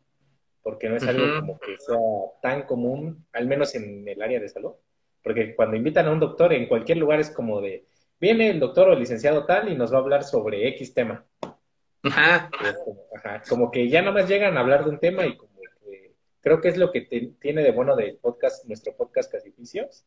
porque 0.62 0.88
no 0.88 0.96
es 0.96 1.02
algo 1.04 1.40
como 1.40 1.58
que 1.58 1.76
sea 1.78 1.96
tan 2.42 2.62
común, 2.62 3.26
al 3.32 3.46
menos 3.46 3.74
en 3.74 4.06
el 4.06 4.20
área 4.20 4.40
de 4.40 4.48
salud. 4.48 4.72
Porque 5.22 5.54
cuando 5.54 5.76
invitan 5.76 6.06
a 6.06 6.12
un 6.12 6.20
doctor 6.20 6.52
en 6.52 6.66
cualquier 6.66 6.98
lugar 6.98 7.20
es 7.20 7.30
como 7.30 7.60
de, 7.60 7.86
viene 8.20 8.50
el 8.50 8.60
doctor 8.60 8.88
o 8.88 8.92
el 8.92 9.00
licenciado 9.00 9.44
tal 9.44 9.70
y 9.70 9.76
nos 9.76 9.92
va 9.92 9.98
a 9.98 10.00
hablar 10.00 10.24
sobre 10.24 10.68
X 10.68 10.94
tema. 10.94 11.24
Ajá. 12.02 12.50
Como, 13.48 13.70
que 13.70 13.88
ya 13.88 14.02
nomás 14.02 14.28
llegan 14.28 14.56
a 14.56 14.60
hablar 14.60 14.84
de 14.84 14.90
un 14.90 14.98
tema 14.98 15.26
y 15.26 15.36
como 15.36 15.52
que 15.60 16.14
creo 16.40 16.60
que 16.60 16.68
es 16.68 16.76
lo 16.76 16.92
que 16.92 17.02
tiene 17.40 17.62
de 17.62 17.72
bueno 17.72 17.96
del 17.96 18.16
podcast, 18.16 18.64
nuestro 18.66 18.94
podcast 18.96 19.30
Casificios, 19.30 20.04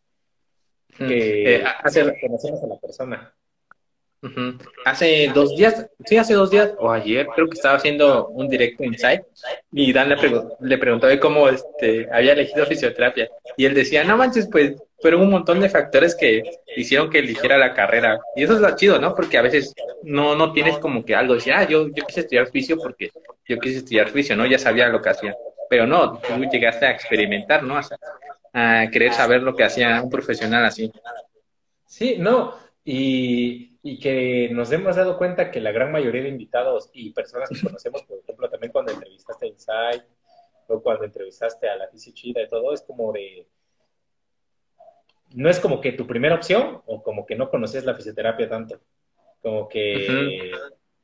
que 0.97 1.55
eh, 1.55 1.63
conocemos 2.21 2.63
a 2.63 2.67
la 2.67 2.79
persona. 2.79 3.33
Hace 4.85 5.31
dos 5.33 5.55
días, 5.55 5.87
sí, 6.05 6.15
hace 6.15 6.35
dos 6.35 6.51
días 6.51 6.73
o 6.77 6.91
ayer, 6.91 7.27
creo 7.33 7.49
que 7.49 7.55
estaba 7.55 7.77
haciendo 7.77 8.27
un 8.27 8.47
directo 8.47 8.83
Inside 8.83 9.25
y 9.71 9.91
Dan 9.91 10.09
le, 10.09 10.17
le 10.59 10.77
preguntó 10.77 11.07
cómo 11.19 11.49
este, 11.49 12.07
había 12.11 12.33
elegido 12.33 12.67
fisioterapia 12.67 13.27
y 13.57 13.65
él 13.65 13.73
decía, 13.73 14.03
no 14.03 14.17
manches, 14.17 14.47
pues 14.51 14.75
fueron 14.99 15.21
un 15.21 15.31
montón 15.31 15.59
de 15.59 15.69
factores 15.69 16.13
que 16.13 16.43
hicieron 16.75 17.09
que 17.09 17.17
eligiera 17.17 17.57
la 17.57 17.73
carrera 17.73 18.19
y 18.35 18.43
eso 18.43 18.53
es 18.53 18.59
lo 18.59 18.75
chido, 18.75 18.99
¿no? 18.99 19.15
Porque 19.15 19.39
a 19.39 19.41
veces 19.41 19.73
no, 20.03 20.35
no 20.35 20.53
tienes 20.53 20.77
como 20.77 21.03
que 21.03 21.15
algo, 21.15 21.33
decir, 21.33 21.53
ah, 21.53 21.67
yo, 21.67 21.87
yo 21.87 22.05
quise 22.05 22.19
estudiar 22.19 22.51
fisio 22.51 22.77
porque 22.77 23.09
yo 23.47 23.57
quise 23.57 23.79
estudiar 23.79 24.09
fisio, 24.09 24.35
¿no? 24.35 24.45
Ya 24.45 24.59
sabía 24.59 24.87
lo 24.89 25.01
que 25.01 25.09
hacía, 25.09 25.35
pero 25.67 25.87
no, 25.87 26.19
tú 26.19 26.33
llegaste 26.51 26.85
a 26.85 26.91
experimentar, 26.91 27.63
¿no? 27.63 27.79
a 28.53 28.87
querer 28.91 29.13
saber 29.13 29.41
lo 29.41 29.55
que 29.55 29.63
hacía 29.63 30.01
un 30.01 30.09
profesional 30.09 30.65
así. 30.65 30.91
Sí, 31.87 32.17
no, 32.19 32.53
y, 32.83 33.70
y, 33.83 33.99
que 33.99 34.49
nos 34.51 34.71
hemos 34.71 34.95
dado 34.95 35.17
cuenta 35.17 35.51
que 35.51 35.59
la 35.59 35.71
gran 35.71 35.91
mayoría 35.91 36.23
de 36.23 36.29
invitados 36.29 36.89
y 36.93 37.11
personas 37.11 37.49
que 37.49 37.61
conocemos, 37.61 38.03
por 38.03 38.19
ejemplo, 38.19 38.49
también 38.49 38.71
cuando 38.71 38.91
entrevistaste 38.91 39.45
a 39.45 39.49
Insight 39.49 40.03
o 40.67 40.81
cuando 40.81 41.05
entrevistaste 41.05 41.67
a 41.67 41.75
la 41.75 41.89
Chida 41.91 42.43
y 42.43 42.47
todo, 42.47 42.73
es 42.73 42.81
como 42.81 43.11
de... 43.11 43.47
No 45.33 45.49
es 45.49 45.59
como 45.59 45.79
que 45.79 45.93
tu 45.93 46.05
primera 46.05 46.35
opción 46.35 46.81
o 46.85 47.01
como 47.01 47.25
que 47.25 47.35
no 47.35 47.49
conoces 47.49 47.85
la 47.85 47.95
fisioterapia 47.95 48.49
tanto. 48.49 48.79
Como 49.41 49.67
que... 49.67 50.51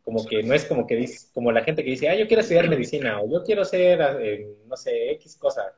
Como 0.04 0.26
que 0.26 0.42
no 0.42 0.54
es 0.54 0.64
como 0.64 0.88
que 0.88 0.96
dice, 0.96 1.28
como 1.34 1.52
la 1.52 1.66
gente 1.66 1.84
que 1.84 1.90
dice, 1.90 2.08
ah, 2.08 2.16
yo 2.16 2.28
quiero 2.28 2.40
estudiar 2.40 2.70
medicina 2.70 3.20
o 3.20 3.30
yo 3.30 3.44
quiero 3.44 3.66
ser, 3.66 4.00
eh, 4.22 4.56
no 4.66 4.78
sé, 4.78 5.12
X 5.12 5.36
cosa. 5.36 5.74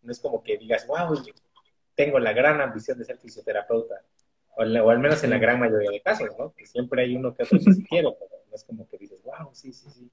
No 0.00 0.10
es 0.10 0.18
como 0.20 0.42
que 0.42 0.56
digas, 0.56 0.86
wow, 0.86 1.14
tengo 1.94 2.18
la 2.18 2.32
gran 2.32 2.62
ambición 2.62 2.96
de 2.96 3.04
ser 3.04 3.18
fisioterapeuta 3.18 4.02
o, 4.58 4.90
al 4.90 4.98
menos 4.98 5.22
en 5.22 5.30
la 5.30 5.38
gran 5.38 5.60
mayoría 5.60 5.90
de 5.90 6.00
casos, 6.00 6.30
¿no? 6.38 6.52
Que 6.54 6.66
siempre 6.66 7.02
hay 7.02 7.16
uno 7.16 7.34
que 7.34 7.44
otro 7.44 7.58
que 7.58 7.72
sí 7.72 7.84
quiere, 7.84 8.08
pero 8.18 8.42
no 8.48 8.54
es 8.54 8.64
como 8.64 8.88
que 8.88 8.98
dices, 8.98 9.22
wow, 9.22 9.50
sí, 9.52 9.72
sí, 9.72 9.88
sí. 9.90 10.10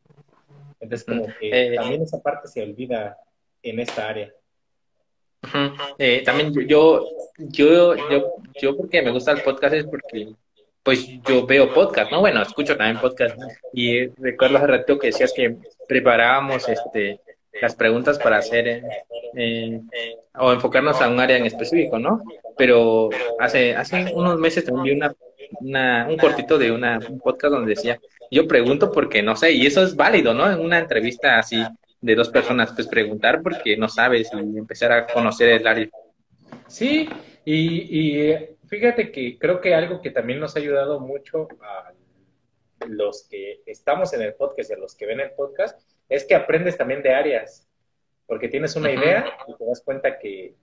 Entonces, 0.79 1.05
como 1.05 1.25
que 1.39 1.49
eh, 1.49 1.75
también 1.75 2.03
esa 2.03 2.21
parte 2.21 2.47
se 2.47 2.61
olvida 2.61 3.17
en 3.63 3.79
esta 3.79 4.09
área. 4.09 4.31
Eh, 5.97 6.23
también 6.23 6.53
yo, 6.67 7.05
yo, 7.37 7.95
yo, 7.95 8.35
yo, 8.61 8.77
porque 8.77 9.01
me 9.01 9.11
gusta 9.11 9.31
el 9.31 9.41
podcast 9.41 9.75
es 9.75 9.85
porque, 9.85 10.33
pues, 10.83 11.07
yo 11.27 11.45
veo 11.45 11.73
podcast, 11.73 12.11
¿no? 12.11 12.19
Bueno, 12.19 12.41
escucho 12.41 12.77
también 12.77 13.01
podcast. 13.01 13.37
Y 13.73 14.07
recuerdo 14.07 14.57
hace 14.57 14.67
rato 14.67 14.99
que 14.99 15.07
decías 15.07 15.33
que 15.33 15.57
preparábamos, 15.87 16.67
este, 16.69 17.19
las 17.61 17.75
preguntas 17.75 18.19
para 18.19 18.37
hacer 18.37 18.83
eh, 19.35 19.81
o 20.37 20.51
enfocarnos 20.51 21.01
a 21.01 21.09
un 21.09 21.19
área 21.19 21.37
en 21.37 21.45
específico, 21.45 21.99
¿no? 21.99 22.21
Pero 22.57 23.09
hace, 23.39 23.75
hace 23.75 24.13
unos 24.13 24.39
meses 24.39 24.65
también 24.65 24.99
vi 24.99 25.05
una, 25.61 26.07
un 26.07 26.17
cortito 26.17 26.57
de 26.57 26.71
una, 26.71 26.99
un 27.09 27.19
podcast 27.19 27.53
donde 27.53 27.75
decía, 27.75 27.99
yo 28.31 28.47
pregunto 28.47 28.91
porque 28.91 29.21
no 29.21 29.35
sé, 29.35 29.51
y 29.51 29.65
eso 29.65 29.83
es 29.83 29.95
válido, 29.95 30.33
¿no? 30.33 30.51
En 30.51 30.59
una 30.59 30.79
entrevista 30.79 31.37
así 31.37 31.63
de 32.01 32.15
dos 32.15 32.29
personas, 32.29 32.71
pues 32.73 32.87
preguntar 32.87 33.41
porque 33.41 33.77
no 33.77 33.89
sabes 33.89 34.29
y 34.33 34.57
empezar 34.57 34.91
a 34.91 35.07
conocer 35.07 35.49
el 35.49 35.67
área. 35.67 35.89
Sí, 36.67 37.09
y, 37.43 38.29
y 38.29 38.37
fíjate 38.67 39.11
que 39.11 39.37
creo 39.37 39.61
que 39.61 39.73
algo 39.73 40.01
que 40.01 40.11
también 40.11 40.39
nos 40.39 40.55
ha 40.55 40.59
ayudado 40.59 40.99
mucho 40.99 41.47
a 41.61 41.91
los 42.87 43.27
que 43.29 43.61
estamos 43.65 44.13
en 44.13 44.21
el 44.21 44.33
podcast 44.33 44.69
y 44.69 44.73
a 44.73 44.77
los 44.77 44.95
que 44.95 45.05
ven 45.05 45.19
el 45.19 45.31
podcast 45.31 45.94
es 46.09 46.25
que 46.25 46.35
aprendes 46.35 46.77
también 46.77 47.01
de 47.01 47.13
áreas, 47.13 47.67
porque 48.27 48.47
tienes 48.47 48.75
una 48.75 48.91
idea 48.91 49.25
y 49.47 49.55
te 49.55 49.65
das 49.65 49.81
cuenta 49.81 50.17
que 50.19 50.55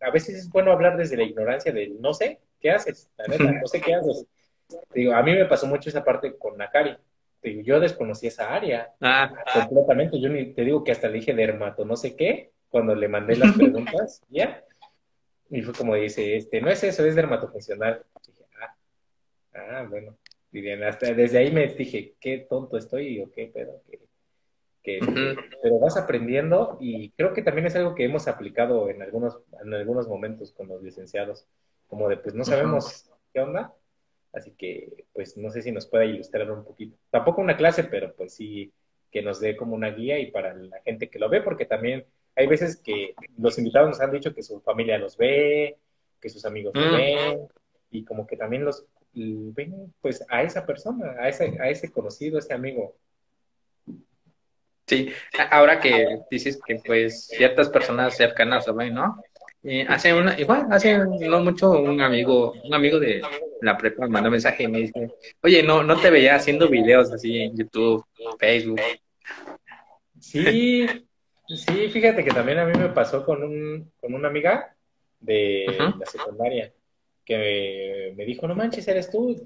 a 0.00 0.10
veces 0.10 0.36
es 0.36 0.50
bueno 0.50 0.72
hablar 0.72 0.96
desde 0.96 1.16
la 1.16 1.24
ignorancia 1.24 1.72
de 1.72 1.88
no 2.00 2.14
sé 2.14 2.40
qué 2.60 2.70
haces, 2.70 3.10
la 3.16 3.26
neta, 3.26 3.52
no 3.52 3.66
sé 3.66 3.80
qué 3.80 3.94
haces. 3.94 4.26
Digo, 4.94 5.14
a 5.14 5.22
mí 5.22 5.32
me 5.32 5.46
pasó 5.46 5.66
mucho 5.66 5.88
esa 5.88 6.04
parte 6.04 6.36
con 6.36 6.58
Nakari. 6.58 6.96
Digo, 7.42 7.62
yo 7.62 7.80
desconocí 7.80 8.26
esa 8.26 8.54
área 8.54 8.92
ah. 9.00 9.32
completamente. 9.54 10.20
Yo 10.20 10.28
ni, 10.28 10.52
te 10.52 10.62
digo 10.62 10.84
que 10.84 10.92
hasta 10.92 11.08
le 11.08 11.20
dije 11.20 11.32
dermato, 11.32 11.86
no 11.86 11.96
sé 11.96 12.16
qué, 12.16 12.50
cuando 12.68 12.94
le 12.94 13.08
mandé 13.08 13.36
las 13.36 13.52
preguntas, 13.56 14.22
ya. 14.28 14.62
Y 15.50 15.62
fue 15.62 15.72
como 15.72 15.94
dice, 15.94 16.36
este, 16.36 16.60
no 16.60 16.70
es 16.70 16.82
eso, 16.84 17.06
es 17.06 17.14
dermatofuncional. 17.14 18.02
dije, 18.26 18.44
ah, 18.60 18.74
ah, 19.54 19.86
bueno. 19.88 20.18
Y 20.52 20.60
bien, 20.60 20.82
hasta 20.82 21.14
desde 21.14 21.38
ahí 21.38 21.50
me 21.50 21.66
dije, 21.68 22.14
qué 22.20 22.38
tonto 22.38 22.76
estoy 22.76 23.20
o 23.20 23.30
qué 23.30 23.50
pero 23.52 23.80
que 24.88 25.36
pero 25.62 25.78
vas 25.78 25.96
aprendiendo 25.96 26.78
y 26.80 27.10
creo 27.10 27.34
que 27.34 27.42
también 27.42 27.66
es 27.66 27.76
algo 27.76 27.94
que 27.94 28.04
hemos 28.04 28.26
aplicado 28.26 28.88
en 28.88 29.02
algunos, 29.02 29.38
en 29.62 29.74
algunos 29.74 30.08
momentos 30.08 30.52
con 30.52 30.68
los 30.68 30.82
licenciados, 30.82 31.46
como 31.88 32.08
de 32.08 32.16
pues 32.16 32.34
no 32.34 32.44
sabemos 32.44 33.10
qué 33.32 33.40
onda, 33.40 33.74
así 34.32 34.52
que 34.52 35.04
pues 35.12 35.36
no 35.36 35.50
sé 35.50 35.62
si 35.62 35.72
nos 35.72 35.86
puede 35.86 36.06
ilustrar 36.06 36.50
un 36.50 36.64
poquito. 36.64 36.96
Tampoco 37.10 37.42
una 37.42 37.56
clase, 37.56 37.84
pero 37.84 38.14
pues 38.14 38.34
sí 38.34 38.72
que 39.10 39.22
nos 39.22 39.40
dé 39.40 39.56
como 39.56 39.74
una 39.74 39.90
guía 39.90 40.18
y 40.18 40.30
para 40.30 40.54
la 40.54 40.80
gente 40.82 41.08
que 41.08 41.18
lo 41.18 41.28
ve, 41.28 41.42
porque 41.42 41.66
también 41.66 42.06
hay 42.34 42.46
veces 42.46 42.76
que 42.76 43.14
los 43.36 43.58
invitados 43.58 43.90
nos 43.90 44.00
han 44.00 44.12
dicho 44.12 44.34
que 44.34 44.42
su 44.42 44.60
familia 44.60 44.98
los 44.98 45.16
ve, 45.16 45.76
que 46.20 46.28
sus 46.30 46.44
amigos 46.44 46.74
lo 46.74 46.92
ven, 46.96 47.48
y 47.90 48.04
como 48.04 48.26
que 48.26 48.36
también 48.36 48.64
los 48.64 48.86
ven 49.12 49.92
pues 50.00 50.24
a 50.28 50.42
esa 50.42 50.64
persona, 50.64 51.16
a 51.18 51.28
ese, 51.28 51.58
a 51.60 51.68
ese 51.68 51.90
conocido, 51.90 52.36
a 52.36 52.40
ese 52.40 52.54
amigo 52.54 52.96
Sí, 54.88 55.12
ahora 55.50 55.78
que 55.78 56.20
dices 56.30 56.58
que 56.66 56.76
pues 56.76 57.26
ciertas 57.26 57.68
personas 57.68 58.16
cercanas 58.16 58.64
saben, 58.64 58.94
¿no? 58.94 59.22
Eh, 59.62 59.84
hace 59.86 60.14
una, 60.14 60.38
igual, 60.40 60.66
hace 60.70 60.96
no 60.96 61.40
mucho 61.40 61.72
un 61.72 62.00
amigo, 62.00 62.54
un 62.64 62.72
amigo 62.72 62.98
de 62.98 63.20
la 63.60 63.76
prepa 63.76 64.06
me 64.06 64.08
mandó 64.08 64.30
mensaje 64.30 64.62
y 64.62 64.68
me 64.68 64.78
dice, 64.78 65.12
oye, 65.42 65.62
no, 65.62 65.82
no 65.82 66.00
te 66.00 66.10
veía 66.10 66.36
haciendo 66.36 66.68
videos 66.68 67.12
así 67.12 67.38
en 67.38 67.54
YouTube, 67.54 68.02
Facebook. 68.38 68.80
Sí, 70.18 70.86
sí, 71.48 71.88
fíjate 71.90 72.24
que 72.24 72.30
también 72.30 72.58
a 72.58 72.64
mí 72.64 72.72
me 72.78 72.88
pasó 72.88 73.24
con 73.26 73.42
un, 73.42 73.92
con 74.00 74.14
una 74.14 74.28
amiga 74.28 74.74
de 75.20 75.66
la 75.98 76.06
secundaria 76.06 76.72
que 77.28 78.14
me, 78.16 78.24
dijo, 78.24 78.48
no 78.48 78.54
manches, 78.54 78.88
eres 78.88 79.10
tú. 79.10 79.36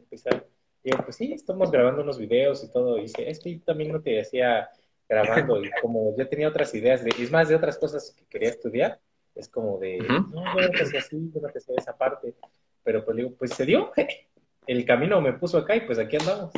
Y 0.85 0.91
yo, 0.91 0.99
pues 0.99 1.17
sí, 1.17 1.33
estamos 1.33 1.73
grabando 1.73 2.03
unos 2.03 2.17
videos 2.17 2.63
y 2.63 2.71
todo. 2.71 2.97
Y 2.99 3.03
dice, 3.03 3.29
es 3.29 3.41
que 3.41 3.61
también 3.65 3.91
no 3.91 4.01
te 4.01 4.21
hacía 4.21 4.69
grabando 5.13 5.63
y 5.65 5.71
como 5.81 6.17
yo 6.17 6.29
tenía 6.29 6.49
otras 6.49 6.75
ideas, 6.75 7.05
de, 7.05 7.13
y 7.19 7.23
es 7.23 7.31
más 7.31 7.49
de 7.49 7.57
otras 7.57 7.79
cosas 7.79 8.15
que 8.17 8.25
quería 8.27 8.49
estudiar, 8.49 8.99
es 9.35 9.49
como 9.49 9.79
de, 9.79 9.99
no, 9.99 10.31
yo 10.33 10.69
no 10.69 10.71
te 10.71 10.99
así, 10.99 11.31
yo 11.35 11.41
no 11.41 11.49
te 11.49 11.61
sé 11.61 11.73
esa 11.77 11.97
parte, 11.97 12.35
pero 12.83 13.05
pues 13.05 13.17
digo, 13.17 13.33
pues 13.39 13.53
se 13.53 13.65
dio, 13.65 13.93
el 14.67 14.85
camino 14.85 15.21
me 15.21 15.33
puso 15.33 15.59
acá 15.59 15.77
y 15.77 15.81
pues 15.81 15.99
aquí 15.99 16.17
andamos, 16.17 16.53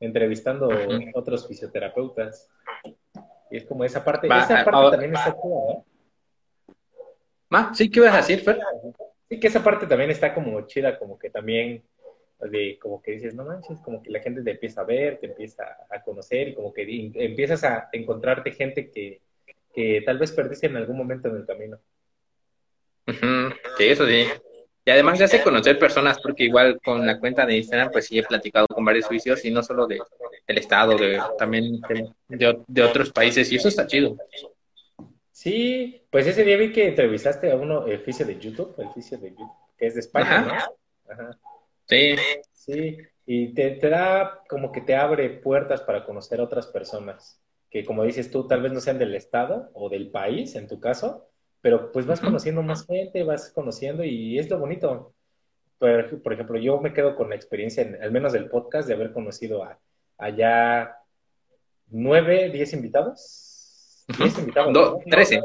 entrevistando 0.00 0.68
otros 1.14 1.46
fisioterapeutas. 1.48 2.50
Y 3.50 3.58
es 3.58 3.64
como 3.64 3.84
esa 3.84 4.04
parte, 4.04 4.26
esa 4.26 4.64
parte 4.64 4.90
también 4.90 5.14
está 5.14 5.32
chida, 5.32 5.84
¿no? 7.50 7.74
¿Sí? 7.74 7.90
¿Qué 7.90 8.00
vas 8.00 8.14
a 8.14 8.16
decir, 8.16 8.40
Fer? 8.40 8.58
Sí, 9.28 9.38
que 9.38 9.46
esa 9.46 9.62
parte 9.62 9.86
también 9.86 10.10
está 10.10 10.34
como 10.34 10.60
chida, 10.66 10.98
como 10.98 11.18
que 11.18 11.30
también 11.30 11.84
de 12.40 12.78
como 12.80 13.00
que 13.00 13.12
dices, 13.12 13.34
no 13.34 13.44
manches, 13.44 13.80
como 13.80 14.02
que 14.02 14.10
la 14.10 14.20
gente 14.20 14.42
te 14.42 14.52
empieza 14.52 14.82
a 14.82 14.84
ver, 14.84 15.18
te 15.18 15.26
empieza 15.26 15.64
a 15.90 16.02
conocer 16.02 16.48
y 16.48 16.54
como 16.54 16.72
que 16.72 17.12
empiezas 17.14 17.64
a 17.64 17.88
encontrarte 17.92 18.52
gente 18.52 18.90
que, 18.90 19.20
que 19.72 20.02
tal 20.04 20.18
vez 20.18 20.32
perdiste 20.32 20.66
en 20.66 20.76
algún 20.76 20.96
momento 20.96 21.28
en 21.28 21.36
el 21.36 21.46
camino. 21.46 21.78
Sí, 23.06 23.84
eso 23.84 24.06
sí. 24.06 24.26
Y 24.86 24.90
además 24.90 25.18
ya 25.18 25.24
hace 25.24 25.42
conocer 25.42 25.78
personas, 25.78 26.20
porque 26.20 26.44
igual 26.44 26.78
con 26.84 27.06
la 27.06 27.18
cuenta 27.18 27.46
de 27.46 27.56
Instagram, 27.56 27.90
pues 27.90 28.06
sí 28.06 28.18
he 28.18 28.22
platicado 28.22 28.66
con 28.66 28.84
varios 28.84 29.06
juicios 29.06 29.42
y 29.44 29.50
no 29.50 29.62
solo 29.62 29.86
de, 29.86 29.98
del 30.46 30.58
Estado, 30.58 30.96
de, 30.96 31.20
también 31.38 31.80
de, 32.28 32.58
de, 32.66 32.82
otros 32.82 33.10
países, 33.10 33.50
y 33.50 33.56
eso 33.56 33.68
está 33.68 33.86
chido. 33.86 34.16
Sí, 35.32 36.02
pues 36.10 36.26
ese 36.26 36.44
día 36.44 36.58
vi 36.58 36.70
que 36.70 36.88
entrevistaste 36.88 37.50
a 37.50 37.56
uno, 37.56 37.86
el 37.86 37.96
oficio 37.96 38.26
de 38.26 38.38
YouTube, 38.38 38.74
el 38.78 38.88
oficio 38.88 39.16
de 39.16 39.30
YouTube, 39.30 39.52
que 39.78 39.86
es 39.86 39.94
de 39.94 40.00
España, 40.00 40.68
¿no? 41.06 41.30
Sí. 41.86 42.16
Sí, 42.52 42.96
Y 43.26 43.54
te, 43.54 43.72
te 43.72 43.88
da 43.88 44.42
como 44.48 44.72
que 44.72 44.80
te 44.80 44.96
abre 44.96 45.28
puertas 45.30 45.82
para 45.82 46.04
conocer 46.04 46.40
a 46.40 46.44
otras 46.44 46.66
personas, 46.66 47.40
que 47.70 47.84
como 47.84 48.04
dices 48.04 48.30
tú, 48.30 48.46
tal 48.46 48.62
vez 48.62 48.72
no 48.72 48.80
sean 48.80 48.98
del 48.98 49.14
estado 49.14 49.70
o 49.74 49.88
del 49.88 50.10
país, 50.10 50.54
en 50.54 50.68
tu 50.68 50.80
caso, 50.80 51.28
pero 51.60 51.92
pues 51.92 52.06
vas 52.06 52.20
conociendo 52.20 52.62
más 52.62 52.86
gente, 52.86 53.22
vas 53.22 53.50
conociendo 53.52 54.04
y 54.04 54.38
es 54.38 54.48
lo 54.50 54.58
bonito. 54.58 55.14
Por, 55.78 56.22
por 56.22 56.32
ejemplo, 56.32 56.58
yo 56.58 56.80
me 56.80 56.92
quedo 56.92 57.16
con 57.16 57.30
la 57.30 57.36
experiencia, 57.36 57.82
en, 57.82 58.02
al 58.02 58.12
menos 58.12 58.32
del 58.32 58.48
podcast, 58.48 58.88
de 58.88 58.94
haber 58.94 59.12
conocido 59.12 59.64
a, 59.64 59.78
allá 60.18 60.96
nueve, 61.88 62.50
diez 62.50 62.72
invitados. 62.72 64.04
Diez 64.18 64.38
invitados. 64.38 64.72
Do, 64.72 65.00
trece. 65.10 65.40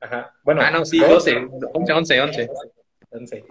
Ajá. 0.00 0.34
Bueno. 0.44 0.60
Ah, 0.62 0.70
no, 0.70 0.84
sí, 0.84 0.98
doce. 1.00 1.36
Once, 1.72 1.92
once, 1.92 2.20
once. 2.20 2.50
Once. 3.10 3.44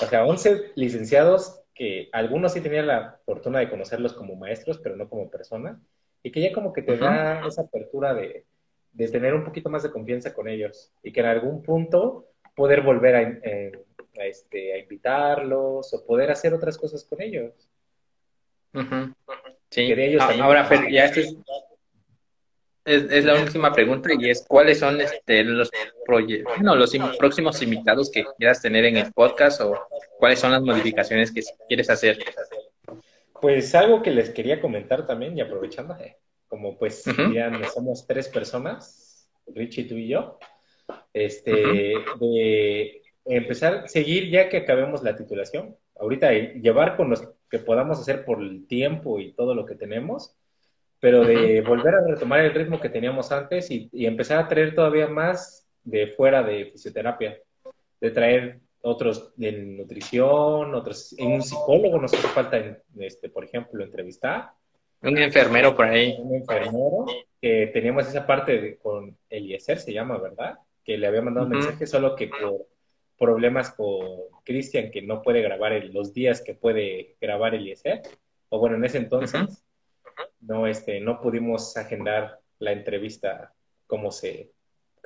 O 0.00 0.06
sea, 0.06 0.24
once 0.24 0.72
licenciados 0.74 1.60
que 1.74 2.08
algunos 2.12 2.52
sí 2.52 2.60
tenían 2.60 2.86
la 2.86 3.20
fortuna 3.24 3.60
de 3.60 3.70
conocerlos 3.70 4.12
como 4.12 4.36
maestros, 4.36 4.78
pero 4.78 4.96
no 4.96 5.08
como 5.08 5.30
personas, 5.30 5.78
y 6.22 6.30
que 6.30 6.40
ya 6.40 6.52
como 6.52 6.72
que 6.72 6.82
te 6.82 6.96
da 6.96 7.46
esa 7.46 7.62
apertura 7.62 8.14
de, 8.14 8.44
de, 8.92 9.08
tener 9.08 9.34
un 9.34 9.44
poquito 9.44 9.70
más 9.70 9.82
de 9.82 9.90
confianza 9.90 10.34
con 10.34 10.48
ellos, 10.48 10.92
y 11.02 11.12
que 11.12 11.20
en 11.20 11.26
algún 11.26 11.62
punto 11.62 12.26
poder 12.56 12.82
volver 12.82 13.14
a, 13.14 13.22
eh, 13.22 13.72
a, 14.18 14.24
este, 14.24 14.74
a 14.74 14.78
invitarlos 14.78 15.94
o 15.94 16.04
poder 16.04 16.30
hacer 16.30 16.52
otras 16.52 16.76
cosas 16.76 17.04
con 17.04 17.22
ellos. 17.22 17.52
Sí, 19.70 19.92
ah, 20.20 20.30
ahora 20.40 20.68
ya 20.90 21.04
este 21.04 21.20
es, 21.20 21.36
es, 22.88 23.24
la 23.24 23.34
última 23.34 23.72
pregunta 23.72 24.10
y 24.18 24.30
es 24.30 24.44
¿cuáles 24.48 24.78
son 24.78 25.00
este, 25.00 25.44
los 25.44 25.70
proyectos, 26.04 26.60
no, 26.62 26.74
los 26.74 26.96
próximos 27.18 27.60
invitados 27.62 28.10
que 28.10 28.24
quieras 28.36 28.62
tener 28.62 28.84
en 28.86 28.96
el 28.96 29.12
podcast 29.12 29.60
o 29.60 29.78
cuáles 30.18 30.38
son 30.38 30.52
las 30.52 30.62
modificaciones 30.62 31.32
que 31.32 31.42
quieres 31.68 31.90
hacer? 31.90 32.18
Pues 33.40 33.74
algo 33.74 34.02
que 34.02 34.10
les 34.10 34.30
quería 34.30 34.60
comentar 34.60 35.06
también 35.06 35.36
y 35.36 35.40
aprovechando, 35.40 35.96
eh, 35.96 36.16
como 36.48 36.76
pues 36.76 37.04
ya 37.32 37.52
somos 37.72 38.06
tres 38.06 38.28
personas, 38.28 39.28
Richie, 39.46 39.84
tú 39.84 39.94
y 39.94 40.08
yo, 40.08 40.38
este, 41.12 41.52
de 42.20 43.02
empezar, 43.24 43.88
seguir 43.88 44.30
ya 44.30 44.48
que 44.48 44.56
acabemos 44.56 45.02
la 45.02 45.14
titulación, 45.14 45.76
ahorita 46.00 46.32
llevar 46.32 46.96
con 46.96 47.10
los 47.10 47.28
que 47.50 47.58
podamos 47.58 48.00
hacer 48.00 48.24
por 48.24 48.42
el 48.42 48.66
tiempo 48.66 49.20
y 49.20 49.32
todo 49.32 49.54
lo 49.54 49.66
que 49.66 49.74
tenemos, 49.74 50.34
pero 51.00 51.24
de 51.24 51.60
volver 51.60 51.94
a 51.94 52.06
retomar 52.06 52.40
el 52.40 52.54
ritmo 52.54 52.80
que 52.80 52.88
teníamos 52.88 53.30
antes 53.30 53.70
y, 53.70 53.88
empezar 53.92 54.38
a 54.38 54.48
traer 54.48 54.74
todavía 54.74 55.06
más 55.06 55.66
de 55.84 56.08
fuera 56.08 56.42
de 56.42 56.66
fisioterapia, 56.66 57.38
de 58.00 58.10
traer 58.10 58.60
otros 58.80 59.32
de 59.36 59.52
nutrición, 59.52 60.74
otros, 60.74 61.14
en 61.18 61.32
un 61.32 61.42
psicólogo 61.42 62.00
nos 62.00 62.14
hace 62.14 62.28
falta, 62.28 62.78
este, 62.98 63.28
por 63.28 63.44
ejemplo, 63.44 63.82
entrevistar. 63.82 64.50
Un 65.02 65.18
enfermero 65.18 65.76
por 65.76 65.86
ahí. 65.86 66.16
Un 66.18 66.34
enfermero, 66.34 67.06
que 67.40 67.70
teníamos 67.72 68.08
esa 68.08 68.26
parte 68.26 68.60
de, 68.60 68.76
con 68.76 69.16
Eliezer, 69.30 69.78
se 69.78 69.92
llama, 69.92 70.18
¿verdad? 70.18 70.58
Que 70.84 70.98
le 70.98 71.06
había 71.06 71.22
mandado 71.22 71.46
un 71.46 71.52
mensaje, 71.52 71.86
solo 71.86 72.16
que 72.16 72.28
por 72.28 72.66
problemas 73.18 73.70
con 73.70 74.06
Cristian, 74.44 74.90
que 74.90 75.02
no 75.02 75.22
puede 75.22 75.42
grabar 75.42 75.72
los 75.92 76.12
días 76.12 76.40
que 76.40 76.54
puede 76.54 77.16
grabar 77.20 77.54
Eliezer, 77.54 78.02
o 78.48 78.58
bueno, 78.58 78.76
en 78.76 78.84
ese 78.84 78.98
entonces, 78.98 79.64
no, 80.40 80.66
este, 80.66 81.00
no 81.00 81.20
pudimos 81.20 81.76
agendar 81.76 82.40
la 82.58 82.72
entrevista 82.72 83.52
como 83.86 84.10
se, 84.10 84.52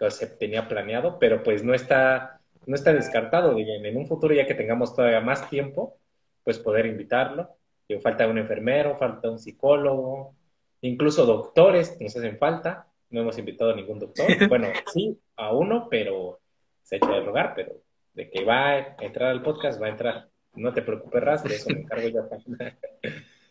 se 0.09 0.27
tenía 0.27 0.69
planeado, 0.69 1.19
pero 1.19 1.43
pues 1.43 1.63
no 1.63 1.75
está, 1.75 2.41
no 2.67 2.75
está 2.75 2.93
descartado, 2.93 3.57
en 3.59 3.97
un 3.97 4.07
futuro 4.07 4.35
ya 4.35 4.47
que 4.47 4.55
tengamos 4.55 4.95
todavía 4.95 5.21
más 5.21 5.49
tiempo, 5.49 5.99
pues 6.45 6.59
poder 6.59 6.87
invitarlo. 6.87 7.51
Y 7.89 7.99
falta 7.99 8.27
un 8.27 8.39
enfermero, 8.39 8.97
falta 8.97 9.31
un 9.31 9.39
psicólogo, 9.39 10.35
incluso 10.81 11.27
doctores 11.27 12.01
nos 12.01 12.17
hacen 12.17 12.39
falta. 12.39 12.87
No 13.11 13.21
hemos 13.21 13.39
invitado 13.39 13.73
a 13.73 13.77
ningún 13.77 13.99
doctor. 13.99 14.27
Bueno, 14.49 14.69
sí, 14.93 15.19
a 15.37 15.53
uno, 15.53 15.89
pero 15.91 16.41
se 16.83 16.97
echa 16.97 17.11
de 17.11 17.21
rogar, 17.21 17.55
pero 17.55 17.83
de 18.15 18.31
que 18.31 18.45
va 18.45 18.71
a 18.71 18.97
entrar 19.01 19.31
al 19.31 19.43
podcast, 19.43 19.81
va 19.81 19.87
a 19.87 19.91
entrar. 19.91 20.29
No 20.55 20.73
te 20.73 20.83
preocupes, 20.83 21.23
Ras, 21.23 21.45
de 21.45 21.55
eso 21.55 21.71
me 21.71 21.81
encargo 21.81 22.09
yo. 22.09 22.29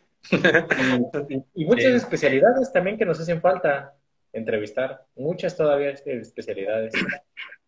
y, 1.55 1.65
muchas 1.65 1.93
especialidades 1.93 2.72
también 2.72 2.97
que 2.97 3.05
nos 3.05 3.19
hacen 3.19 3.41
falta 3.41 3.93
entrevistar, 4.34 5.03
muchas 5.15 5.57
todavía 5.57 5.89
especialidades, 5.89 6.93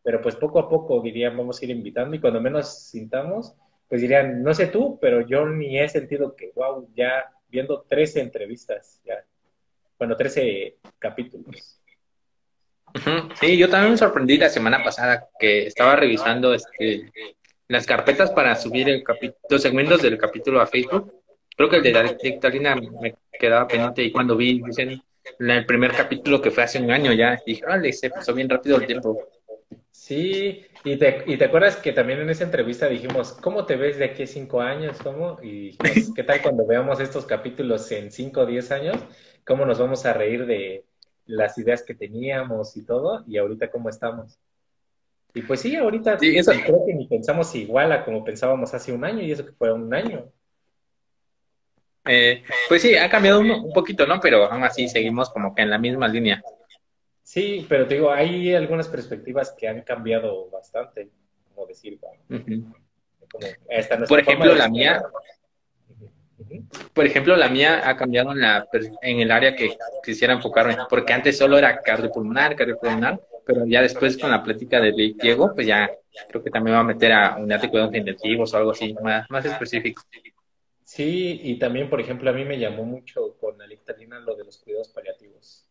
pero 0.03 0.21
pues 0.21 0.35
poco 0.35 0.59
a 0.59 0.69
poco 0.69 1.01
dirían 1.01 1.35
vamos 1.35 1.61
a 1.61 1.65
ir 1.65 1.71
invitando. 1.71 2.15
Y 2.15 2.19
cuando 2.19 2.39
menos 2.39 2.89
sintamos, 2.89 3.55
pues 3.87 4.01
dirían, 4.01 4.43
no 4.43 4.53
sé 4.53 4.67
tú, 4.67 4.97
pero 5.01 5.21
yo 5.21 5.47
ni 5.47 5.79
he 5.79 5.89
sentido 5.89 6.35
que, 6.35 6.51
wow, 6.55 6.89
ya 6.95 7.25
viendo 7.47 7.85
13 7.87 8.21
entrevistas, 8.21 9.01
ya, 9.05 9.23
bueno, 9.97 10.15
13 10.15 10.77
capítulos. 10.99 11.79
Sí, 13.39 13.57
yo 13.57 13.69
también 13.69 13.91
me 13.91 13.97
sorprendí 13.97 14.37
la 14.37 14.49
semana 14.49 14.83
pasada 14.83 15.27
que 15.39 15.65
estaba 15.65 15.95
revisando 15.95 16.53
este, 16.53 17.11
las 17.67 17.87
carpetas 17.87 18.31
para 18.31 18.55
subir 18.55 18.87
el 18.89 19.03
los 19.49 19.61
segmentos 19.61 20.01
del 20.01 20.17
capítulo 20.17 20.61
a 20.61 20.67
Facebook 20.67 21.22
Creo 21.55 21.69
que 21.69 21.77
el 21.77 21.83
de 21.83 21.91
la 21.91 22.75
me 22.75 23.15
quedaba 23.39 23.67
pendiente 23.67 24.03
y 24.03 24.11
cuando 24.11 24.35
vi, 24.35 24.61
dicen, 24.61 25.01
en 25.39 25.49
el 25.49 25.65
primer 25.65 25.91
capítulo 25.91 26.41
que 26.41 26.51
fue 26.51 26.63
hace 26.63 26.79
un 26.79 26.91
año 26.91 27.13
ya, 27.13 27.39
dije, 27.45 27.65
vale, 27.65 27.91
se 27.93 28.09
pasó 28.09 28.33
bien 28.33 28.49
rápido 28.49 28.77
el 28.77 28.85
tiempo. 28.85 29.19
Sí, 29.91 30.65
y 30.83 30.97
te, 30.97 31.23
y 31.27 31.37
te 31.37 31.45
acuerdas 31.45 31.77
que 31.77 31.93
también 31.93 32.19
en 32.19 32.29
esa 32.29 32.43
entrevista 32.43 32.89
dijimos, 32.89 33.33
¿cómo 33.33 33.65
te 33.65 33.77
ves 33.77 33.97
de 33.97 34.05
aquí 34.05 34.23
a 34.23 34.27
cinco 34.27 34.61
años? 34.61 34.97
¿Cómo? 35.01 35.39
Y 35.41 35.77
¿qué 36.13 36.23
tal 36.23 36.41
cuando 36.41 36.65
veamos 36.65 36.99
estos 36.99 37.25
capítulos 37.25 37.89
en 37.91 38.11
cinco 38.11 38.41
o 38.41 38.45
diez 38.45 38.71
años? 38.71 38.97
¿Cómo 39.45 39.65
nos 39.65 39.79
vamos 39.79 40.05
a 40.05 40.13
reír 40.13 40.45
de 40.45 40.83
las 41.25 41.57
ideas 41.57 41.83
que 41.83 41.95
teníamos 41.95 42.75
y 42.75 42.85
todo? 42.85 43.23
Y 43.27 43.37
ahorita 43.37 43.71
cómo 43.71 43.89
estamos. 43.89 44.37
Y 45.33 45.41
pues 45.43 45.61
sí, 45.61 45.75
ahorita 45.75 46.17
creo 46.17 46.85
que 46.85 46.93
ni 46.93 47.07
pensamos 47.07 47.55
igual 47.55 47.91
a 47.91 48.03
como 48.03 48.23
pensábamos 48.23 48.73
hace 48.73 48.91
un 48.91 49.05
año, 49.05 49.21
y 49.21 49.31
eso 49.31 49.45
que 49.45 49.53
fue 49.53 49.71
un 49.71 49.93
año. 49.93 50.25
Eh, 52.05 52.43
pues 52.67 52.81
sí, 52.81 52.95
ha 52.95 53.09
cambiado 53.09 53.39
un, 53.39 53.71
poquito, 53.73 54.05
¿no? 54.05 54.19
Pero 54.19 54.51
aún 54.51 54.63
así 54.63 54.87
seguimos 54.87 55.29
como 55.29 55.55
que 55.55 55.61
en 55.61 55.69
la 55.69 55.77
misma 55.77 56.07
línea. 56.07 56.41
Sí, 57.21 57.65
pero 57.69 57.87
te 57.87 57.95
digo, 57.95 58.11
hay 58.11 58.53
algunas 58.53 58.87
perspectivas 58.87 59.55
que 59.57 59.67
han 59.67 59.81
cambiado 59.81 60.49
bastante, 60.49 61.09
como 61.53 61.65
decir, 61.65 61.99
por 64.07 64.19
ejemplo, 64.19 64.53
la 64.53 64.69
mía, 64.69 65.03
por 66.93 67.05
ejemplo, 67.05 67.35
la 67.35 67.49
mía 67.49 67.87
ha 67.87 67.95
cambiado 67.95 68.31
en, 68.31 68.41
la, 68.41 68.67
en 69.01 69.19
el 69.19 69.31
área 69.31 69.55
que 69.55 69.75
quisiera 70.03 70.33
enfocarme, 70.33 70.77
porque 70.89 71.13
antes 71.13 71.37
solo 71.37 71.57
era 71.57 71.81
cardiopulmonar, 71.81 72.55
cardiopulmonar, 72.55 73.19
pero 73.45 73.65
ya 73.65 73.81
después 73.81 74.17
con 74.17 74.31
la 74.31 74.43
plática 74.43 74.79
de 74.79 74.91
Diego, 74.91 75.53
pues 75.53 75.67
ya 75.67 75.89
creo 76.29 76.43
que 76.43 76.51
también 76.51 76.75
va 76.75 76.81
a 76.81 76.83
meter 76.83 77.11
a 77.11 77.37
unidad 77.37 77.61
de 77.61 77.69
cuidados 77.69 77.95
intensivos 77.95 78.53
o 78.53 78.57
algo 78.57 78.71
así, 78.71 78.95
más, 79.01 79.29
más 79.29 79.45
específico. 79.45 80.03
Sí, 80.83 81.39
y 81.43 81.59
también, 81.59 81.89
por 81.89 82.01
ejemplo, 82.01 82.29
a 82.29 82.33
mí 82.33 82.43
me 82.45 82.59
llamó 82.59 82.83
mucho 82.83 83.37
con 83.37 83.57
la 83.57 83.65
lictalina 83.65 84.19
lo 84.19 84.35
de 84.35 84.43
los 84.43 84.57
cuidados 84.57 84.89
paliativos. 84.89 85.67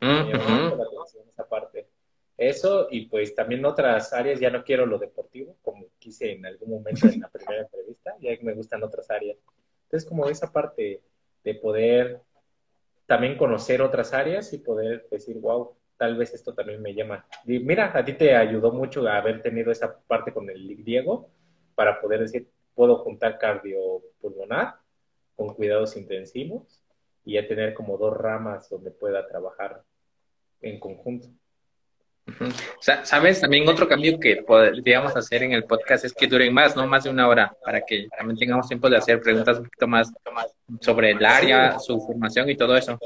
Me 0.00 0.24
llamó 0.24 0.48
mucho 0.48 0.76
la 0.76 0.84
atención 0.84 1.28
esa 1.28 1.48
parte. 1.48 1.88
Eso, 2.36 2.86
y 2.90 3.06
pues 3.06 3.34
también 3.34 3.64
otras 3.64 4.12
áreas, 4.12 4.38
ya 4.38 4.50
no 4.50 4.62
quiero 4.62 4.86
lo 4.86 4.98
deportivo, 4.98 5.56
como 5.62 5.86
quise 5.98 6.32
en 6.32 6.46
algún 6.46 6.70
momento 6.70 7.08
en 7.08 7.20
la 7.20 7.28
primera 7.32 7.62
entrevista, 7.62 8.14
ya 8.20 8.30
me 8.42 8.54
gustan 8.54 8.82
otras 8.82 9.10
áreas. 9.10 9.36
Entonces, 9.84 10.08
como 10.08 10.28
esa 10.28 10.52
parte 10.52 11.02
de 11.42 11.54
poder 11.54 12.20
también 13.06 13.36
conocer 13.36 13.82
otras 13.82 14.12
áreas 14.12 14.52
y 14.52 14.58
poder 14.58 15.08
decir, 15.10 15.38
wow, 15.38 15.74
tal 15.96 16.16
vez 16.16 16.32
esto 16.34 16.54
también 16.54 16.80
me 16.82 16.94
llama. 16.94 17.26
Y 17.44 17.58
mira, 17.58 17.90
a 17.96 18.04
ti 18.04 18.12
te 18.12 18.36
ayudó 18.36 18.70
mucho 18.70 19.06
haber 19.08 19.42
tenido 19.42 19.72
esa 19.72 19.98
parte 20.00 20.32
con 20.32 20.48
el 20.50 20.84
Diego 20.84 21.30
para 21.74 22.00
poder 22.00 22.20
decir, 22.20 22.48
puedo 22.78 22.98
juntar 22.98 23.38
cardiopulmonar 23.38 24.76
con 25.34 25.52
cuidados 25.52 25.96
intensivos 25.96 26.80
y 27.24 27.34
ya 27.34 27.48
tener 27.48 27.74
como 27.74 27.98
dos 27.98 28.16
ramas 28.16 28.70
donde 28.70 28.92
pueda 28.92 29.26
trabajar 29.26 29.82
en 30.60 30.78
conjunto. 30.78 31.26
Sabes, 32.78 33.40
también 33.40 33.68
otro 33.68 33.88
cambio 33.88 34.20
que 34.20 34.44
podríamos 34.46 35.16
hacer 35.16 35.42
en 35.42 35.54
el 35.54 35.64
podcast 35.64 36.04
es 36.04 36.12
que 36.12 36.28
duren 36.28 36.54
más, 36.54 36.76
no 36.76 36.86
más 36.86 37.02
de 37.02 37.10
una 37.10 37.26
hora, 37.26 37.52
para 37.64 37.80
que 37.80 38.06
también 38.16 38.38
tengamos 38.38 38.68
tiempo 38.68 38.88
de 38.88 38.98
hacer 38.98 39.20
preguntas 39.20 39.58
un 39.58 39.64
poquito 39.64 39.88
más 39.88 40.12
sobre 40.80 41.10
el 41.10 41.24
área, 41.24 41.80
su 41.80 41.98
formación 42.00 42.48
y 42.48 42.56
todo 42.56 42.76
eso. 42.76 42.96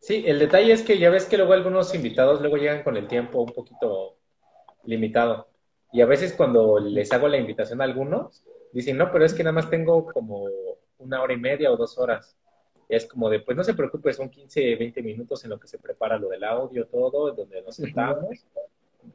Sí, 0.00 0.22
el 0.26 0.38
detalle 0.38 0.74
es 0.74 0.82
que 0.82 0.98
ya 0.98 1.08
ves 1.08 1.24
que 1.24 1.38
luego 1.38 1.54
algunos 1.54 1.94
invitados 1.94 2.42
luego 2.42 2.58
llegan 2.58 2.82
con 2.82 2.98
el 2.98 3.08
tiempo 3.08 3.40
un 3.40 3.54
poquito 3.54 4.18
limitado. 4.84 5.48
Y 5.94 6.02
a 6.02 6.06
veces 6.06 6.34
cuando 6.34 6.78
les 6.78 7.10
hago 7.10 7.26
la 7.26 7.38
invitación 7.38 7.80
a 7.80 7.84
algunos, 7.84 8.44
dicen, 8.72 8.96
no, 8.96 9.10
pero 9.10 9.24
es 9.24 9.34
que 9.34 9.42
nada 9.42 9.54
más 9.54 9.70
tengo 9.70 10.06
como 10.06 10.46
una 10.98 11.22
hora 11.22 11.32
y 11.32 11.38
media 11.38 11.72
o 11.72 11.76
dos 11.76 11.98
horas. 11.98 12.36
es 12.88 13.06
como 13.06 13.28
de, 13.28 13.40
pues 13.40 13.56
no 13.56 13.64
se 13.64 13.74
preocupe, 13.74 14.12
son 14.12 14.30
15, 14.30 14.76
20 14.76 15.02
minutos 15.02 15.44
en 15.44 15.50
lo 15.50 15.60
que 15.60 15.68
se 15.68 15.78
prepara 15.78 16.18
lo 16.18 16.28
del 16.28 16.44
audio, 16.44 16.86
todo, 16.86 17.32
donde 17.32 17.62
nos 17.62 17.76
sentamos. 17.76 18.46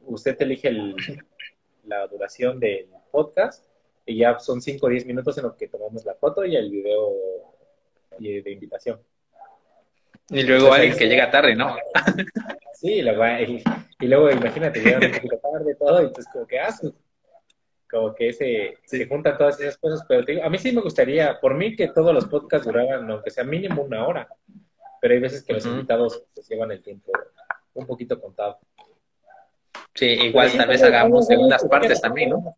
Usted 0.06 0.40
elige 0.40 0.72
la 1.84 2.06
duración 2.06 2.58
del 2.60 2.88
podcast 3.10 3.66
y 4.06 4.18
ya 4.18 4.38
son 4.38 4.60
5 4.60 4.86
o 4.86 4.88
10 4.88 5.06
minutos 5.06 5.36
en 5.38 5.44
lo 5.44 5.56
que 5.56 5.68
tomamos 5.68 6.04
la 6.04 6.14
foto 6.14 6.44
y 6.44 6.56
el 6.56 6.70
video 6.70 7.12
de, 8.18 8.50
invitación. 8.50 9.00
Y 10.30 10.42
luego 10.42 10.72
alguien 10.72 10.96
que 10.96 11.06
llega 11.06 11.30
tarde, 11.30 11.54
¿no? 11.54 11.76
Sí, 12.74 13.00
y, 13.00 14.06
luego 14.06 14.30
imagínate, 14.30 14.80
llegan 14.80 15.04
un 15.04 15.12
poquito 15.12 15.38
tarde 15.38 15.74
todo, 15.76 16.02
y 16.02 16.06
entonces 16.06 16.30
como 16.30 16.46
que 16.46 16.58
haces. 16.58 16.92
Ah, 17.94 17.98
como 17.98 18.14
que 18.14 18.32
se, 18.32 18.78
se 18.84 19.06
juntan 19.06 19.38
todas 19.38 19.60
esas 19.60 19.78
cosas, 19.78 20.04
pero 20.08 20.24
a 20.44 20.50
mí 20.50 20.58
sí 20.58 20.72
me 20.72 20.80
gustaría, 20.80 21.38
por 21.40 21.54
mí 21.54 21.76
que 21.76 21.88
todos 21.88 22.12
los 22.12 22.26
podcasts 22.26 22.66
duraran, 22.66 23.08
aunque 23.10 23.30
sea 23.30 23.44
mínimo 23.44 23.82
una 23.82 24.06
hora, 24.06 24.28
pero 25.00 25.14
hay 25.14 25.20
veces 25.20 25.44
que 25.44 25.52
los 25.52 25.64
invitados 25.64 26.24
pues, 26.34 26.48
llevan 26.48 26.72
el 26.72 26.82
tiempo 26.82 27.12
un 27.74 27.86
poquito 27.86 28.20
contado. 28.20 28.58
Sí, 29.94 30.06
igual 30.06 30.52
tal 30.52 30.68
vez 30.68 30.82
hagamos 30.82 31.26
segundas 31.26 31.64
partes 31.64 32.00
también, 32.00 32.30
¿no? 32.30 32.56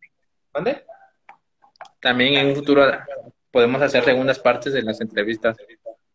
¿Dónde? 0.53 0.83
También 2.01 2.33
en 2.33 2.47
un 2.47 2.55
futuro 2.55 2.83
podemos 3.51 3.81
hacer 3.81 4.03
segundas 4.03 4.39
partes 4.39 4.73
de 4.73 4.81
las 4.81 4.99
entrevistas. 5.01 5.55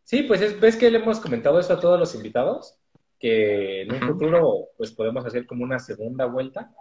Sí, 0.02 0.22
pues 0.22 0.40
es, 0.40 0.58
ves 0.58 0.76
que 0.76 0.90
le 0.90 0.98
hemos 0.98 1.20
comentado 1.20 1.60
eso 1.60 1.72
a 1.72 1.80
todos 1.80 1.98
los 1.98 2.14
invitados, 2.14 2.76
que 3.20 3.82
en 3.82 3.92
un 3.92 4.00
futuro 4.00 4.70
pues 4.76 4.90
podemos 4.92 5.24
hacer 5.24 5.46
como 5.46 5.62
una 5.62 5.78
segunda 5.78 6.26
vuelta 6.26 6.72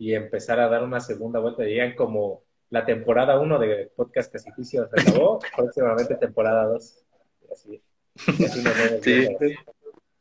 y 0.00 0.14
empezar 0.14 0.58
a 0.58 0.68
dar 0.68 0.82
una 0.82 0.98
segunda 0.98 1.40
vuelta, 1.40 1.62
dirían 1.62 1.94
como 1.94 2.42
la 2.70 2.86
temporada 2.86 3.38
1 3.38 3.58
de 3.58 3.92
Podcast 3.94 4.32
Casificio 4.32 4.88
se 4.88 5.02
acabó, 5.02 5.38
próximamente 5.56 6.14
temporada 6.14 6.64
2. 6.64 7.04
Así, 7.52 7.82
así 8.16 8.62
nos 8.62 9.02
sí. 9.02 9.28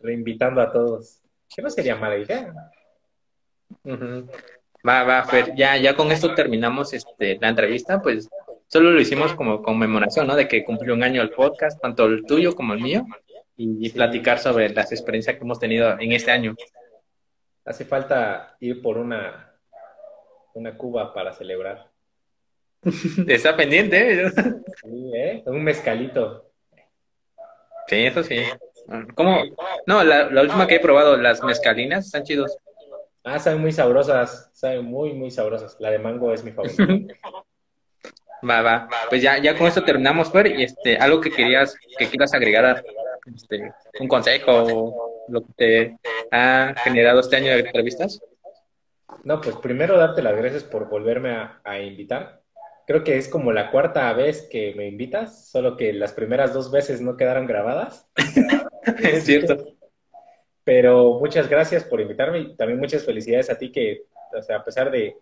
reinvitando 0.01 0.60
a 0.60 0.73
todos. 0.73 1.22
Que 1.56 1.61
no 1.61 1.69
sería 1.69 1.95
mala 1.95 2.18
idea. 2.18 2.53
Va, 4.85 5.03
va, 5.03 5.23
Fer, 5.23 5.56
ya, 5.56 5.77
ya 5.77 5.95
con 5.95 6.11
esto 6.11 6.35
terminamos 6.35 6.93
este, 6.93 7.38
la 7.39 7.47
entrevista, 7.47 8.01
pues 8.01 8.27
solo 8.68 8.91
lo 8.91 8.99
hicimos 8.99 9.34
como 9.34 9.61
conmemoración, 9.61 10.27
¿no? 10.27 10.35
De 10.35 10.49
que 10.49 10.65
cumplió 10.65 10.93
un 10.93 11.03
año 11.03 11.22
el 11.22 11.30
podcast, 11.30 11.81
tanto 11.81 12.06
el 12.06 12.26
tuyo 12.26 12.53
como 12.53 12.73
el 12.73 12.81
mío, 12.81 13.06
y, 13.56 13.89
platicar 13.91 14.39
sobre 14.39 14.69
las 14.72 14.91
experiencias 14.91 15.38
que 15.38 15.43
hemos 15.43 15.60
tenido 15.60 15.97
en 15.97 16.11
este 16.11 16.31
año. 16.31 16.53
Hace 17.64 17.85
falta 17.85 18.57
ir 18.60 18.81
por 18.81 18.97
una, 18.97 19.48
una 20.60 20.77
cuba 20.77 21.14
para 21.14 21.34
celebrar. 21.34 21.88
Está 23.27 23.56
pendiente, 23.56 24.26
¿eh? 24.26 24.31
Sí, 24.81 25.11
¿eh? 25.15 25.44
Un 25.45 25.64
mezcalito. 25.64 26.52
Sí, 27.88 28.06
eso 28.06 28.23
sí. 28.23 28.44
¿Cómo? 29.15 29.44
No, 29.86 30.03
la, 30.03 30.30
la 30.30 30.41
última 30.41 30.68
que 30.68 30.76
he 30.76 30.80
probado, 30.80 31.18
las 31.18 31.44
mezcalinas, 31.44 32.06
están 32.06 32.23
chidos. 32.23 32.57
Ah, 33.23 33.40
saben 33.40 33.61
muy 33.61 33.72
sabrosas, 33.72 34.49
saben 34.53 34.86
muy, 34.86 35.14
muy 35.14 35.31
sabrosas. 35.31 35.76
La 35.80 35.91
de 35.91 35.99
mango 35.99 36.34
es 36.34 36.44
mi 36.44 36.52
favorita. 36.52 36.84
va, 38.49 38.61
va. 38.61 38.90
Pues 39.10 39.22
ya, 39.22 39.38
ya 39.38 39.57
con 39.57 39.68
esto 39.68 39.84
terminamos, 39.84 40.31
Fer, 40.31 40.48
y 40.48 40.64
este, 40.64 40.98
algo 40.98 41.22
que 41.22 41.31
querías, 41.31 41.76
que 41.98 42.07
quieras 42.07 42.34
agregar, 42.34 42.84
este, 43.34 43.72
un 43.99 44.07
consejo 44.07 45.26
lo 45.27 45.41
que 45.41 45.53
te 45.56 45.98
ha 46.31 46.73
generado 46.84 47.19
este 47.19 47.36
año 47.36 47.52
de 47.52 47.60
entrevistas. 47.60 48.19
No, 49.23 49.41
pues 49.41 49.55
primero 49.57 49.97
darte 49.97 50.21
las 50.21 50.35
gracias 50.35 50.63
por 50.63 50.89
volverme 50.89 51.31
a, 51.31 51.61
a 51.63 51.79
invitar. 51.79 52.41
Creo 52.87 53.03
que 53.03 53.17
es 53.17 53.27
como 53.27 53.51
la 53.51 53.69
cuarta 53.69 54.11
vez 54.13 54.47
que 54.49 54.73
me 54.75 54.87
invitas, 54.87 55.49
solo 55.49 55.77
que 55.77 55.93
las 55.93 56.13
primeras 56.13 56.53
dos 56.53 56.71
veces 56.71 57.01
no 57.01 57.17
quedaron 57.17 57.45
grabadas. 57.45 58.09
es 59.03 59.25
cierto. 59.25 59.75
Pero 60.63 61.19
muchas 61.19 61.49
gracias 61.49 61.83
por 61.83 62.01
invitarme 62.01 62.39
y 62.39 62.55
también 62.55 62.79
muchas 62.79 63.03
felicidades 63.03 63.49
a 63.49 63.57
ti 63.57 63.71
que, 63.71 64.03
o 64.37 64.41
sea, 64.41 64.57
a 64.57 64.63
pesar 64.63 64.91
de, 64.91 65.17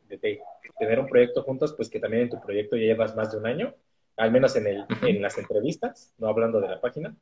tener 0.77 0.99
un 0.99 1.07
proyecto 1.07 1.43
juntos, 1.43 1.73
pues 1.73 1.89
que 1.89 1.99
también 1.99 2.23
en 2.23 2.29
tu 2.29 2.41
proyecto 2.41 2.75
ya 2.75 2.83
llevas 2.83 3.15
más 3.15 3.31
de 3.31 3.37
un 3.37 3.47
año, 3.47 3.73
al 4.17 4.31
menos 4.31 4.55
en, 4.55 4.67
el, 4.67 4.85
en 5.03 5.21
las 5.21 5.37
entrevistas, 5.37 6.13
no 6.17 6.27
hablando 6.27 6.59
de 6.59 6.67
la 6.67 6.81
página. 6.81 7.15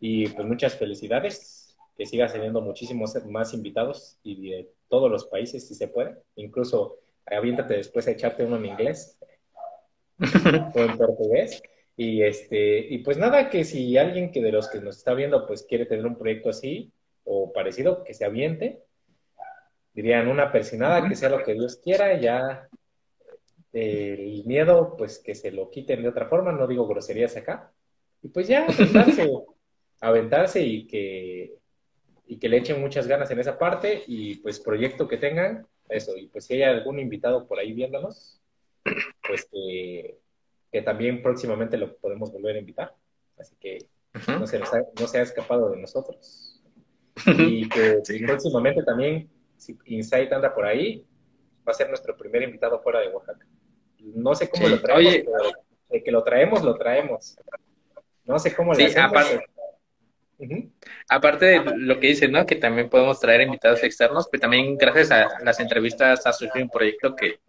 Y 0.00 0.28
pues 0.28 0.46
muchas 0.46 0.76
felicidades, 0.76 1.65
que 1.96 2.06
sigas 2.06 2.32
teniendo 2.32 2.60
muchísimos 2.60 3.14
más 3.26 3.54
invitados 3.54 4.18
y 4.22 4.50
de 4.50 4.70
todos 4.88 5.10
los 5.10 5.26
países 5.26 5.66
si 5.66 5.74
se 5.74 5.88
puede. 5.88 6.16
Incluso 6.36 6.98
aviéntate 7.24 7.74
después 7.74 8.06
a 8.06 8.12
echarte 8.12 8.44
uno 8.44 8.56
en 8.56 8.66
inglés 8.66 9.18
o 10.18 10.80
en 10.80 10.96
portugués. 10.96 11.62
Y 11.96 12.22
este, 12.22 12.78
y 12.78 12.98
pues 12.98 13.16
nada, 13.16 13.48
que 13.48 13.64
si 13.64 13.96
alguien 13.96 14.30
que 14.30 14.42
de 14.42 14.52
los 14.52 14.68
que 14.68 14.80
nos 14.80 14.98
está 14.98 15.14
viendo 15.14 15.46
pues 15.46 15.62
quiere 15.62 15.86
tener 15.86 16.04
un 16.06 16.18
proyecto 16.18 16.50
así, 16.50 16.92
o 17.26 17.52
parecido, 17.52 18.04
que 18.04 18.14
se 18.14 18.24
aviente. 18.24 18.82
Dirían 19.92 20.28
una 20.28 20.52
persinada, 20.52 21.08
que 21.08 21.16
sea 21.16 21.28
lo 21.28 21.42
que 21.42 21.54
Dios 21.54 21.76
quiera, 21.82 22.18
ya 22.18 22.68
el 23.72 24.44
miedo, 24.46 24.94
pues 24.96 25.18
que 25.18 25.34
se 25.34 25.50
lo 25.50 25.70
quiten 25.70 26.02
de 26.02 26.08
otra 26.08 26.28
forma, 26.28 26.52
no 26.52 26.66
digo 26.66 26.86
groserías 26.86 27.36
acá. 27.36 27.72
Y 28.22 28.28
pues 28.28 28.48
ya, 28.48 28.66
aventarse, 28.66 29.30
aventarse 30.00 30.62
y 30.62 30.86
que, 30.86 31.56
y 32.26 32.38
que 32.38 32.48
le 32.48 32.58
echen 32.58 32.80
muchas 32.80 33.06
ganas 33.06 33.30
en 33.30 33.38
esa 33.38 33.58
parte 33.58 34.02
y 34.06 34.36
pues 34.36 34.60
proyecto 34.60 35.06
que 35.06 35.16
tengan, 35.16 35.66
eso. 35.88 36.16
Y 36.16 36.26
pues 36.28 36.46
si 36.46 36.54
hay 36.54 36.62
algún 36.62 36.98
invitado 36.98 37.46
por 37.46 37.58
ahí 37.58 37.72
viéndonos, 37.72 38.40
pues 39.26 39.48
que, 39.50 40.18
que 40.72 40.82
también 40.82 41.22
próximamente 41.22 41.76
lo 41.76 41.96
podemos 41.96 42.32
volver 42.32 42.56
a 42.56 42.60
invitar. 42.60 42.94
Así 43.38 43.54
que 43.60 43.88
no, 44.28 44.46
se 44.46 44.58
no 44.58 45.06
se 45.06 45.18
ha 45.18 45.22
escapado 45.22 45.70
de 45.70 45.78
nosotros. 45.78 46.52
Y 47.38 47.66
que 47.70 48.02
próximamente 48.26 48.82
también, 48.82 49.30
si 49.56 49.78
Insight 49.86 50.30
anda 50.32 50.54
por 50.54 50.66
ahí, 50.66 51.02
va 51.66 51.72
a 51.72 51.74
ser 51.74 51.88
nuestro 51.88 52.14
primer 52.14 52.42
invitado 52.42 52.80
fuera 52.82 53.00
de 53.00 53.08
Oaxaca. 53.08 53.46
No 53.98 54.34
sé 54.34 54.50
cómo 54.50 54.68
lo 54.68 54.80
traemos, 54.80 55.14
pero 55.14 55.50
de 55.88 56.04
que 56.04 56.10
lo 56.10 56.22
traemos, 56.22 56.62
lo 56.62 56.76
traemos. 56.76 57.36
No 58.24 58.38
sé 58.38 58.54
cómo 58.54 58.74
le 58.74 58.84
hacemos. 58.84 59.10
Aparte, 59.10 59.46
aparte 61.08 61.46
de 61.46 61.60
lo 61.76 61.98
que 61.98 62.08
dice, 62.08 62.28
¿no? 62.28 62.44
Que 62.46 62.56
también 62.56 62.88
podemos 62.88 63.20
traer 63.20 63.42
invitados 63.42 63.82
externos, 63.82 64.28
pero 64.30 64.42
también 64.42 64.76
gracias 64.76 65.10
a 65.10 65.28
las 65.42 65.60
entrevistas 65.60 66.26
ha 66.26 66.32
surgido 66.32 66.64
un 66.64 66.70
proyecto 66.70 67.14
que 67.14 67.40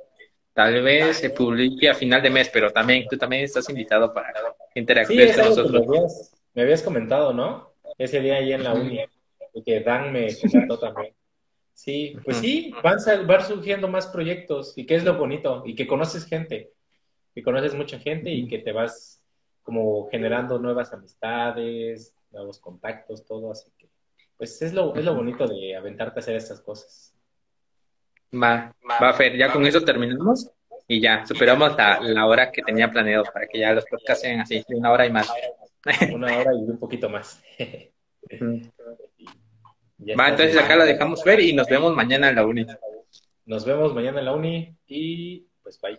tal 0.54 0.82
vez 0.82 1.18
se 1.18 1.30
publique 1.30 1.90
a 1.90 1.94
final 1.94 2.22
de 2.22 2.30
mes, 2.30 2.50
pero 2.52 2.72
también 2.72 3.06
tú 3.10 3.18
también 3.18 3.44
estás 3.44 3.70
invitado 3.70 4.14
para 4.14 4.34
interactuar 4.76 5.36
con 5.36 5.46
nosotros. 5.46 6.32
Me 6.54 6.64
habías 6.64 6.82
comentado, 6.82 7.34
¿no? 7.34 7.74
Ese 7.98 8.22
día 8.22 8.36
ahí 8.36 8.54
en 8.54 8.64
la 8.64 8.74
uni 8.74 9.02
que 9.66 9.82
Dan 9.82 10.12
me 10.12 10.36
comentó 10.38 10.80
también. 10.80 11.14
Sí, 11.74 12.18
pues 12.24 12.38
sí, 12.38 12.74
van, 12.84 12.98
van 13.28 13.46
surgiendo 13.46 13.88
más 13.88 14.08
proyectos 14.08 14.74
y 14.76 14.86
que 14.86 14.96
es 14.96 15.04
lo 15.04 15.16
bonito 15.16 15.62
y 15.64 15.76
que 15.76 15.86
conoces 15.86 16.26
gente, 16.26 16.72
que 17.36 17.44
conoces 17.44 17.76
mucha 17.76 18.00
gente 18.00 18.32
y 18.32 18.48
que 18.48 18.58
te 18.58 18.72
vas 18.72 19.22
como 19.62 20.08
generando 20.10 20.58
nuevas 20.58 20.92
amistades, 20.92 22.16
nuevos 22.32 22.60
contactos, 22.60 23.26
todo, 23.26 23.52
así 23.52 23.72
que 23.78 23.90
pues 24.38 24.62
es 24.62 24.74
lo, 24.74 24.96
es 24.96 25.04
lo 25.04 25.16
bonito 25.16 25.48
de 25.48 25.76
aventarte 25.76 26.20
a 26.20 26.22
hacer 26.22 26.36
estas 26.36 26.62
cosas. 26.62 27.14
Va, 28.34 28.74
va, 29.02 29.14
Fer, 29.14 29.36
ya 29.36 29.52
con 29.52 29.66
eso 29.66 29.82
terminamos 29.82 30.52
y 30.88 31.02
ya 31.02 31.26
superamos 31.26 31.76
la, 31.76 32.00
la 32.02 32.26
hora 32.26 32.52
que 32.52 32.62
tenía 32.62 32.92
planeado 32.92 33.24
para 33.34 33.48
que 33.48 33.60
ya 33.60 33.74
los 33.74 33.86
podcasts 33.86 34.22
sean 34.22 34.42
así, 34.42 34.64
una 34.70 34.92
hora 34.92 35.06
y 35.06 35.12
más. 35.12 35.32
Una 36.14 36.38
hora 36.38 36.52
y 36.54 36.70
un 36.70 36.78
poquito 36.78 37.08
más. 37.10 37.42
Va, 40.20 40.30
entonces 40.30 40.58
acá 40.58 40.76
la 40.76 40.86
dejamos 40.86 41.24
ver 41.24 41.40
y 41.40 41.54
nos 41.54 41.68
vemos 41.68 41.96
mañana 41.96 42.30
en 42.30 42.36
la 42.36 42.46
uni. 42.46 42.66
Nos 43.46 43.66
vemos 43.66 43.94
mañana 43.94 44.20
en 44.20 44.26
la 44.26 44.36
uni 44.36 44.76
y 44.86 45.48
pues 45.64 45.80
bye. 45.80 45.98